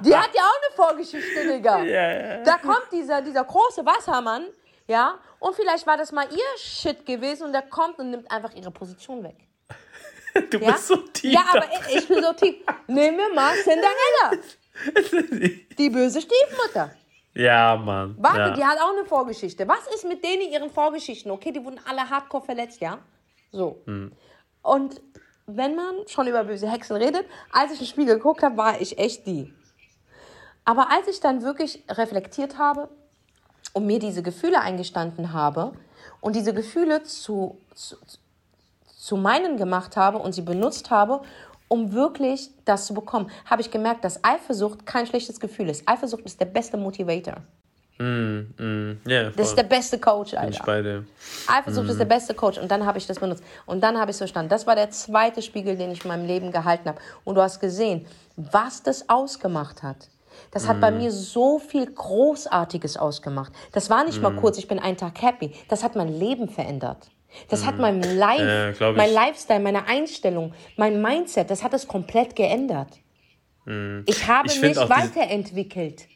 Die 0.00 0.16
hat 0.16 0.30
ja 0.34 0.42
auch 0.42 0.58
eine 0.62 0.74
Vorgeschichte, 0.74 1.46
Digga. 1.46 2.42
Da 2.44 2.56
kommt 2.58 2.86
dieser, 2.90 3.20
dieser 3.22 3.44
große 3.44 3.84
Wassermann, 3.84 4.46
ja, 4.88 5.18
und 5.38 5.54
vielleicht 5.54 5.86
war 5.86 5.96
das 5.96 6.10
mal 6.12 6.26
ihr 6.30 6.58
Shit 6.58 7.04
gewesen 7.06 7.44
und 7.46 7.52
der 7.52 7.62
kommt 7.62 7.98
und 7.98 8.10
nimmt 8.10 8.30
einfach 8.30 8.52
ihre 8.54 8.70
Position 8.70 9.22
weg. 9.22 9.36
Du 10.50 10.56
Ja, 10.58 10.72
bist 10.72 10.86
so 10.88 10.96
tief. 10.96 11.34
ja 11.34 11.44
aber 11.52 11.66
ich, 11.88 11.96
ich 11.96 12.08
bin 12.08 12.22
so 12.22 12.32
tief. 12.32 12.56
Nehmen 12.86 13.18
wir 13.18 13.34
mal 13.34 13.54
Cinderella, 13.56 14.42
die 15.78 15.90
böse 15.90 16.22
Stiefmutter. 16.22 16.90
ja, 17.34 17.76
Mann. 17.76 18.16
Warte, 18.18 18.38
ja. 18.38 18.50
die 18.50 18.64
hat 18.64 18.80
auch 18.80 18.92
eine 18.96 19.04
Vorgeschichte. 19.04 19.68
Was 19.68 19.86
ist 19.94 20.06
mit 20.08 20.24
denen 20.24 20.50
ihren 20.50 20.70
Vorgeschichten? 20.70 21.30
Okay, 21.30 21.52
die 21.52 21.62
wurden 21.62 21.80
alle 21.86 22.08
hardcore 22.08 22.44
verletzt, 22.44 22.80
ja? 22.80 22.98
So. 23.50 23.82
Und 24.62 25.02
wenn 25.46 25.74
man 25.74 25.94
schon 26.06 26.26
über 26.26 26.44
böse 26.44 26.70
Hexen 26.70 26.96
redet, 26.96 27.26
als 27.52 27.72
ich 27.72 27.78
den 27.78 27.86
Spiegel 27.86 28.16
geguckt 28.16 28.42
habe, 28.42 28.56
war 28.56 28.80
ich 28.80 28.98
echt 28.98 29.26
die. 29.26 29.52
Aber 30.64 30.90
als 30.90 31.08
ich 31.08 31.20
dann 31.20 31.42
wirklich 31.42 31.82
reflektiert 31.88 32.58
habe 32.58 32.88
und 33.72 33.86
mir 33.86 33.98
diese 33.98 34.22
Gefühle 34.22 34.60
eingestanden 34.60 35.32
habe 35.32 35.72
und 36.20 36.36
diese 36.36 36.54
Gefühle 36.54 37.02
zu, 37.02 37.58
zu, 37.74 37.96
zu 38.86 39.16
meinen 39.16 39.56
gemacht 39.56 39.96
habe 39.96 40.18
und 40.18 40.32
sie 40.32 40.42
benutzt 40.42 40.90
habe, 40.90 41.22
um 41.68 41.92
wirklich 41.92 42.50
das 42.64 42.86
zu 42.86 42.94
bekommen, 42.94 43.30
habe 43.46 43.62
ich 43.62 43.70
gemerkt, 43.70 44.04
dass 44.04 44.22
Eifersucht 44.22 44.86
kein 44.86 45.06
schlechtes 45.06 45.40
Gefühl 45.40 45.68
ist. 45.68 45.88
Eifersucht 45.88 46.24
ist 46.24 46.38
der 46.38 46.44
beste 46.46 46.76
Motivator. 46.76 47.38
Mm, 47.98 48.40
mm, 48.58 49.00
ja, 49.06 49.30
Das 49.30 49.48
ist 49.48 49.56
der 49.56 49.62
beste 49.64 49.98
Coach, 49.98 50.32
Bin 50.32 50.40
ich 50.48 50.60
Alter. 50.60 50.64
bei 50.64 50.82
dir. 50.82 51.04
Eifersucht 51.46 51.88
ist 51.90 52.00
der 52.00 52.04
beste 52.06 52.34
Coach. 52.34 52.58
Und 52.58 52.70
dann 52.70 52.84
habe 52.86 52.98
ich 52.98 53.06
das 53.06 53.18
benutzt. 53.18 53.44
Und 53.66 53.80
dann 53.82 53.98
habe 53.98 54.10
ich 54.10 54.14
es 54.14 54.18
verstanden. 54.18 54.48
Das 54.48 54.66
war 54.66 54.74
der 54.74 54.90
zweite 54.90 55.42
Spiegel, 55.42 55.76
den 55.76 55.92
ich 55.92 56.02
in 56.04 56.08
meinem 56.08 56.26
Leben 56.26 56.50
gehalten 56.50 56.88
habe. 56.88 56.98
Und 57.24 57.34
du 57.36 57.42
hast 57.42 57.60
gesehen, 57.60 58.06
was 58.36 58.82
das 58.82 59.08
ausgemacht 59.08 59.82
hat. 59.82 60.08
Das 60.50 60.66
hat 60.66 60.80
bei 60.80 60.90
mir 60.90 61.10
so 61.10 61.58
viel 61.58 61.86
Großartiges 61.86 62.96
ausgemacht. 62.96 63.52
Das 63.72 63.90
war 63.90 64.04
nicht 64.04 64.20
mal 64.20 64.34
kurz, 64.34 64.58
ich 64.58 64.68
bin 64.68 64.78
einen 64.78 64.96
Tag 64.96 65.20
happy. 65.22 65.52
Das 65.68 65.84
hat 65.84 65.94
mein 65.94 66.08
Leben 66.08 66.48
verändert. 66.48 67.10
Das 67.48 67.64
hat 67.64 67.78
mein 67.78 68.02
Life, 68.02 68.74
Ja, 68.78 68.92
mein 68.92 69.12
Lifestyle, 69.12 69.60
meine 69.60 69.86
Einstellung, 69.86 70.52
mein 70.76 71.00
Mindset, 71.00 71.50
das 71.50 71.62
hat 71.62 71.72
es 71.72 71.88
komplett 71.88 72.36
geändert. 72.36 72.98
Ich 74.06 74.26
habe 74.26 74.48
Ich 74.48 74.60
mich 74.60 74.76
weiterentwickelt. 74.76 76.06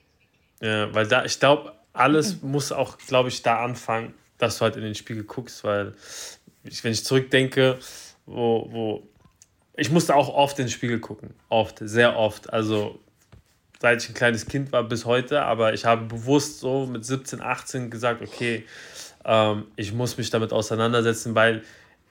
Ja, 0.61 0.95
weil 0.95 1.07
da, 1.07 1.25
ich 1.25 1.39
glaube, 1.39 1.73
alles 1.93 2.43
muss 2.43 2.73
auch, 2.73 2.99
glaube 2.99 3.29
ich, 3.29 3.43
da 3.43 3.65
anfangen, 3.65 4.15
dass 4.39 4.59
du 4.59 4.63
halt 4.63 4.77
in 4.77 4.83
den 4.83 4.95
Spiegel 4.95 5.25
guckst, 5.25 5.65
weil 5.65 5.95
ich, 6.65 6.83
wenn 6.85 6.93
ich 6.93 7.05
zurückdenke, 7.05 7.79
wo, 8.27 8.69
wo 8.71 9.09
ich 9.77 9.91
musste 9.91 10.15
auch 10.15 10.29
oft 10.29 10.59
in 10.59 10.67
den 10.67 10.71
Spiegel 10.71 11.01
gucken. 11.01 11.35
Oft, 11.49 11.79
sehr 11.81 12.17
oft. 12.17 12.53
Also 12.53 12.99
seit 13.79 14.03
ich 14.03 14.09
ein 14.09 14.15
kleines 14.15 14.47
Kind 14.47 14.73
war 14.73 14.83
bis 14.83 15.05
heute, 15.05 15.43
aber 15.43 15.75
ich 15.75 15.85
habe 15.85 16.07
bewusst 16.07 16.61
so 16.61 16.87
mit 16.87 17.05
17, 17.05 17.43
18 17.43 17.91
gesagt, 17.91 18.23
okay, 18.23 18.65
ähm, 19.25 19.67
ich 19.77 19.93
muss 19.93 20.17
mich 20.17 20.31
damit 20.31 20.53
auseinandersetzen, 20.53 21.35
weil 21.35 21.63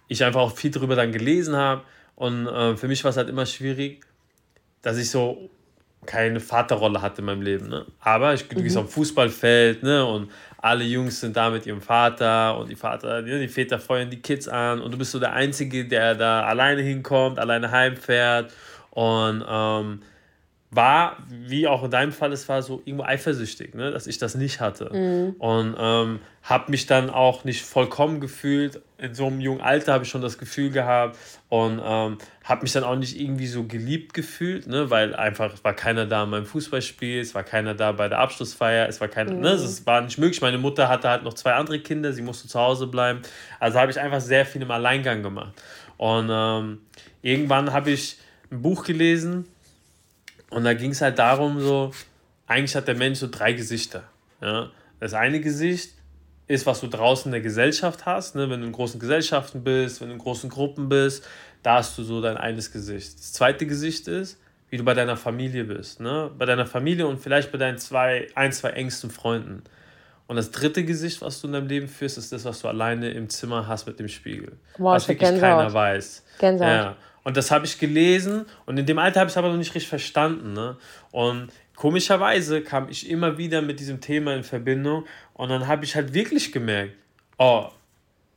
ich 0.07 0.23
einfach 0.23 0.41
auch 0.41 0.55
viel 0.55 0.69
darüber 0.69 0.95
dann 0.95 1.11
gelesen 1.11 1.55
habe. 1.55 1.81
Und 2.15 2.47
äh, 2.47 2.77
für 2.77 2.87
mich 2.87 3.03
war 3.03 3.09
es 3.09 3.17
halt 3.17 3.29
immer 3.29 3.45
schwierig, 3.45 4.01
dass 4.83 4.97
ich 4.97 5.09
so 5.09 5.49
keine 6.05 6.39
Vaterrolle 6.39 7.01
hatte 7.01 7.21
in 7.21 7.25
meinem 7.25 7.41
Leben. 7.41 7.67
Ne? 7.67 7.85
Aber 7.99 8.33
ich, 8.33 8.47
gehst 8.47 8.77
auf 8.77 8.85
dem 8.85 8.91
Fußballfeld 8.91 9.83
ne? 9.83 10.05
und 10.05 10.31
alle 10.57 10.83
Jungs 10.83 11.19
sind 11.19 11.35
da 11.35 11.49
mit 11.49 11.65
ihrem 11.65 11.81
Vater 11.81 12.57
und 12.57 12.69
die 12.69 12.75
Vater, 12.75 13.21
die, 13.21 13.39
die 13.39 13.47
Väter 13.47 13.79
feuern 13.79 14.09
die 14.09 14.21
Kids 14.21 14.47
an 14.47 14.81
und 14.81 14.91
du 14.91 14.97
bist 14.97 15.11
so 15.11 15.19
der 15.19 15.33
Einzige, 15.33 15.85
der 15.85 16.15
da 16.15 16.43
alleine 16.43 16.81
hinkommt, 16.81 17.39
alleine 17.39 17.69
heimfährt 17.71 18.53
und 18.91 19.43
ähm, 19.47 20.01
war, 20.71 21.17
wie 21.29 21.67
auch 21.67 21.83
in 21.83 21.91
deinem 21.91 22.11
Fall 22.11 22.33
es 22.33 22.49
war, 22.49 22.61
so 22.61 22.81
irgendwo 22.85 23.05
eifersüchtig, 23.05 23.75
ne? 23.75 23.91
dass 23.91 24.07
ich 24.07 24.17
das 24.17 24.35
nicht 24.35 24.59
hatte. 24.59 24.89
Und 25.39 25.75
ähm, 25.77 26.19
habe 26.43 26.71
mich 26.71 26.85
dann 26.85 27.09
auch 27.09 27.43
nicht 27.43 27.63
vollkommen 27.63 28.19
gefühlt. 28.19 28.81
In 28.97 29.13
so 29.13 29.27
einem 29.27 29.39
jungen 29.41 29.61
Alter 29.61 29.93
habe 29.93 30.03
ich 30.03 30.09
schon 30.09 30.21
das 30.21 30.37
Gefühl 30.37 30.71
gehabt 30.71 31.17
und 31.49 31.79
ähm, 31.83 32.17
habe 32.43 32.61
mich 32.63 32.73
dann 32.73 32.83
auch 32.83 32.95
nicht 32.95 33.19
irgendwie 33.19 33.47
so 33.47 33.63
geliebt 33.63 34.13
gefühlt, 34.13 34.67
ne? 34.67 34.89
weil 34.89 35.15
einfach 35.15 35.53
es 35.53 35.63
war 35.63 35.73
keiner 35.73 36.05
da 36.05 36.25
beim 36.25 36.45
Fußballspiel, 36.45 37.19
es 37.19 37.35
war 37.35 37.43
keiner 37.43 37.73
da 37.73 37.91
bei 37.91 38.09
der 38.09 38.19
Abschlussfeier, 38.19 38.87
es 38.87 38.99
war 38.99 39.07
keiner, 39.07 39.33
ne? 39.33 39.49
es 39.49 39.85
war 39.85 40.01
nicht 40.01 40.17
möglich. 40.17 40.41
Meine 40.41 40.57
Mutter 40.57 40.89
hatte 40.89 41.09
halt 41.09 41.23
noch 41.23 41.35
zwei 41.35 41.53
andere 41.53 41.79
Kinder, 41.79 42.11
sie 42.11 42.21
musste 42.21 42.47
zu 42.47 42.59
Hause 42.59 42.87
bleiben. 42.87 43.21
Also 43.59 43.79
habe 43.79 43.91
ich 43.91 43.99
einfach 43.99 44.21
sehr 44.21 44.45
viel 44.45 44.61
im 44.61 44.71
Alleingang 44.71 45.23
gemacht. 45.23 45.53
Und 45.97 46.29
ähm, 46.29 46.79
irgendwann 47.21 47.71
habe 47.71 47.91
ich 47.91 48.17
ein 48.51 48.61
Buch 48.61 48.83
gelesen, 48.83 49.45
und 50.49 50.63
da 50.63 50.73
ging 50.73 50.91
es 50.91 51.01
halt 51.01 51.19
darum, 51.19 51.59
so, 51.59 51.91
eigentlich 52.47 52.75
hat 52.75 52.87
der 52.87 52.95
Mensch 52.95 53.19
so 53.19 53.27
drei 53.29 53.53
Gesichter. 53.53 54.03
Ja? 54.41 54.69
Das 54.99 55.13
eine 55.13 55.39
Gesicht 55.39 55.93
ist, 56.47 56.65
was 56.65 56.81
du 56.81 56.87
draußen 56.87 57.29
in 57.29 57.31
der 57.31 57.41
Gesellschaft 57.41 58.05
hast, 58.05 58.35
ne? 58.35 58.49
wenn 58.49 58.61
du 58.61 58.67
in 58.67 58.71
großen 58.71 58.99
Gesellschaften 58.99 59.63
bist, 59.63 60.01
wenn 60.01 60.09
du 60.09 60.13
in 60.13 60.19
großen 60.19 60.49
Gruppen 60.49 60.89
bist, 60.89 61.25
da 61.63 61.77
hast 61.77 61.97
du 61.97 62.03
so 62.03 62.21
dein 62.21 62.37
eines 62.37 62.71
Gesicht. 62.71 63.15
Das 63.15 63.33
zweite 63.33 63.65
Gesicht 63.65 64.07
ist, 64.07 64.39
wie 64.69 64.77
du 64.77 64.83
bei 64.83 64.93
deiner 64.93 65.17
Familie 65.17 65.63
bist, 65.63 65.99
ne? 65.99 66.29
Bei 66.37 66.45
deiner 66.45 66.65
Familie 66.65 67.07
und 67.07 67.19
vielleicht 67.19 67.51
bei 67.51 67.57
deinen 67.57 67.77
zwei, 67.77 68.27
ein, 68.35 68.51
zwei 68.51 68.71
engsten 68.71 69.09
Freunden. 69.09 69.63
Und 70.27 70.37
das 70.37 70.51
dritte 70.51 70.83
Gesicht, 70.83 71.21
was 71.21 71.41
du 71.41 71.47
in 71.47 71.53
deinem 71.53 71.67
Leben 71.67 71.87
führst, 71.87 72.17
ist 72.17 72.31
das, 72.31 72.45
was 72.45 72.61
du 72.61 72.67
alleine 72.67 73.09
im 73.11 73.29
Zimmer 73.29 73.67
hast 73.67 73.85
mit 73.85 73.99
dem 73.99 74.07
Spiegel. 74.07 74.53
Wow, 74.77 74.95
was 74.95 75.07
wirklich 75.07 75.39
keiner 75.39 75.71
weiß. 75.71 76.23
Gänsehaut. 76.39 76.71
Ja. 76.71 76.97
Und 77.25 77.35
das 77.35 77.49
habe 77.49 77.65
ich 77.65 77.79
gelesen 77.79 78.45
und 78.67 78.77
in 78.77 78.85
dem 78.85 78.99
Alter 78.99 79.19
habe 79.19 79.27
ich 79.27 79.33
es 79.33 79.37
aber 79.37 79.49
noch 79.49 79.57
nicht 79.57 79.73
richtig 79.73 79.89
verstanden. 79.89 80.53
Ne? 80.53 80.77
Und 81.11 81.49
komischerweise 81.75 82.61
kam 82.61 82.87
ich 82.87 83.09
immer 83.09 83.39
wieder 83.39 83.63
mit 83.63 83.79
diesem 83.79 83.99
Thema 83.99 84.35
in 84.35 84.43
Verbindung 84.43 85.05
und 85.33 85.49
dann 85.49 85.67
habe 85.67 85.83
ich 85.85 85.95
halt 85.95 86.13
wirklich 86.13 86.51
gemerkt, 86.51 86.93
oh, 87.39 87.69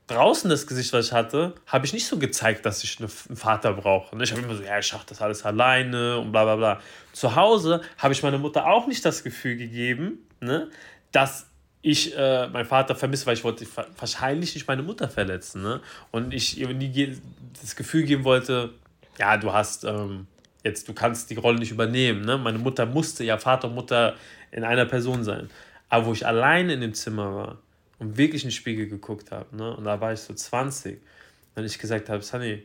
draußen 0.07 0.49
das 0.49 0.67
Gesicht, 0.67 0.91
was 0.95 1.09
ich 1.09 1.13
hatte, 1.13 1.55
habe 1.67 1.85
ich 1.85 1.93
nicht 1.93 2.07
so 2.07 2.19
gezeigt, 2.19 2.65
dass 2.65 2.83
ich 2.83 2.99
einen 2.99 3.11
Vater 3.11 3.75
brauche. 3.75 4.17
Ne? 4.17 4.25
Ich 4.25 4.33
habe 4.33 4.41
immer 4.41 4.55
so, 4.55 4.63
ja, 4.63 4.79
ich 4.79 4.87
schaffe 4.87 5.05
das 5.07 5.21
alles 5.21 5.45
alleine 5.45 6.19
und 6.19 6.33
bla 6.33 6.45
bla 6.45 6.57
bla. 6.57 6.81
Zu 7.13 7.37
Hause 7.37 7.83
habe 7.99 8.15
ich 8.15 8.23
meiner 8.23 8.39
Mutter 8.39 8.67
auch 8.67 8.87
nicht 8.87 9.05
das 9.05 9.23
Gefühl 9.23 9.57
gegeben, 9.57 10.27
ne, 10.41 10.71
dass 11.13 11.48
ich 11.83 12.17
äh, 12.17 12.49
meinen 12.49 12.67
Vater 12.67 12.95
vermisse, 12.95 13.27
weil 13.27 13.35
ich 13.35 13.45
wollte 13.45 13.67
wahrscheinlich 13.99 14.55
nicht 14.55 14.67
meine 14.67 14.83
Mutter 14.83 15.09
verletzen. 15.09 15.63
Ne? 15.63 15.81
Und 16.11 16.35
ich 16.35 16.59
ihr 16.59 16.69
nie 16.75 17.17
das 17.61 17.77
Gefühl 17.77 18.05
geben 18.05 18.25
wollte, 18.25 18.75
ja, 19.19 19.37
du 19.37 19.53
hast 19.53 19.85
ähm, 19.85 20.27
jetzt, 20.65 20.89
du 20.89 20.93
kannst 20.93 21.31
die 21.31 21.37
Rolle 21.37 21.59
nicht 21.59 21.71
übernehmen. 21.71 22.23
Ne? 22.23 22.37
Meine 22.39 22.59
Mutter 22.59 22.87
musste 22.87 23.25
ja 23.25 23.39
Vater 23.39 23.69
und 23.69 23.75
Mutter 23.75 24.17
in 24.51 24.65
einer 24.65 24.87
Person 24.87 25.25
sein. 25.25 25.51
Aber 25.89 26.07
wo 26.07 26.13
ich 26.13 26.27
allein 26.27 26.69
in 26.71 26.81
dem 26.81 26.95
Zimmer 26.95 27.35
war 27.35 27.59
und 27.99 28.17
wirklich 28.17 28.43
in 28.43 28.49
den 28.49 28.55
Spiegel 28.55 28.89
geguckt 28.89 29.31
habe, 29.31 29.57
ne? 29.57 29.77
und 29.77 29.85
da 29.85 30.01
war 30.01 30.13
ich 30.13 30.21
so 30.21 30.35
20, 30.35 31.01
dann 31.55 31.65
ich 31.65 31.79
gesagt 31.79 32.09
habe, 32.09 32.23
Sunny, 32.23 32.63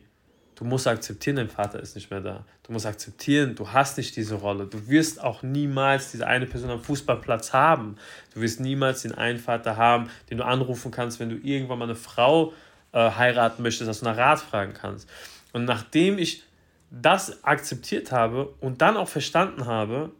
Du 0.54 0.64
musst 0.64 0.86
akzeptieren, 0.86 1.36
dein 1.36 1.48
Vater 1.48 1.80
ist 1.80 1.96
nicht 1.96 2.10
mehr 2.10 2.20
da. 2.20 2.44
Du 2.62 2.72
musst 2.72 2.86
akzeptieren, 2.86 3.56
du 3.56 3.72
hast 3.72 3.96
nicht 3.96 4.14
diese 4.16 4.36
Rolle. 4.36 4.66
Du 4.66 4.88
wirst 4.88 5.20
auch 5.20 5.42
niemals 5.42 6.12
diese 6.12 6.26
eine 6.26 6.46
Person 6.46 6.70
am 6.70 6.80
Fußballplatz 6.80 7.52
haben. 7.52 7.96
Du 8.32 8.40
wirst 8.40 8.60
niemals 8.60 9.02
den 9.02 9.14
einen 9.14 9.38
Vater 9.38 9.76
haben, 9.76 10.08
den 10.30 10.38
du 10.38 10.44
anrufen 10.44 10.92
kannst, 10.92 11.18
wenn 11.18 11.28
du 11.28 11.36
irgendwann 11.36 11.78
mal 11.78 11.86
eine 11.86 11.96
Frau 11.96 12.52
äh, 12.92 13.10
heiraten 13.10 13.62
möchtest, 13.62 13.88
dass 13.88 14.00
du 14.00 14.04
nach 14.04 14.16
Rat 14.16 14.40
fragen 14.40 14.74
kannst. 14.74 15.08
Und 15.52 15.64
nachdem 15.64 16.18
ich 16.18 16.44
das 16.90 17.42
akzeptiert 17.42 18.12
habe 18.12 18.54
und 18.60 18.80
dann 18.80 18.96
auch 18.96 19.08
verstanden 19.08 19.66
habe, 19.66 20.12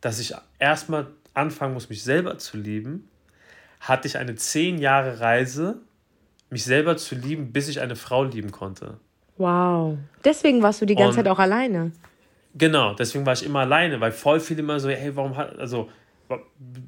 dass 0.00 0.20
ich 0.20 0.34
erstmal 0.58 1.08
anfangen 1.32 1.74
muss, 1.74 1.88
mich 1.88 2.04
selber 2.04 2.38
zu 2.38 2.56
lieben, 2.56 3.08
hatte 3.80 4.06
ich 4.06 4.18
eine 4.18 4.36
zehn 4.36 4.78
Jahre 4.78 5.20
Reise, 5.20 5.80
mich 6.50 6.64
selber 6.64 6.96
zu 6.96 7.16
lieben, 7.16 7.52
bis 7.52 7.68
ich 7.68 7.80
eine 7.80 7.96
Frau 7.96 8.22
lieben 8.22 8.52
konnte. 8.52 8.98
Wow. 9.36 9.98
Deswegen 10.24 10.62
warst 10.62 10.80
du 10.80 10.86
die 10.86 10.94
ganze 10.94 11.10
und, 11.10 11.24
Zeit 11.24 11.28
auch 11.28 11.38
alleine. 11.38 11.92
Genau, 12.54 12.94
deswegen 12.94 13.26
war 13.26 13.32
ich 13.32 13.44
immer 13.44 13.60
alleine, 13.60 14.00
weil 14.00 14.12
voll 14.12 14.38
viele 14.40 14.60
immer 14.60 14.78
so, 14.78 14.88
hey, 14.88 15.14
warum 15.16 15.36
hat, 15.36 15.58
also, 15.58 15.88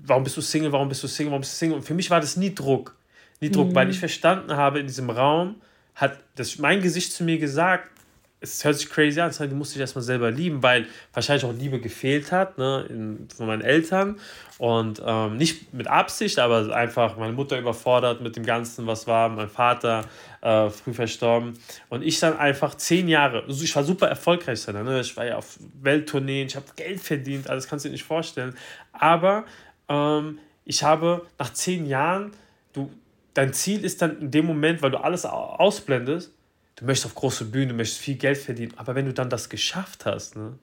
warum 0.05 0.23
bist 0.23 0.37
du 0.37 0.41
Single, 0.41 0.71
warum 0.71 0.89
bist 0.89 1.03
du 1.03 1.09
Single, 1.09 1.33
warum 1.33 1.41
bist 1.41 1.55
du 1.55 1.57
Single? 1.57 1.77
Und 1.77 1.83
für 1.83 1.95
mich 1.95 2.09
war 2.11 2.21
das 2.21 2.37
nie 2.37 2.55
Druck. 2.55 2.97
Nie 3.41 3.51
Druck, 3.51 3.69
mhm. 3.69 3.75
weil 3.75 3.91
ich 3.91 3.99
verstanden 3.99 4.57
habe, 4.57 4.79
in 4.79 4.87
diesem 4.87 5.11
Raum 5.11 5.57
hat 5.95 6.19
das 6.37 6.59
mein 6.59 6.81
Gesicht 6.81 7.13
zu 7.13 7.25
mir 7.25 7.39
gesagt, 7.39 7.91
es 8.41 8.65
hört 8.65 8.77
sich 8.77 8.91
crazy 8.91 9.21
an, 9.21 9.33
die 9.33 9.55
musste 9.55 9.77
ich 9.77 9.81
erstmal 9.81 10.05
selber 10.05 10.31
lieben, 10.31 10.63
weil 10.63 10.87
wahrscheinlich 11.13 11.45
auch 11.45 11.55
Liebe 11.55 11.81
gefehlt 11.81 12.33
hat 12.33 12.59
ne, 12.59 12.85
in, 12.89 13.29
von 13.35 13.47
meinen 13.47 13.63
Eltern. 13.63 14.19
Und 14.59 15.03
ähm, 15.05 15.37
nicht 15.37 15.73
mit 15.73 15.87
Absicht, 15.87 16.39
aber 16.39 16.75
einfach 16.75 17.17
meine 17.17 17.33
Mutter 17.33 17.59
überfordert 17.59 18.21
mit 18.21 18.37
dem 18.37 18.45
Ganzen, 18.45 18.87
was 18.87 19.07
war, 19.07 19.29
mein 19.29 19.49
Vater 19.49 20.05
äh, 20.43 20.69
früh 20.69 20.93
verstorben. 20.93 21.55
Und 21.89 22.03
ich 22.03 22.21
dann 22.21 22.37
einfach 22.37 22.75
zehn 22.75 23.09
Jahre, 23.09 23.45
also 23.45 23.65
ich 23.65 23.75
war 23.75 23.85
super 23.85 24.09
erfolgreich 24.09 24.65
dann, 24.67 24.85
ne? 24.85 25.01
ich 25.01 25.17
war 25.17 25.27
ja 25.27 25.37
auf 25.37 25.59
Welttourneen, 25.81 26.47
ich 26.47 26.57
habe 26.57 26.67
Geld 26.77 27.01
verdient, 27.01 27.49
alles 27.49 27.67
kannst 27.67 27.85
du 27.85 27.89
dir 27.89 27.95
nicht 27.95 28.05
vorstellen. 28.05 28.55
Aber 28.93 29.45
ähm, 29.89 30.39
ich 30.65 30.83
habe 30.83 31.27
nach 31.39 31.53
zehn 31.53 31.87
Jahren, 31.87 32.33
du, 32.75 32.91
dein 33.35 33.53
Ziel 33.55 33.85
ist 33.85 34.03
dann 34.03 34.21
in 34.21 34.31
dem 34.31 34.47
Moment, 34.47 34.83
weil 34.83 34.91
du 34.91 34.99
alles 34.99 35.25
ausblendest, 35.25 36.36
du 36.77 36.85
möchtest 36.85 37.07
auf 37.07 37.15
große 37.15 37.47
Bühne, 37.47 37.69
du 37.69 37.75
möchtest 37.75 38.01
viel 38.01 38.17
Geld 38.17 38.39
verdienen, 38.39 38.73
aber 38.77 38.95
wenn 38.95 39.07
du 39.07 39.13
dann 39.13 39.31
das 39.31 39.49
geschafft 39.49 40.07
hast, 40.07 40.37
ne, 40.37 40.59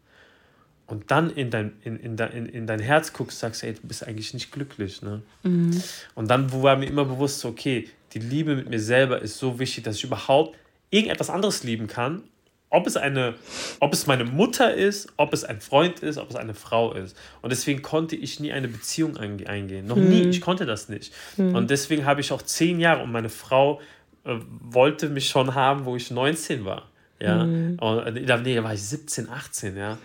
und 0.86 1.12
dann 1.12 1.30
in 1.30 1.50
dein, 1.50 1.74
in, 1.84 1.98
in, 1.98 2.18
in, 2.18 2.46
in 2.46 2.68
dein 2.68 2.80
Herz 2.80 3.14
guckst, 3.14 3.40
sagst 3.40 3.64
du, 3.64 3.68
ey, 3.68 3.74
du 3.74 3.88
bist 3.88 4.06
eigentlich 4.06 4.34
nicht 4.34 4.52
glücklich. 4.52 5.02
Ne? 5.02 5.22
Mhm. 5.44 5.82
Und 6.14 6.30
dann 6.30 6.52
war 6.52 6.76
mir 6.76 6.88
immer 6.88 7.06
bewusst, 7.06 7.44
okay, 7.46 7.88
die 8.14 8.20
Liebe 8.20 8.56
mit 8.56 8.70
mir 8.70 8.80
selber 8.80 9.22
ist 9.22 9.38
so 9.38 9.60
wichtig, 9.60 9.86
dass 9.86 9.96
ich 9.96 10.04
überhaupt 10.04 10.58
irgendetwas 10.90 11.30
anderes 11.30 11.64
lieben 11.64 11.88
kann. 11.88 12.24
Ob 12.70 12.88
es, 12.88 12.98
eine, 12.98 13.36
ob 13.80 13.94
es 13.94 14.08
meine 14.08 14.26
Mutter 14.26 14.74
ist, 14.74 15.08
ob 15.18 15.32
es 15.32 15.44
ein 15.44 15.62
Freund 15.62 16.00
ist, 16.00 16.18
ob 16.18 16.32
es 16.32 16.36
eine 16.36 16.56
Frau 16.56 16.94
ist. 16.94 17.16
Und 17.44 17.52
deswegen 17.52 17.84
konnte 17.84 18.16
ich 18.16 18.40
nie 18.40 18.52
eine 18.52 18.68
Beziehung 18.68 19.16
eingehen. 19.18 19.86
Noch 19.86 19.96
mhm. 19.96 20.10
nie, 20.10 20.22
ich 20.30 20.42
konnte 20.42 20.66
das 20.66 20.90
nicht. 20.90 21.14
Mhm. 21.38 21.56
Und 21.56 21.70
deswegen 21.70 22.06
habe 22.06 22.22
ich 22.22 22.32
auch 22.32 22.42
zehn 22.42 22.80
Jahre 22.80 23.04
und 23.04 23.12
meine 23.12 23.30
Frau 23.30 23.80
äh, 24.26 24.36
wollte 24.62 25.10
mich 25.10 25.30
schon 25.30 25.56
haben, 25.56 25.86
wo 25.86 25.96
ich 25.96 26.12
19 26.12 26.66
war. 26.66 26.90
Ja, 27.20 27.46
mhm. 27.46 27.78
und, 27.80 28.14
nee, 28.14 28.56
da 28.56 28.64
war 28.64 28.74
ich 28.74 28.84
17, 28.84 29.30
18, 29.30 29.78
ja. 29.78 29.98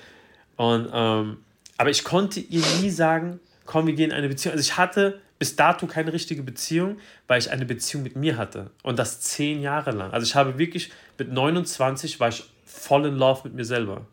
Und, 0.57 0.89
ähm, 0.93 1.39
aber 1.77 1.91
ich 1.91 2.05
konnte 2.05 2.41
ihr 2.41 2.63
nie 2.81 2.91
sagen, 2.91 3.41
komm, 3.65 3.87
wir 3.87 3.95
gehen 3.95 4.11
in 4.11 4.17
eine 4.17 4.29
Beziehung. 4.29 4.53
Also 4.53 4.63
ich 4.63 4.77
hatte 4.77 5.21
bis 5.39 5.55
dato 5.55 5.87
keine 5.87 6.13
richtige 6.13 6.43
Beziehung, 6.43 6.99
weil 7.29 7.39
ich 7.39 7.51
eine 7.51 7.65
Beziehung 7.65 8.03
mit 8.03 8.17
mir 8.17 8.37
hatte. 8.37 8.71
Und 8.83 8.99
das 8.99 9.21
zehn 9.21 9.63
Jahre 9.63 9.93
lang. 9.93 10.11
Also 10.13 10.27
ich 10.27 10.35
habe 10.35 10.59
wirklich, 10.59 10.91
mit 11.17 11.33
29 11.33 12.19
war 12.19 12.29
ich 12.29 12.45
voll 12.65 13.07
in 13.07 13.17
Love 13.17 13.43
mit 13.45 13.55
mir 13.55 13.65
selber. 13.65 14.07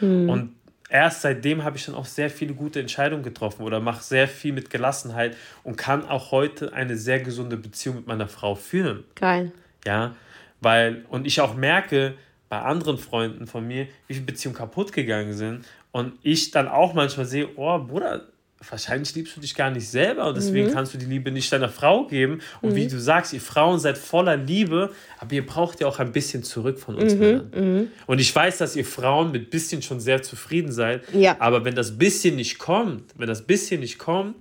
Mhm. 0.00 0.28
Und 0.28 0.55
erst 0.88 1.22
seitdem 1.22 1.64
habe 1.64 1.76
ich 1.76 1.86
dann 1.86 1.94
auch 1.94 2.06
sehr 2.06 2.30
viele 2.30 2.54
gute 2.54 2.80
Entscheidungen 2.80 3.22
getroffen 3.22 3.62
oder 3.62 3.80
mache 3.80 4.02
sehr 4.02 4.28
viel 4.28 4.52
mit 4.52 4.70
Gelassenheit 4.70 5.36
und 5.62 5.76
kann 5.76 6.06
auch 6.06 6.30
heute 6.30 6.72
eine 6.72 6.96
sehr 6.96 7.20
gesunde 7.20 7.56
Beziehung 7.56 7.96
mit 7.96 8.06
meiner 8.06 8.28
Frau 8.28 8.54
führen. 8.54 9.04
Geil. 9.14 9.52
Ja, 9.84 10.14
weil, 10.60 11.04
und 11.08 11.26
ich 11.26 11.40
auch 11.40 11.54
merke 11.54 12.14
bei 12.48 12.60
anderen 12.60 12.98
Freunden 12.98 13.46
von 13.46 13.66
mir, 13.66 13.88
wie 14.06 14.14
viele 14.14 14.26
Beziehungen 14.26 14.56
kaputt 14.56 14.92
gegangen 14.92 15.32
sind 15.32 15.64
und 15.92 16.14
ich 16.22 16.50
dann 16.50 16.68
auch 16.68 16.94
manchmal 16.94 17.26
sehe, 17.26 17.48
oh 17.56 17.78
Bruder, 17.78 18.22
wahrscheinlich 18.68 19.14
liebst 19.14 19.36
du 19.36 19.40
dich 19.40 19.54
gar 19.54 19.70
nicht 19.70 19.88
selber 19.88 20.28
und 20.28 20.36
deswegen 20.36 20.68
mhm. 20.68 20.72
kannst 20.72 20.94
du 20.94 20.98
die 20.98 21.04
Liebe 21.04 21.30
nicht 21.30 21.52
deiner 21.52 21.68
Frau 21.68 22.06
geben. 22.06 22.40
Und 22.62 22.70
mhm. 22.72 22.76
wie 22.76 22.88
du 22.88 22.98
sagst, 22.98 23.32
ihr 23.32 23.40
Frauen 23.40 23.78
seid 23.78 23.98
voller 23.98 24.36
Liebe, 24.36 24.92
aber 25.18 25.32
ihr 25.34 25.44
braucht 25.44 25.80
ja 25.80 25.86
auch 25.86 25.98
ein 25.98 26.12
bisschen 26.12 26.42
zurück 26.42 26.78
von 26.78 26.96
uns 26.96 27.14
mhm. 27.14 27.20
Männern. 27.20 27.50
Mhm. 27.54 27.88
Und 28.06 28.18
ich 28.18 28.34
weiß, 28.34 28.58
dass 28.58 28.74
ihr 28.74 28.84
Frauen 28.84 29.30
mit 29.30 29.50
bisschen 29.50 29.82
schon 29.82 30.00
sehr 30.00 30.22
zufrieden 30.22 30.72
seid. 30.72 31.02
Ja. 31.12 31.36
Aber 31.38 31.64
wenn 31.64 31.74
das 31.74 31.98
bisschen 31.98 32.36
nicht 32.36 32.58
kommt, 32.58 33.04
wenn 33.16 33.28
das 33.28 33.42
bisschen 33.46 33.80
nicht 33.80 33.98
kommt, 33.98 34.36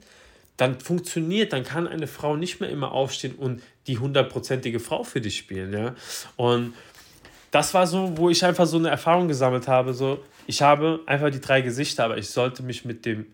dann 0.57 0.80
funktioniert, 0.80 1.51
dann 1.51 1.63
kann 1.66 1.88
eine 1.88 2.07
Frau 2.07 2.38
nicht 2.38 2.61
mehr 2.61 2.70
immer 2.70 2.93
aufstehen 2.93 3.36
und 3.36 3.61
die 3.88 3.97
hundertprozentige 3.97 4.80
Frau 4.80 5.03
für 5.03 5.20
dich 5.20 5.38
spielen. 5.38 5.74
Ja? 5.74 5.95
Und 6.38 6.74
das 7.51 7.74
war 7.74 7.86
so, 7.88 8.18
wo 8.18 8.30
ich 8.30 8.43
einfach 8.45 8.66
so 8.66 8.78
eine 8.78 8.89
Erfahrung 8.89 9.28
gesammelt 9.28 9.68
habe. 9.68 9.93
So, 9.93 10.24
ich 10.47 10.61
habe 10.61 11.01
einfach 11.05 11.30
die 11.30 11.41
drei 11.41 11.61
Gesichter, 11.61 12.05
aber 12.05 12.18
ich 12.18 12.30
sollte 12.30 12.63
mich 12.63 12.86
mit 12.86 13.05
dem 13.05 13.26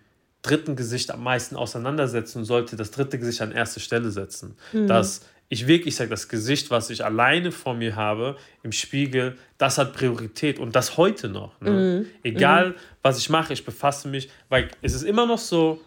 dritten 0.42 0.76
Gesicht 0.76 1.12
am 1.12 1.24
meisten 1.24 1.56
auseinandersetzen 1.56 2.40
und 2.40 2.46
sollte 2.46 2.76
das 2.76 2.92
dritte 2.92 3.20
Gesicht 3.20 3.42
an 3.42 3.52
erste 3.52 3.80
Stelle 3.80 4.12
setzen. 4.12 4.56
Mhm. 4.74 4.88
Dass 4.88 5.22
ich 5.50 5.68
wirklich 5.68 5.96
sage, 5.96 6.10
das 6.10 6.30
Gesicht, 6.30 6.72
was 6.72 6.90
ich 6.90 7.04
alleine 7.04 7.52
vor 7.52 7.74
mir 7.74 7.96
habe, 7.96 8.38
im 8.64 8.72
Spiegel, 8.72 9.38
das 9.58 9.78
hat 9.78 9.94
Priorität 9.94 10.60
und 10.60 10.76
das 10.76 10.98
heute 10.98 11.28
noch. 11.28 11.60
Ne? 11.60 11.72
Mhm. 11.72 12.06
Egal, 12.24 12.70
mhm. 12.70 12.76
was 13.02 13.18
ich 13.18 13.30
mache, 13.30 13.54
ich 13.54 13.66
befasse 13.66 14.08
mich, 14.08 14.30
weil 14.50 14.70
es 14.82 14.94
ist 14.94 15.04
immer 15.04 15.26
noch 15.26 15.38
so, 15.38 15.82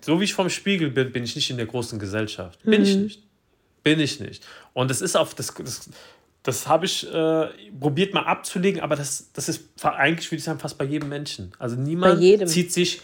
so 0.00 0.20
wie 0.20 0.24
ich 0.24 0.34
vom 0.34 0.48
Spiegel 0.48 0.90
bin, 0.90 1.12
bin 1.12 1.24
ich 1.24 1.34
nicht 1.34 1.50
in 1.50 1.56
der 1.56 1.66
großen 1.66 1.98
Gesellschaft. 1.98 2.62
Bin 2.62 2.82
ich 2.82 2.96
mhm. 2.96 3.02
nicht. 3.02 3.22
Bin 3.82 3.98
ich 3.98 4.20
nicht. 4.20 4.46
Und 4.72 4.90
es 4.90 5.00
ist 5.00 5.16
auf 5.16 5.34
das, 5.34 5.52
das 5.52 5.90
das 6.42 6.66
habe 6.66 6.86
ich 6.86 7.06
äh, 7.12 7.46
probiert 7.78 8.14
mal 8.14 8.24
abzulegen, 8.24 8.80
aber 8.80 8.96
das, 8.96 9.30
das 9.32 9.48
ist 9.48 9.64
eigentlich, 9.84 10.28
würde 10.30 10.38
ich 10.38 10.44
sagen, 10.44 10.58
fast 10.58 10.76
bei 10.76 10.84
jedem 10.84 11.08
Menschen. 11.08 11.52
Also 11.58 11.76
niemand 11.76 12.20
zieht 12.48 12.72
sich 12.72 13.00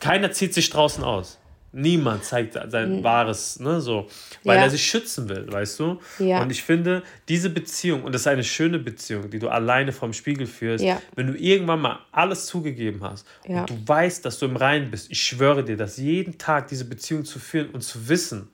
keiner 0.00 0.32
zieht 0.32 0.54
sich 0.54 0.70
draußen 0.70 1.02
aus. 1.04 1.38
Niemand 1.76 2.24
zeigt 2.24 2.56
sein 2.68 2.98
mhm. 2.98 3.04
wahres, 3.04 3.58
ne, 3.58 3.80
so, 3.80 4.06
weil 4.44 4.58
ja. 4.58 4.62
er 4.62 4.70
sich 4.70 4.86
schützen 4.86 5.28
will, 5.28 5.50
weißt 5.50 5.80
du? 5.80 5.98
Ja. 6.20 6.40
Und 6.40 6.52
ich 6.52 6.62
finde, 6.62 7.02
diese 7.28 7.50
Beziehung, 7.50 8.04
und 8.04 8.14
das 8.14 8.20
ist 8.20 8.26
eine 8.28 8.44
schöne 8.44 8.78
Beziehung, 8.78 9.28
die 9.28 9.40
du 9.40 9.48
alleine 9.48 9.90
vorm 9.90 10.12
Spiegel 10.12 10.46
führst, 10.46 10.84
ja. 10.84 11.02
wenn 11.16 11.26
du 11.26 11.36
irgendwann 11.36 11.80
mal 11.80 11.98
alles 12.12 12.46
zugegeben 12.46 13.02
hast 13.02 13.26
und 13.44 13.68
du 13.68 13.88
weißt, 13.88 14.24
dass 14.24 14.38
du 14.38 14.46
im 14.46 14.54
Reinen 14.54 14.92
bist, 14.92 15.10
ich 15.10 15.20
schwöre 15.20 15.64
dir, 15.64 15.76
dass 15.76 15.96
jeden 15.96 16.38
Tag 16.38 16.68
diese 16.68 16.84
Beziehung 16.84 17.24
zu 17.24 17.40
führen 17.40 17.70
und 17.70 17.80
zu 17.80 18.08
wissen, 18.08 18.50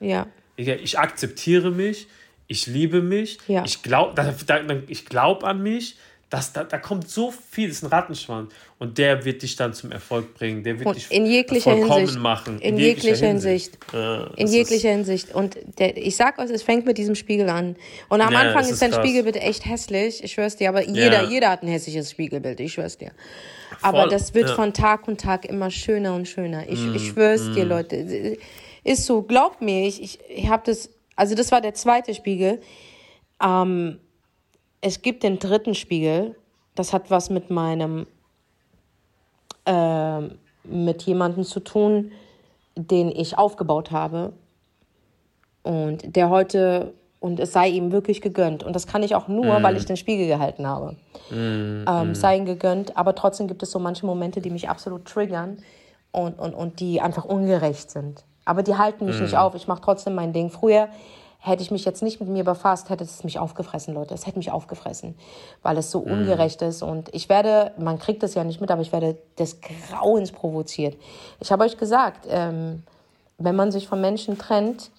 ich, 0.56 0.68
ich 0.68 0.98
akzeptiere 0.98 1.70
mich, 1.70 2.08
ich 2.46 2.66
liebe 2.66 3.02
mich, 3.02 3.38
ich 3.66 3.82
glaube 3.82 4.34
ich 4.88 5.04
glaub 5.04 5.44
an 5.44 5.62
mich, 5.62 5.98
Das, 6.30 6.52
da, 6.52 6.62
da 6.62 6.78
kommt 6.78 7.10
so 7.10 7.32
viel, 7.32 7.66
das 7.66 7.78
ist 7.78 7.82
ein 7.82 7.88
Rattenschwanz. 7.88 8.52
Und 8.78 8.98
der 8.98 9.24
wird 9.24 9.42
dich 9.42 9.56
dann 9.56 9.74
zum 9.74 9.90
Erfolg 9.90 10.32
bringen. 10.34 10.62
Der 10.62 10.78
wird 10.78 10.86
und 10.86 10.94
dich 10.94 11.10
in 11.10 11.26
jeglicher 11.26 11.72
vollkommen 11.72 11.98
Hinsicht, 11.98 12.20
machen. 12.20 12.60
In, 12.60 12.74
in 12.74 12.78
jeglicher, 12.78 13.08
jeglicher 13.08 13.26
Hinsicht. 13.26 13.78
Hinsicht. 13.90 13.92
Ja, 13.92 14.30
in 14.36 14.46
jeglicher 14.46 14.90
Hinsicht. 14.90 15.34
Und 15.34 15.58
der, 15.80 15.96
ich 15.96 16.14
sag 16.14 16.38
euch, 16.38 16.48
es 16.50 16.62
fängt 16.62 16.86
mit 16.86 16.98
diesem 16.98 17.16
Spiegel 17.16 17.48
an. 17.48 17.74
Und 18.08 18.20
am 18.20 18.32
ja, 18.32 18.38
Anfang 18.38 18.62
ist, 18.62 18.80
dein 18.80 18.92
Spiegelbild 18.92 19.36
echt 19.36 19.66
hässlich. 19.66 20.22
Ich 20.22 20.32
schwör's 20.32 20.54
dir, 20.54 20.68
aber 20.68 20.86
jeder, 20.86 21.24
ja. 21.24 21.28
jeder 21.28 21.50
hat 21.50 21.64
ein 21.64 21.68
hässliches 21.68 22.12
Spiegelbild. 22.12 22.60
Ich 22.60 22.74
schwör's 22.74 22.96
dir. 22.96 23.10
Aber 23.82 24.02
Voll, 24.02 24.10
das 24.10 24.32
wird 24.32 24.50
von 24.50 24.72
Tag 24.72 25.08
und 25.08 25.20
Tag 25.20 25.44
immer 25.46 25.72
schöner 25.72 26.14
und 26.14 26.28
schöner. 26.28 26.68
Ich, 26.68 26.78
mm, 26.78 26.94
ich 26.94 27.08
schwör's 27.08 27.42
mm. 27.42 27.54
dir, 27.54 27.64
Leute. 27.64 28.38
Ist 28.84 29.04
so, 29.04 29.22
glaubt 29.22 29.62
mir, 29.62 29.88
ich, 29.88 30.00
ich, 30.00 30.18
ich 30.28 30.48
habe 30.48 30.62
das, 30.64 30.90
also 31.16 31.34
das 31.34 31.50
war 31.50 31.60
der 31.60 31.74
zweite 31.74 32.14
Spiegel. 32.14 32.60
Ähm, 33.42 33.98
es 34.80 35.02
gibt 35.02 35.22
den 35.22 35.38
dritten 35.38 35.74
Spiegel. 35.74 36.36
Das 36.74 36.92
hat 36.92 37.10
was 37.10 37.30
mit 37.30 37.50
meinem, 37.50 38.06
äh, 39.66 40.20
mit 40.64 41.02
jemandem 41.02 41.44
zu 41.44 41.60
tun, 41.60 42.12
den 42.76 43.10
ich 43.10 43.36
aufgebaut 43.36 43.90
habe. 43.90 44.32
Und 45.62 46.16
der 46.16 46.30
heute, 46.30 46.94
und 47.18 47.38
es 47.38 47.52
sei 47.52 47.68
ihm 47.68 47.92
wirklich 47.92 48.22
gegönnt. 48.22 48.62
Und 48.62 48.74
das 48.74 48.86
kann 48.86 49.02
ich 49.02 49.14
auch 49.14 49.28
nur, 49.28 49.58
mm. 49.58 49.62
weil 49.62 49.76
ich 49.76 49.84
den 49.84 49.98
Spiegel 49.98 50.26
gehalten 50.26 50.66
habe. 50.66 50.96
Mm, 51.30 51.84
ähm, 51.86 52.10
mm. 52.10 52.14
Sei 52.14 52.38
ihm 52.38 52.46
gegönnt. 52.46 52.96
Aber 52.96 53.14
trotzdem 53.14 53.46
gibt 53.46 53.62
es 53.62 53.70
so 53.70 53.78
manche 53.78 54.06
Momente, 54.06 54.40
die 54.40 54.48
mich 54.48 54.70
absolut 54.70 55.04
triggern 55.04 55.58
und, 56.12 56.38
und, 56.38 56.54
und 56.54 56.80
die 56.80 57.02
einfach 57.02 57.26
ungerecht 57.26 57.90
sind. 57.90 58.24
Aber 58.46 58.62
die 58.62 58.76
halten 58.76 59.04
mich 59.04 59.20
nicht 59.20 59.34
mm. 59.34 59.36
auf. 59.36 59.54
Ich 59.54 59.68
mache 59.68 59.82
trotzdem 59.82 60.14
mein 60.14 60.32
Ding. 60.32 60.48
Früher 60.48 60.88
Hätte 61.42 61.62
ich 61.62 61.70
mich 61.70 61.86
jetzt 61.86 62.02
nicht 62.02 62.20
mit 62.20 62.28
mir 62.28 62.44
befasst, 62.44 62.90
hätte 62.90 63.02
es 63.02 63.24
mich 63.24 63.38
aufgefressen, 63.38 63.94
Leute. 63.94 64.12
Es 64.12 64.26
hätte 64.26 64.38
mich 64.38 64.52
aufgefressen, 64.52 65.14
weil 65.62 65.78
es 65.78 65.90
so 65.90 66.00
mhm. 66.00 66.12
ungerecht 66.12 66.60
ist. 66.60 66.82
Und 66.82 67.12
ich 67.14 67.28
werde, 67.28 67.72
man 67.78 67.98
kriegt 67.98 68.22
es 68.22 68.34
ja 68.34 68.44
nicht 68.44 68.60
mit, 68.60 68.70
aber 68.70 68.82
ich 68.82 68.92
werde 68.92 69.16
des 69.38 69.58
Grauens 69.60 70.32
provoziert. 70.32 70.96
Ich 71.40 71.50
habe 71.50 71.64
euch 71.64 71.78
gesagt, 71.78 72.26
ähm, 72.28 72.82
wenn 73.38 73.56
man 73.56 73.72
sich 73.72 73.88
von 73.88 74.00
Menschen 74.00 74.36
trennt, 74.36 74.90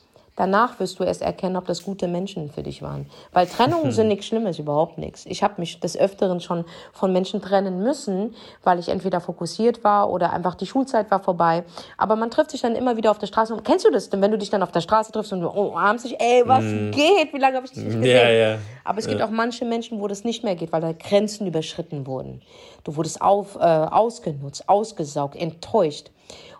Danach 0.42 0.80
wirst 0.80 0.98
du 0.98 1.04
erst 1.04 1.22
erkennen, 1.22 1.56
ob 1.56 1.68
das 1.68 1.84
gute 1.84 2.08
Menschen 2.08 2.50
für 2.50 2.64
dich 2.64 2.82
waren. 2.82 3.06
Weil 3.32 3.46
Trennungen 3.46 3.92
sind 3.92 4.08
nichts 4.08 4.26
Schlimmes, 4.26 4.58
überhaupt 4.58 4.98
nichts. 4.98 5.28
Ich 5.28 5.44
habe 5.44 5.54
mich 5.58 5.80
des 5.80 5.96
Öfteren 5.96 6.39
schon 6.39 6.66
von 6.94 7.14
Menschen 7.14 7.44
trennen 7.44 7.84
müssen, 7.84 8.34
weil 8.64 8.80
ich 8.80 8.89
entweder 8.89 9.22
fokussiert 9.22 9.84
war 9.84 10.10
oder 10.10 10.34
einfach 10.34 10.56
die 10.56 10.66
Schulzeit 10.66 11.12
war 11.12 11.20
vorbei. 11.20 11.64
Aber 11.96 12.16
man 12.16 12.32
trifft 12.32 12.50
sich 12.50 12.62
dann 12.62 12.74
immer 12.74 12.98
wieder 12.98 13.12
auf 13.12 13.20
der 13.20 13.28
Straße. 13.28 13.54
Und 13.54 13.64
kennst 13.64 13.86
du 13.86 13.92
das 13.92 14.10
denn, 14.10 14.20
wenn 14.24 14.32
du 14.32 14.39
dich 14.39 14.50
dann 14.50 14.64
auf 14.64 14.72
der 14.72 14.82
Straße 14.82 15.12
triffst 15.12 15.32
und 15.32 15.42
du 15.42 15.48
umarmst 15.48 16.06
dich, 16.06 16.20
ey, 16.20 16.42
was 16.48 16.64
mm. 16.64 16.89
geht? 16.89 17.34
Wie 17.34 17.38
lange 17.38 17.58
habe 17.58 17.68
ich 17.68 17.74
dich 17.74 17.84
nicht 17.84 17.98
gesehen? 17.98 18.18
Ja, 18.18 18.32
ja. 18.32 18.58
Aber 18.84 18.98
es 18.98 19.06
ja. 19.06 19.12
gibt 19.12 19.22
auch 19.22 19.30
manche 19.30 19.64
Menschen, 19.64 20.02
wo 20.02 20.08
das 20.08 20.24
nicht 20.24 20.44
mehr 20.44 20.56
geht, 20.56 20.72
weil 20.72 20.82
da 20.82 20.92
Grenzen 20.92 21.46
überschritten 21.46 22.08
wurden. 22.08 22.42
Du 22.84 22.96
wurdest 22.96 23.22
auf, 23.22 23.58
äh, 23.58 23.60
ausgenutzt, 23.60 24.68
ausgesaugt, 24.68 25.36
enttäuscht. 25.36 26.10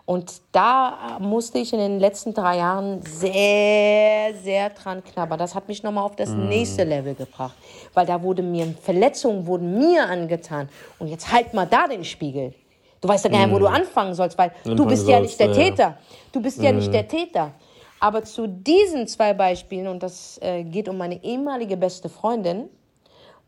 Und 0.04 0.42
da 0.50 1.18
musste 1.20 1.58
ich 1.58 1.72
in 1.72 1.78
den 1.78 2.00
letzten 2.00 2.34
drei 2.34 2.58
Jahren 2.58 3.02
sehr, 3.02 4.34
sehr 4.42 4.70
dran 4.70 5.02
knabbern. 5.04 5.38
Das 5.38 5.54
hat 5.54 5.68
mich 5.68 5.82
nochmal 5.82 6.04
auf 6.04 6.16
das 6.16 6.30
mm. 6.30 6.48
nächste 6.48 6.84
Level 6.84 7.14
gebracht. 7.14 7.54
Weil 7.94 8.06
da 8.06 8.20
wurde 8.20 8.42
mir, 8.42 8.74
Verletzungen 8.82 9.46
wurden 9.46 9.78
mir 9.78 10.08
angetan. 10.08 10.68
Und 10.98 11.06
jetzt 11.06 11.32
halt 11.32 11.54
mal 11.54 11.66
da 11.66 11.86
den 11.86 12.04
Spiegel. 12.04 12.52
Du 13.00 13.08
weißt 13.08 13.24
ja 13.24 13.30
gar 13.30 13.38
nicht, 13.38 13.50
mm. 13.50 13.54
wo 13.54 13.58
du 13.60 13.68
mm. 13.68 13.74
anfangen 13.74 14.14
sollst, 14.14 14.36
weil 14.36 14.50
Anfangen 14.50 14.76
du 14.76 14.86
bist 14.86 15.08
ja 15.08 15.20
nicht 15.20 15.38
der 15.38 15.52
Täter. 15.52 15.98
Du 16.32 16.42
bist 16.42 16.58
mm. 16.58 16.64
ja 16.64 16.72
nicht 16.72 16.92
der 16.92 17.06
Täter. 17.06 17.52
Aber 18.00 18.24
zu 18.24 18.48
diesen 18.48 19.06
zwei 19.06 19.32
Beispielen, 19.32 19.86
und 19.86 20.02
das 20.02 20.36
äh, 20.42 20.64
geht 20.64 20.88
um 20.88 20.98
meine 20.98 21.22
ehemalige 21.22 21.76
beste 21.76 22.08
Freundin, 22.08 22.68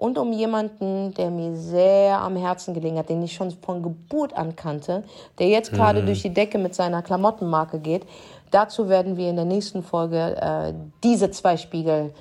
und 0.05 0.19
um 0.19 0.33
jemanden, 0.33 1.15
der 1.15 1.31
mir 1.31 1.57
sehr 1.57 2.19
am 2.19 2.37
Herzen 2.37 2.75
gelegen 2.75 2.99
hat, 2.99 3.09
den 3.09 3.23
ich 3.23 3.33
schon 3.33 3.51
von 3.51 3.83
Geburt 3.83 4.37
an 4.37 4.55
kannte, 4.55 5.03
der 5.39 5.49
jetzt 5.49 5.73
mhm. 5.73 5.77
gerade 5.77 6.05
durch 6.05 6.21
die 6.21 6.35
Decke 6.35 6.59
mit 6.59 6.75
seiner 6.75 7.01
Klamottenmarke 7.01 7.79
geht. 7.79 8.07
Dazu 8.51 8.91
werden 8.91 9.17
wir 9.17 9.31
in 9.31 9.37
der 9.37 9.47
nächsten 9.47 9.83
Folge 9.83 10.37
äh, 10.37 10.75
diese 11.03 11.31
zwei 11.31 11.57
Spiegel 11.57 12.13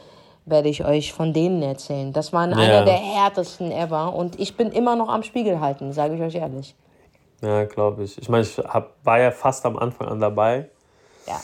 werde 0.46 0.70
ich 0.70 0.86
euch 0.86 1.12
von 1.12 1.34
denen 1.34 1.62
erzählen. 1.62 2.14
Das 2.14 2.32
waren 2.32 2.52
ja. 2.52 2.58
einer 2.58 2.86
der 2.86 2.96
härtesten 2.96 3.70
ever 3.70 4.16
und 4.16 4.40
ich 4.40 4.56
bin 4.56 4.72
immer 4.72 4.96
noch 4.96 5.10
am 5.10 5.24
Spiegel 5.24 5.60
halten, 5.60 5.92
sage 5.92 6.16
ich 6.16 6.22
euch 6.22 6.36
ehrlich. 6.36 6.76
Ja, 7.42 7.66
glaube 7.66 8.04
ich. 8.04 8.18
Ich 8.18 8.30
meine, 8.30 8.44
ich 8.44 8.58
hab, 8.60 8.94
war 9.04 9.20
ja 9.20 9.32
fast 9.32 9.66
am 9.66 9.78
Anfang 9.78 10.08
an 10.08 10.22
dabei. 10.22 10.70
Ja. 11.28 11.36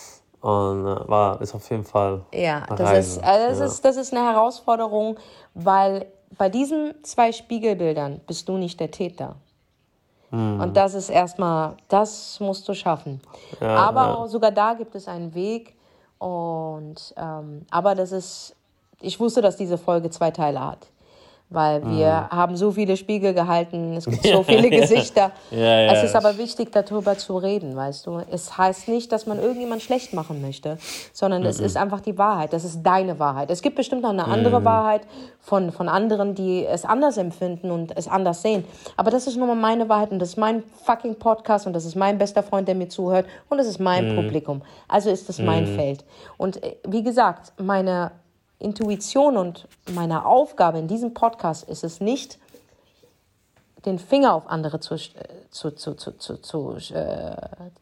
Und 0.41 0.85
äh, 0.87 1.09
war, 1.09 1.41
ist 1.41 1.53
auf 1.53 1.69
jeden 1.69 1.83
Fall. 1.83 2.21
Ja, 2.33 2.65
das, 2.77 3.07
ist, 3.07 3.23
also 3.23 3.49
das, 3.49 3.59
ja. 3.59 3.65
Ist, 3.65 3.83
das 3.83 3.97
ist 3.97 4.13
eine 4.13 4.23
Herausforderung, 4.23 5.17
weil 5.53 6.05
bei 6.38 6.49
diesen 6.49 6.93
zwei 7.03 7.32
Spiegelbildern 7.32 8.21
bist 8.27 8.47
du 8.49 8.57
nicht 8.57 8.80
der 8.80 8.91
Täter. 8.91 9.36
Mhm. 10.32 10.61
Und 10.61 10.77
das 10.77 10.93
ist 10.93 11.09
erstmal, 11.09 11.75
das 11.88 12.39
musst 12.39 12.67
du 12.67 12.73
schaffen. 12.73 13.21
Ja, 13.59 13.75
aber 13.75 14.21
ja. 14.21 14.27
sogar 14.27 14.51
da 14.51 14.73
gibt 14.73 14.95
es 14.95 15.07
einen 15.07 15.34
Weg. 15.34 15.75
Und 16.17 17.13
ähm, 17.17 17.65
aber 17.71 17.95
das 17.95 18.11
ist, 18.11 18.55
ich 19.01 19.19
wusste, 19.19 19.41
dass 19.41 19.55
diese 19.55 19.77
Folge 19.77 20.09
zwei 20.09 20.32
Teile 20.32 20.59
hat 20.65 20.88
weil 21.50 21.84
wir 21.84 22.28
mhm. 22.32 22.36
haben 22.36 22.56
so 22.56 22.72
viele 22.72 22.95
Spiegel 22.95 23.34
gehalten, 23.34 23.93
es 23.93 24.06
gibt 24.06 24.24
so 24.24 24.43
viele 24.43 24.70
Gesichter. 24.70 25.32
ja, 25.50 25.58
ja, 25.58 25.93
es 25.93 26.04
ist 26.04 26.16
aber 26.16 26.38
wichtig, 26.38 26.72
darüber 26.72 27.18
zu 27.18 27.38
reden, 27.38 27.76
weißt 27.76 28.06
du. 28.06 28.22
Es 28.30 28.56
heißt 28.58 28.88
nicht, 28.88 29.12
dass 29.12 29.26
man 29.26 29.39
irgendjemand 29.39 29.82
schlecht 29.82 30.14
machen 30.14 30.41
möchte, 30.41 30.78
sondern 31.12 31.41
mhm. 31.41 31.47
es 31.47 31.60
ist 31.60 31.76
einfach 31.76 32.02
die 32.02 32.18
Wahrheit. 32.20 32.54
Das 32.54 32.64
ist 32.64 32.84
deine 32.84 33.18
Wahrheit. 33.18 33.50
Es 33.50 33.64
gibt 33.64 33.76
bestimmt 33.78 34.04
noch 34.04 34.12
eine 34.12 34.26
andere 34.26 34.60
mhm. 34.60 34.66
Wahrheit 34.66 35.02
von, 35.39 35.72
von 35.72 35.89
anderen, 35.89 36.36
die 36.36 36.66
es 36.66 36.86
anders 36.86 37.18
empfinden 37.18 37.72
und 37.72 37.97
es 37.97 38.08
anders 38.08 38.43
sehen. 38.43 38.64
Aber 38.95 39.10
das 39.10 39.26
ist 39.26 39.36
nur 39.36 39.47
mal 39.47 39.56
meine 39.56 39.89
Wahrheit 39.89 40.12
und 40.12 40.20
das 40.20 40.30
ist 40.30 40.38
mein 40.38 40.64
fucking 40.84 41.16
Podcast 41.16 41.66
und 41.66 41.74
das 41.74 41.86
ist 41.86 41.95
mein 41.95 42.20
bester 42.20 42.43
Freund, 42.43 42.68
der 42.68 42.76
mir 42.76 42.89
zuhört 42.89 43.26
und 43.50 43.58
das 43.58 43.66
ist 43.66 43.80
mein 43.80 44.12
mhm. 44.12 44.16
Publikum. 44.16 44.62
Also 44.88 45.10
ist 45.10 45.28
das 45.28 45.39
mein 45.39 45.72
mhm. 45.72 45.76
Feld. 45.76 46.06
Und 46.38 46.64
äh, 46.64 46.76
wie 46.88 47.02
gesagt, 47.02 47.54
meine 47.58 48.12
Intuition 48.60 49.38
und 49.38 49.68
meine 49.93 50.26
Aufgabe 50.26 50.80
in 50.80 50.88
diesem 50.88 51.14
Podcast 51.14 51.68
ist 51.68 51.84
es 51.84 52.01
nicht, 52.01 52.38
den 53.86 53.97
Finger 53.97 54.34
auf 54.34 54.49
andere 54.49 54.82
zu, 54.82 54.97
zu, 54.97 55.72
zu, 55.72 55.93
zu, 55.93 56.12
zu, 56.18 56.38
zu, 56.38 56.76
äh, 56.93 57.36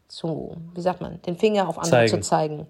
zu 0.06 0.56
wie 0.74 0.80
sagt 0.80 1.00
man, 1.00 1.20
den 1.22 1.36
Finger 1.36 1.68
auf 1.68 1.78
andere 1.78 1.90
zeigen. 1.90 2.10
zu 2.10 2.20
zeigen. 2.20 2.66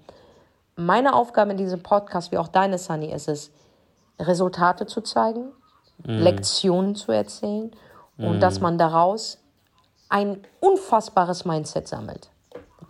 Meine 0.77 1.15
Aufgabe 1.15 1.51
in 1.51 1.59
diesem 1.59 1.83
Podcast, 1.83 2.33
wie 2.33 2.39
auch 2.39 2.49
deine, 2.49 2.79
Sunny, 2.79 3.13
ist 3.13 3.29
es, 3.29 3.51
Resultate 4.19 4.87
zu 4.87 5.03
zeigen, 5.03 5.53
mm. 5.99 6.11
Lektionen 6.11 6.95
zu 6.95 7.13
erzählen 7.13 7.71
mm. 8.17 8.25
und 8.25 8.41
dass 8.41 8.61
man 8.61 8.79
daraus 8.79 9.39
ein 10.09 10.43
unfassbares 10.61 11.45
Mindset 11.45 11.87
sammelt. 11.89 12.31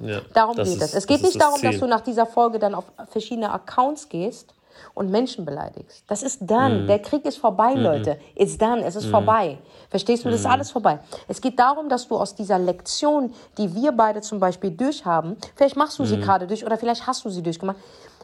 Ja, 0.01 0.21
darum 0.33 0.57
geht 0.57 0.81
es. 0.81 0.95
Es 0.95 1.07
geht 1.07 1.23
nicht 1.23 1.41
darum, 1.41 1.59
Ziel. 1.59 1.71
dass 1.71 1.81
du 1.81 1.87
nach 1.87 2.03
dieser 2.03 2.27
Folge 2.27 2.59
dann 2.61 2.75
auf 2.75 2.85
verschiedene 3.09 3.53
Accounts 3.53 4.09
gehst 4.09 4.55
und 4.95 5.11
Menschen 5.11 5.45
beleidigst. 5.45 6.05
Das 6.07 6.23
ist 6.23 6.41
dann. 6.43 6.83
Mhm. 6.83 6.87
Der 6.87 6.99
Krieg 6.99 7.25
ist 7.25 7.39
vorbei, 7.39 7.75
mhm. 7.75 7.83
Leute. 7.83 8.19
It's 8.35 8.59
done. 8.59 8.85
Es 8.85 8.97
ist 8.97 9.07
mhm. 9.07 9.11
vorbei. 9.11 9.59
Verstehst 9.91 10.25
du? 10.25 10.31
Das 10.31 10.41
ist 10.41 10.47
mhm. 10.47 10.53
alles 10.53 10.71
vorbei. 10.71 10.99
Es 11.27 11.41
geht 11.41 11.59
darum, 11.59 11.89
dass 11.89 12.09
du 12.09 12.17
aus 12.17 12.35
dieser 12.35 12.59
Lektion, 12.59 13.33
die 13.57 13.75
wir 13.75 13.93
beide 13.93 14.21
zum 14.21 14.41
Beispiel 14.41 14.71
durchhaben, 14.71 15.37
vielleicht 15.57 15.77
machst 15.77 15.99
du 15.99 16.05
sie 16.05 16.17
mhm. 16.17 16.23
gerade 16.23 16.47
durch 16.47 16.65
oder 16.65 16.77
vielleicht 16.77 17.07
hast 17.07 17.25
du 17.25 17.31
sie 17.31 17.43
durchgemacht, 17.43 17.79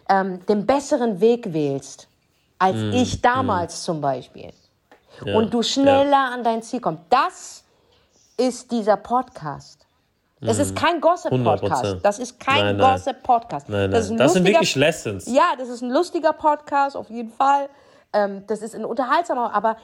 ähm, 0.08 0.44
den 0.46 0.66
besseren 0.66 1.20
Weg 1.20 1.52
wählst 1.52 2.08
als 2.58 2.76
mhm. 2.76 2.92
ich 2.92 3.20
damals 3.20 3.82
zum 3.82 4.00
Beispiel. 4.00 4.52
Ja. 5.24 5.36
Und 5.36 5.52
du 5.52 5.62
schneller 5.62 6.10
ja. 6.10 6.30
an 6.32 6.42
dein 6.42 6.62
Ziel 6.62 6.80
kommst. 6.80 7.02
Das 7.10 7.64
ist 8.36 8.70
dieser 8.70 8.96
Podcast. 8.96 9.83
Das 10.40 10.58
ist 10.58 10.76
kein 10.76 11.00
Gossip-Podcast. 11.00 11.98
Das 12.02 12.18
ist 12.18 12.38
kein 12.38 12.76
Gossip-Podcast. 12.78 13.68
Nein, 13.68 13.80
nein. 13.82 13.90
Das, 13.90 14.14
das 14.14 14.32
sind 14.34 14.44
wirklich 14.44 14.74
Lessons. 14.74 15.26
Ja, 15.26 15.54
das 15.56 15.68
ist 15.68 15.82
ein 15.82 15.90
lustiger 15.90 16.32
Podcast, 16.32 16.96
auf 16.96 17.08
jeden 17.08 17.30
Fall. 17.30 17.68
Ähm, 18.12 18.44
das 18.46 18.60
ist 18.60 18.74
ein 18.74 18.84
unterhaltsamer, 18.84 19.54
aber 19.54 19.76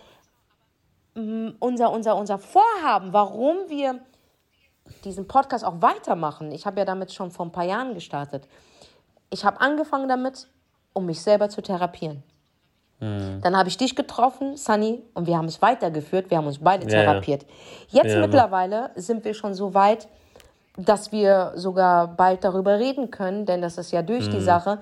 mm, 1.14 1.50
unser, 1.58 1.90
unser, 1.90 2.16
unser 2.16 2.38
Vorhaben, 2.38 3.12
warum 3.12 3.68
wir 3.68 4.00
diesen 5.04 5.26
Podcast 5.26 5.64
auch 5.64 5.80
weitermachen, 5.80 6.52
ich 6.52 6.66
habe 6.66 6.78
ja 6.80 6.84
damit 6.84 7.12
schon 7.12 7.30
vor 7.30 7.46
ein 7.46 7.52
paar 7.52 7.64
Jahren 7.64 7.94
gestartet. 7.94 8.46
Ich 9.30 9.44
habe 9.44 9.60
angefangen 9.60 10.08
damit, 10.08 10.48
um 10.92 11.06
mich 11.06 11.22
selber 11.22 11.48
zu 11.48 11.62
therapieren. 11.62 12.22
Mhm. 13.00 13.40
Dann 13.42 13.56
habe 13.56 13.68
ich 13.68 13.78
dich 13.78 13.96
getroffen, 13.96 14.56
Sunny, 14.56 15.02
und 15.14 15.26
wir 15.26 15.36
haben 15.36 15.46
es 15.46 15.62
weitergeführt. 15.62 16.30
Wir 16.30 16.38
haben 16.38 16.46
uns 16.46 16.58
beide 16.58 16.84
ja, 16.84 16.90
therapiert. 17.02 17.46
Jetzt 17.88 18.12
ja, 18.12 18.20
mittlerweile 18.20 18.90
sind 18.96 19.24
wir 19.24 19.34
schon 19.34 19.54
so 19.54 19.74
weit, 19.74 20.08
dass 20.84 21.12
wir 21.12 21.52
sogar 21.56 22.08
bald 22.08 22.44
darüber 22.44 22.78
reden 22.78 23.10
können, 23.10 23.46
denn 23.46 23.62
das 23.62 23.78
ist 23.78 23.90
ja 23.92 24.02
durch 24.02 24.28
mm. 24.28 24.30
die 24.30 24.38
mhm. 24.38 24.44
Sache, 24.44 24.78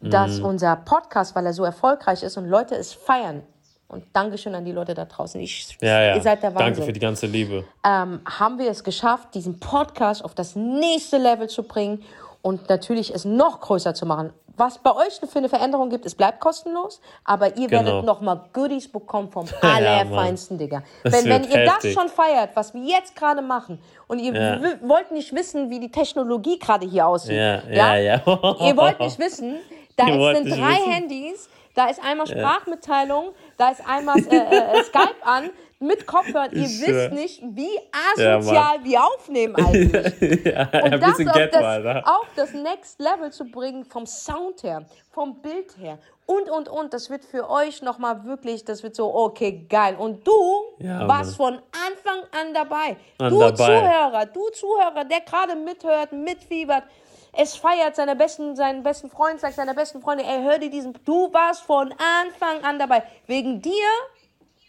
dass 0.00 0.40
mm. 0.40 0.44
unser 0.44 0.76
Podcast, 0.76 1.34
weil 1.34 1.46
er 1.46 1.52
so 1.52 1.64
erfolgreich 1.64 2.22
ist 2.22 2.36
und 2.36 2.48
Leute 2.48 2.74
es 2.74 2.92
feiern, 2.92 3.42
und 3.90 4.04
Dankeschön 4.12 4.54
an 4.54 4.64
die 4.64 4.72
Leute 4.72 4.94
da 4.94 5.04
draußen. 5.04 5.40
Ich, 5.40 5.76
ja, 5.80 6.00
ja. 6.00 6.14
Ihr 6.14 6.22
seid 6.22 6.42
der 6.42 6.54
Wahnsinn. 6.54 6.74
Danke 6.74 6.82
für 6.82 6.92
die 6.92 7.00
ganze 7.00 7.26
Liebe. 7.26 7.64
Ähm, 7.84 8.20
haben 8.24 8.58
wir 8.58 8.70
es 8.70 8.84
geschafft, 8.84 9.34
diesen 9.34 9.58
Podcast 9.58 10.24
auf 10.24 10.34
das 10.34 10.54
nächste 10.54 11.18
Level 11.18 11.48
zu 11.48 11.64
bringen 11.64 12.02
und 12.40 12.68
natürlich 12.68 13.12
es 13.12 13.24
noch 13.24 13.60
größer 13.60 13.92
zu 13.94 14.06
machen. 14.06 14.32
Was 14.60 14.78
bei 14.78 14.94
euch 14.94 15.18
für 15.28 15.38
eine 15.38 15.48
Veränderung 15.48 15.90
gibt, 15.90 16.06
es 16.06 16.14
bleibt 16.14 16.38
kostenlos, 16.38 17.00
aber 17.24 17.56
ihr 17.56 17.66
Genau. 17.66 17.84
werdet 17.86 18.04
nochmal 18.04 18.42
Goodies 18.52 18.86
bekommen 18.86 19.30
vom 19.32 19.46
Ja, 19.62 19.68
allerfeinsten, 19.74 20.58
Digga. 20.58 20.82
Das 21.02 21.12
Wenn, 21.12 21.24
wenn 21.30 21.44
ihr 21.44 21.58
heftig. 21.72 21.94
das 21.94 22.02
schon 22.02 22.08
feiert, 22.08 22.50
was 22.54 22.72
wir 22.74 22.82
jetzt 22.84 23.16
gerade 23.16 23.42
machen, 23.42 23.80
und 24.06 24.18
ihr 24.20 24.32
Ja. 24.34 24.60
wollt 24.82 25.10
nicht 25.10 25.34
wissen, 25.34 25.70
wie 25.70 25.80
die 25.80 25.90
Technologie 25.90 26.58
gerade 26.58 26.86
hier 26.86 27.06
aussieht, 27.06 27.32
Ja, 27.36 27.62
ja, 27.68 27.96
ja. 27.96 28.14
ihr 28.60 28.76
wollt 28.76 29.00
nicht 29.00 29.18
wissen, 29.18 29.56
da 29.96 30.04
sind 30.06 30.46
drei 30.50 30.76
wissen. 30.78 30.92
Handys, 30.92 31.48
da 31.74 31.86
ist 31.88 32.02
einmal 32.04 32.26
Sprachmitteilung, 32.26 33.32
da 33.56 33.70
ist 33.70 33.86
einmal 33.86 34.18
äh, 34.30 34.36
äh, 34.36 34.82
Skype 34.84 35.22
an 35.22 35.50
mit 35.78 36.06
Kopfhörern. 36.06 36.50
Ihr 36.52 36.64
Ich 36.64 36.80
wisst 36.80 37.12
nicht, 37.12 37.42
wie 37.42 37.74
Ja, 38.16 38.36
asozial 38.36 38.84
wir 38.84 39.02
aufnehmen 39.04 39.56
eigentlich. 39.56 40.44
ja, 40.44 40.62
Und 40.72 40.92
ein 40.94 41.00
das 41.00 41.16
bisschen 41.16 41.28
auf 41.30 41.48
das, 41.50 41.62
Alter. 41.64 42.02
auf 42.06 42.26
das 42.36 42.52
Next 42.52 43.00
Level 43.00 43.30
zu 43.32 43.44
bringen, 43.46 43.84
vom 43.84 44.06
Sound 44.06 44.62
her, 44.62 44.84
vom 45.10 45.40
Bild 45.40 45.76
her 45.78 45.98
und, 46.26 46.50
und, 46.50 46.68
und. 46.68 46.92
Das 46.92 47.08
wird 47.08 47.24
für 47.24 47.48
euch 47.48 47.80
nochmal 47.82 48.24
wirklich, 48.24 48.64
das 48.64 48.82
wird 48.82 48.94
so, 48.94 49.14
okay, 49.14 49.64
geil. 49.68 49.96
Und 49.98 50.26
du 50.26 50.32
Ja, 50.78 51.08
warst 51.08 51.36
von 51.36 51.54
Anfang 51.54 52.20
an 52.38 52.52
dabei. 52.52 52.96
An 53.18 53.30
du 53.30 53.40
dabei. 53.40 53.54
Zuhörer, 53.80 54.26
du 54.26 54.48
Zuhörer, 54.50 55.04
der 55.04 55.20
gerade 55.20 55.56
mithört, 55.56 56.12
mitfiebert, 56.12 56.84
es 57.32 57.56
feiert, 57.56 57.96
seiner 57.96 58.14
besten, 58.14 58.56
seinen 58.56 58.82
besten 58.82 59.10
Freund 59.10 59.40
sagt 59.40 59.54
seiner 59.54 59.74
besten 59.74 60.00
Freundin, 60.00 60.26
ey, 60.26 60.42
hör 60.42 60.58
dir 60.58 60.70
diesen, 60.70 60.92
du 61.04 61.32
warst 61.32 61.62
von 61.62 61.92
Anfang 61.92 62.64
an 62.64 62.78
dabei. 62.78 63.02
Wegen 63.26 63.60
dir 63.62 63.72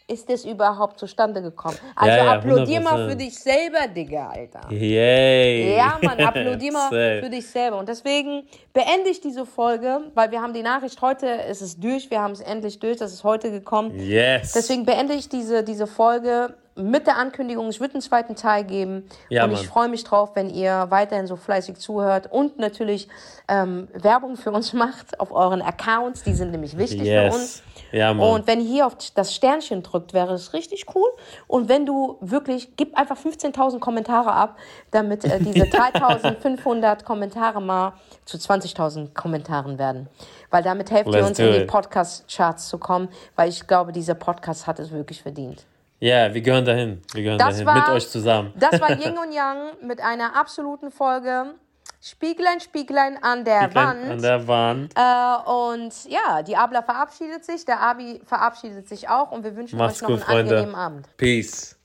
ist 0.08 0.28
es 0.30 0.44
überhaupt 0.44 0.98
zustande 0.98 1.40
gekommen. 1.40 1.78
Also 1.96 2.16
Ja, 2.16 2.24
ja, 2.24 2.32
applaudier 2.32 2.80
mal 2.80 3.00
100%. 3.00 3.10
für 3.10 3.16
dich 3.16 3.38
selber, 3.38 3.88
Digga, 3.88 4.30
Alter. 4.30 4.70
Yay. 4.70 5.76
Ja, 5.76 5.98
Mann, 6.02 6.20
applaudier 6.20 6.72
mal 6.72 6.88
für 7.22 7.30
dich 7.30 7.46
selber. 7.46 7.78
Und 7.78 7.88
deswegen 7.88 8.46
beende 8.72 9.08
ich 9.10 9.20
diese 9.20 9.46
Folge, 9.46 10.10
weil 10.14 10.30
wir 10.30 10.42
haben 10.42 10.52
die 10.52 10.62
Nachricht 10.62 11.00
heute, 11.00 11.26
es 11.44 11.62
ist 11.62 11.82
durch, 11.82 12.10
wir 12.10 12.20
haben 12.20 12.32
es 12.32 12.40
endlich 12.40 12.78
durch, 12.78 12.98
das 12.98 13.12
ist 13.12 13.24
heute 13.24 13.50
gekommen. 13.50 13.98
Yes. 13.98 14.52
Deswegen 14.52 14.84
beende 14.84 15.14
ich 15.14 15.28
diese, 15.28 15.62
diese 15.62 15.86
Folge 15.86 16.56
mit 16.74 17.06
der 17.06 17.16
Ankündigung, 17.18 17.66
es 17.68 17.80
wird 17.80 17.92
einen 17.94 18.00
zweiten 18.02 18.34
Teil 18.36 18.64
geben. 18.64 19.08
Ja, 19.28 19.44
und 19.44 19.52
ich 19.52 19.58
Mann. 19.58 19.66
freue 19.66 19.88
mich 19.88 20.04
drauf, 20.04 20.30
wenn 20.34 20.48
ihr 20.50 20.86
weiterhin 20.90 21.26
so 21.26 21.36
fleißig 21.36 21.76
zuhört 21.78 22.30
und 22.32 22.58
natürlich 22.58 23.08
ähm, 23.48 23.88
Werbung 23.92 24.36
für 24.36 24.50
uns 24.52 24.72
macht 24.72 25.20
auf 25.20 25.32
euren 25.32 25.62
Accounts. 25.62 26.22
Die 26.22 26.32
sind 26.34 26.50
nämlich 26.50 26.78
wichtig 26.78 27.02
Yes. 27.02 27.34
für 27.34 27.40
uns. 27.40 27.62
Ja, 27.92 28.14
Mann. 28.14 28.26
Und 28.30 28.46
wenn 28.46 28.60
ihr 28.60 28.66
hier 28.66 28.86
auf 28.86 28.96
das 29.14 29.34
Sternchen 29.34 29.82
drückt, 29.82 30.14
wäre 30.14 30.32
es 30.32 30.54
richtig 30.54 30.86
cool. 30.94 31.08
Und 31.46 31.68
wenn 31.68 31.84
du 31.84 32.16
wirklich, 32.20 32.74
gib 32.76 32.96
einfach 32.96 33.18
15.000 33.18 33.78
Kommentare 33.80 34.32
ab, 34.32 34.56
damit 34.92 35.24
äh, 35.24 35.38
diese 35.40 35.64
3.500 35.66 37.04
Kommentare 37.04 37.60
mal 37.60 37.92
zu 38.24 38.38
20.000 38.38 39.12
Kommentaren 39.14 39.78
werden. 39.78 40.08
Weil 40.50 40.62
damit 40.62 40.90
helft 40.90 41.08
ihr 41.08 41.12
Let's 41.12 41.28
uns 41.28 41.38
do 41.38 41.44
in 41.44 41.52
die. 41.52 41.64
Podcast-Charts 41.66 42.68
zu 42.68 42.78
kommen, 42.78 43.08
weil 43.36 43.48
ich 43.48 43.66
glaube, 43.66 43.92
dieser 43.92 44.14
Podcast 44.14 44.66
hat 44.66 44.78
es 44.78 44.90
wirklich 44.90 45.22
verdient. 45.22 45.64
Ja, 46.02 46.34
wir 46.34 46.40
gehören 46.40 46.64
dahin. 46.64 47.00
Wir 47.12 47.22
gehören 47.22 47.38
Das 47.38 47.50
dahin. 47.54 47.66
war- 47.66 47.74
Mit 47.76 47.88
euch 47.90 48.08
zusammen. 48.08 48.52
Das 48.58 48.80
war 48.80 48.90
Yin 49.00 49.16
und 49.18 49.32
Yang 49.32 49.58
mit 49.82 50.00
einer 50.00 50.34
absoluten 50.36 50.90
Folge. 50.90 51.54
Spieglein, 52.00 52.58
Spieglein 52.60 53.22
an 53.22 53.44
der 53.44 53.72
Wand. 53.76 54.10
An 54.10 54.20
der 54.20 54.48
Wand. 54.48 54.92
Äh, 54.96 55.48
und 55.48 55.92
ja, 56.08 56.42
die 56.42 56.56
Abla 56.56 56.82
verabschiedet 56.82 57.44
sich, 57.44 57.64
der 57.64 57.80
Abi 57.80 58.20
verabschiedet 58.24 58.88
sich 58.88 59.08
auch 59.08 59.30
und 59.30 59.44
wir 59.44 59.54
wünschen 59.54 59.78
Macht's 59.78 60.02
euch 60.02 60.08
noch 60.08 60.08
gut, 60.08 60.16
einen 60.16 60.24
Freunde. 60.48 60.50
angenehmen 60.56 60.74
Abend. 60.74 61.16
Peace. 61.16 61.76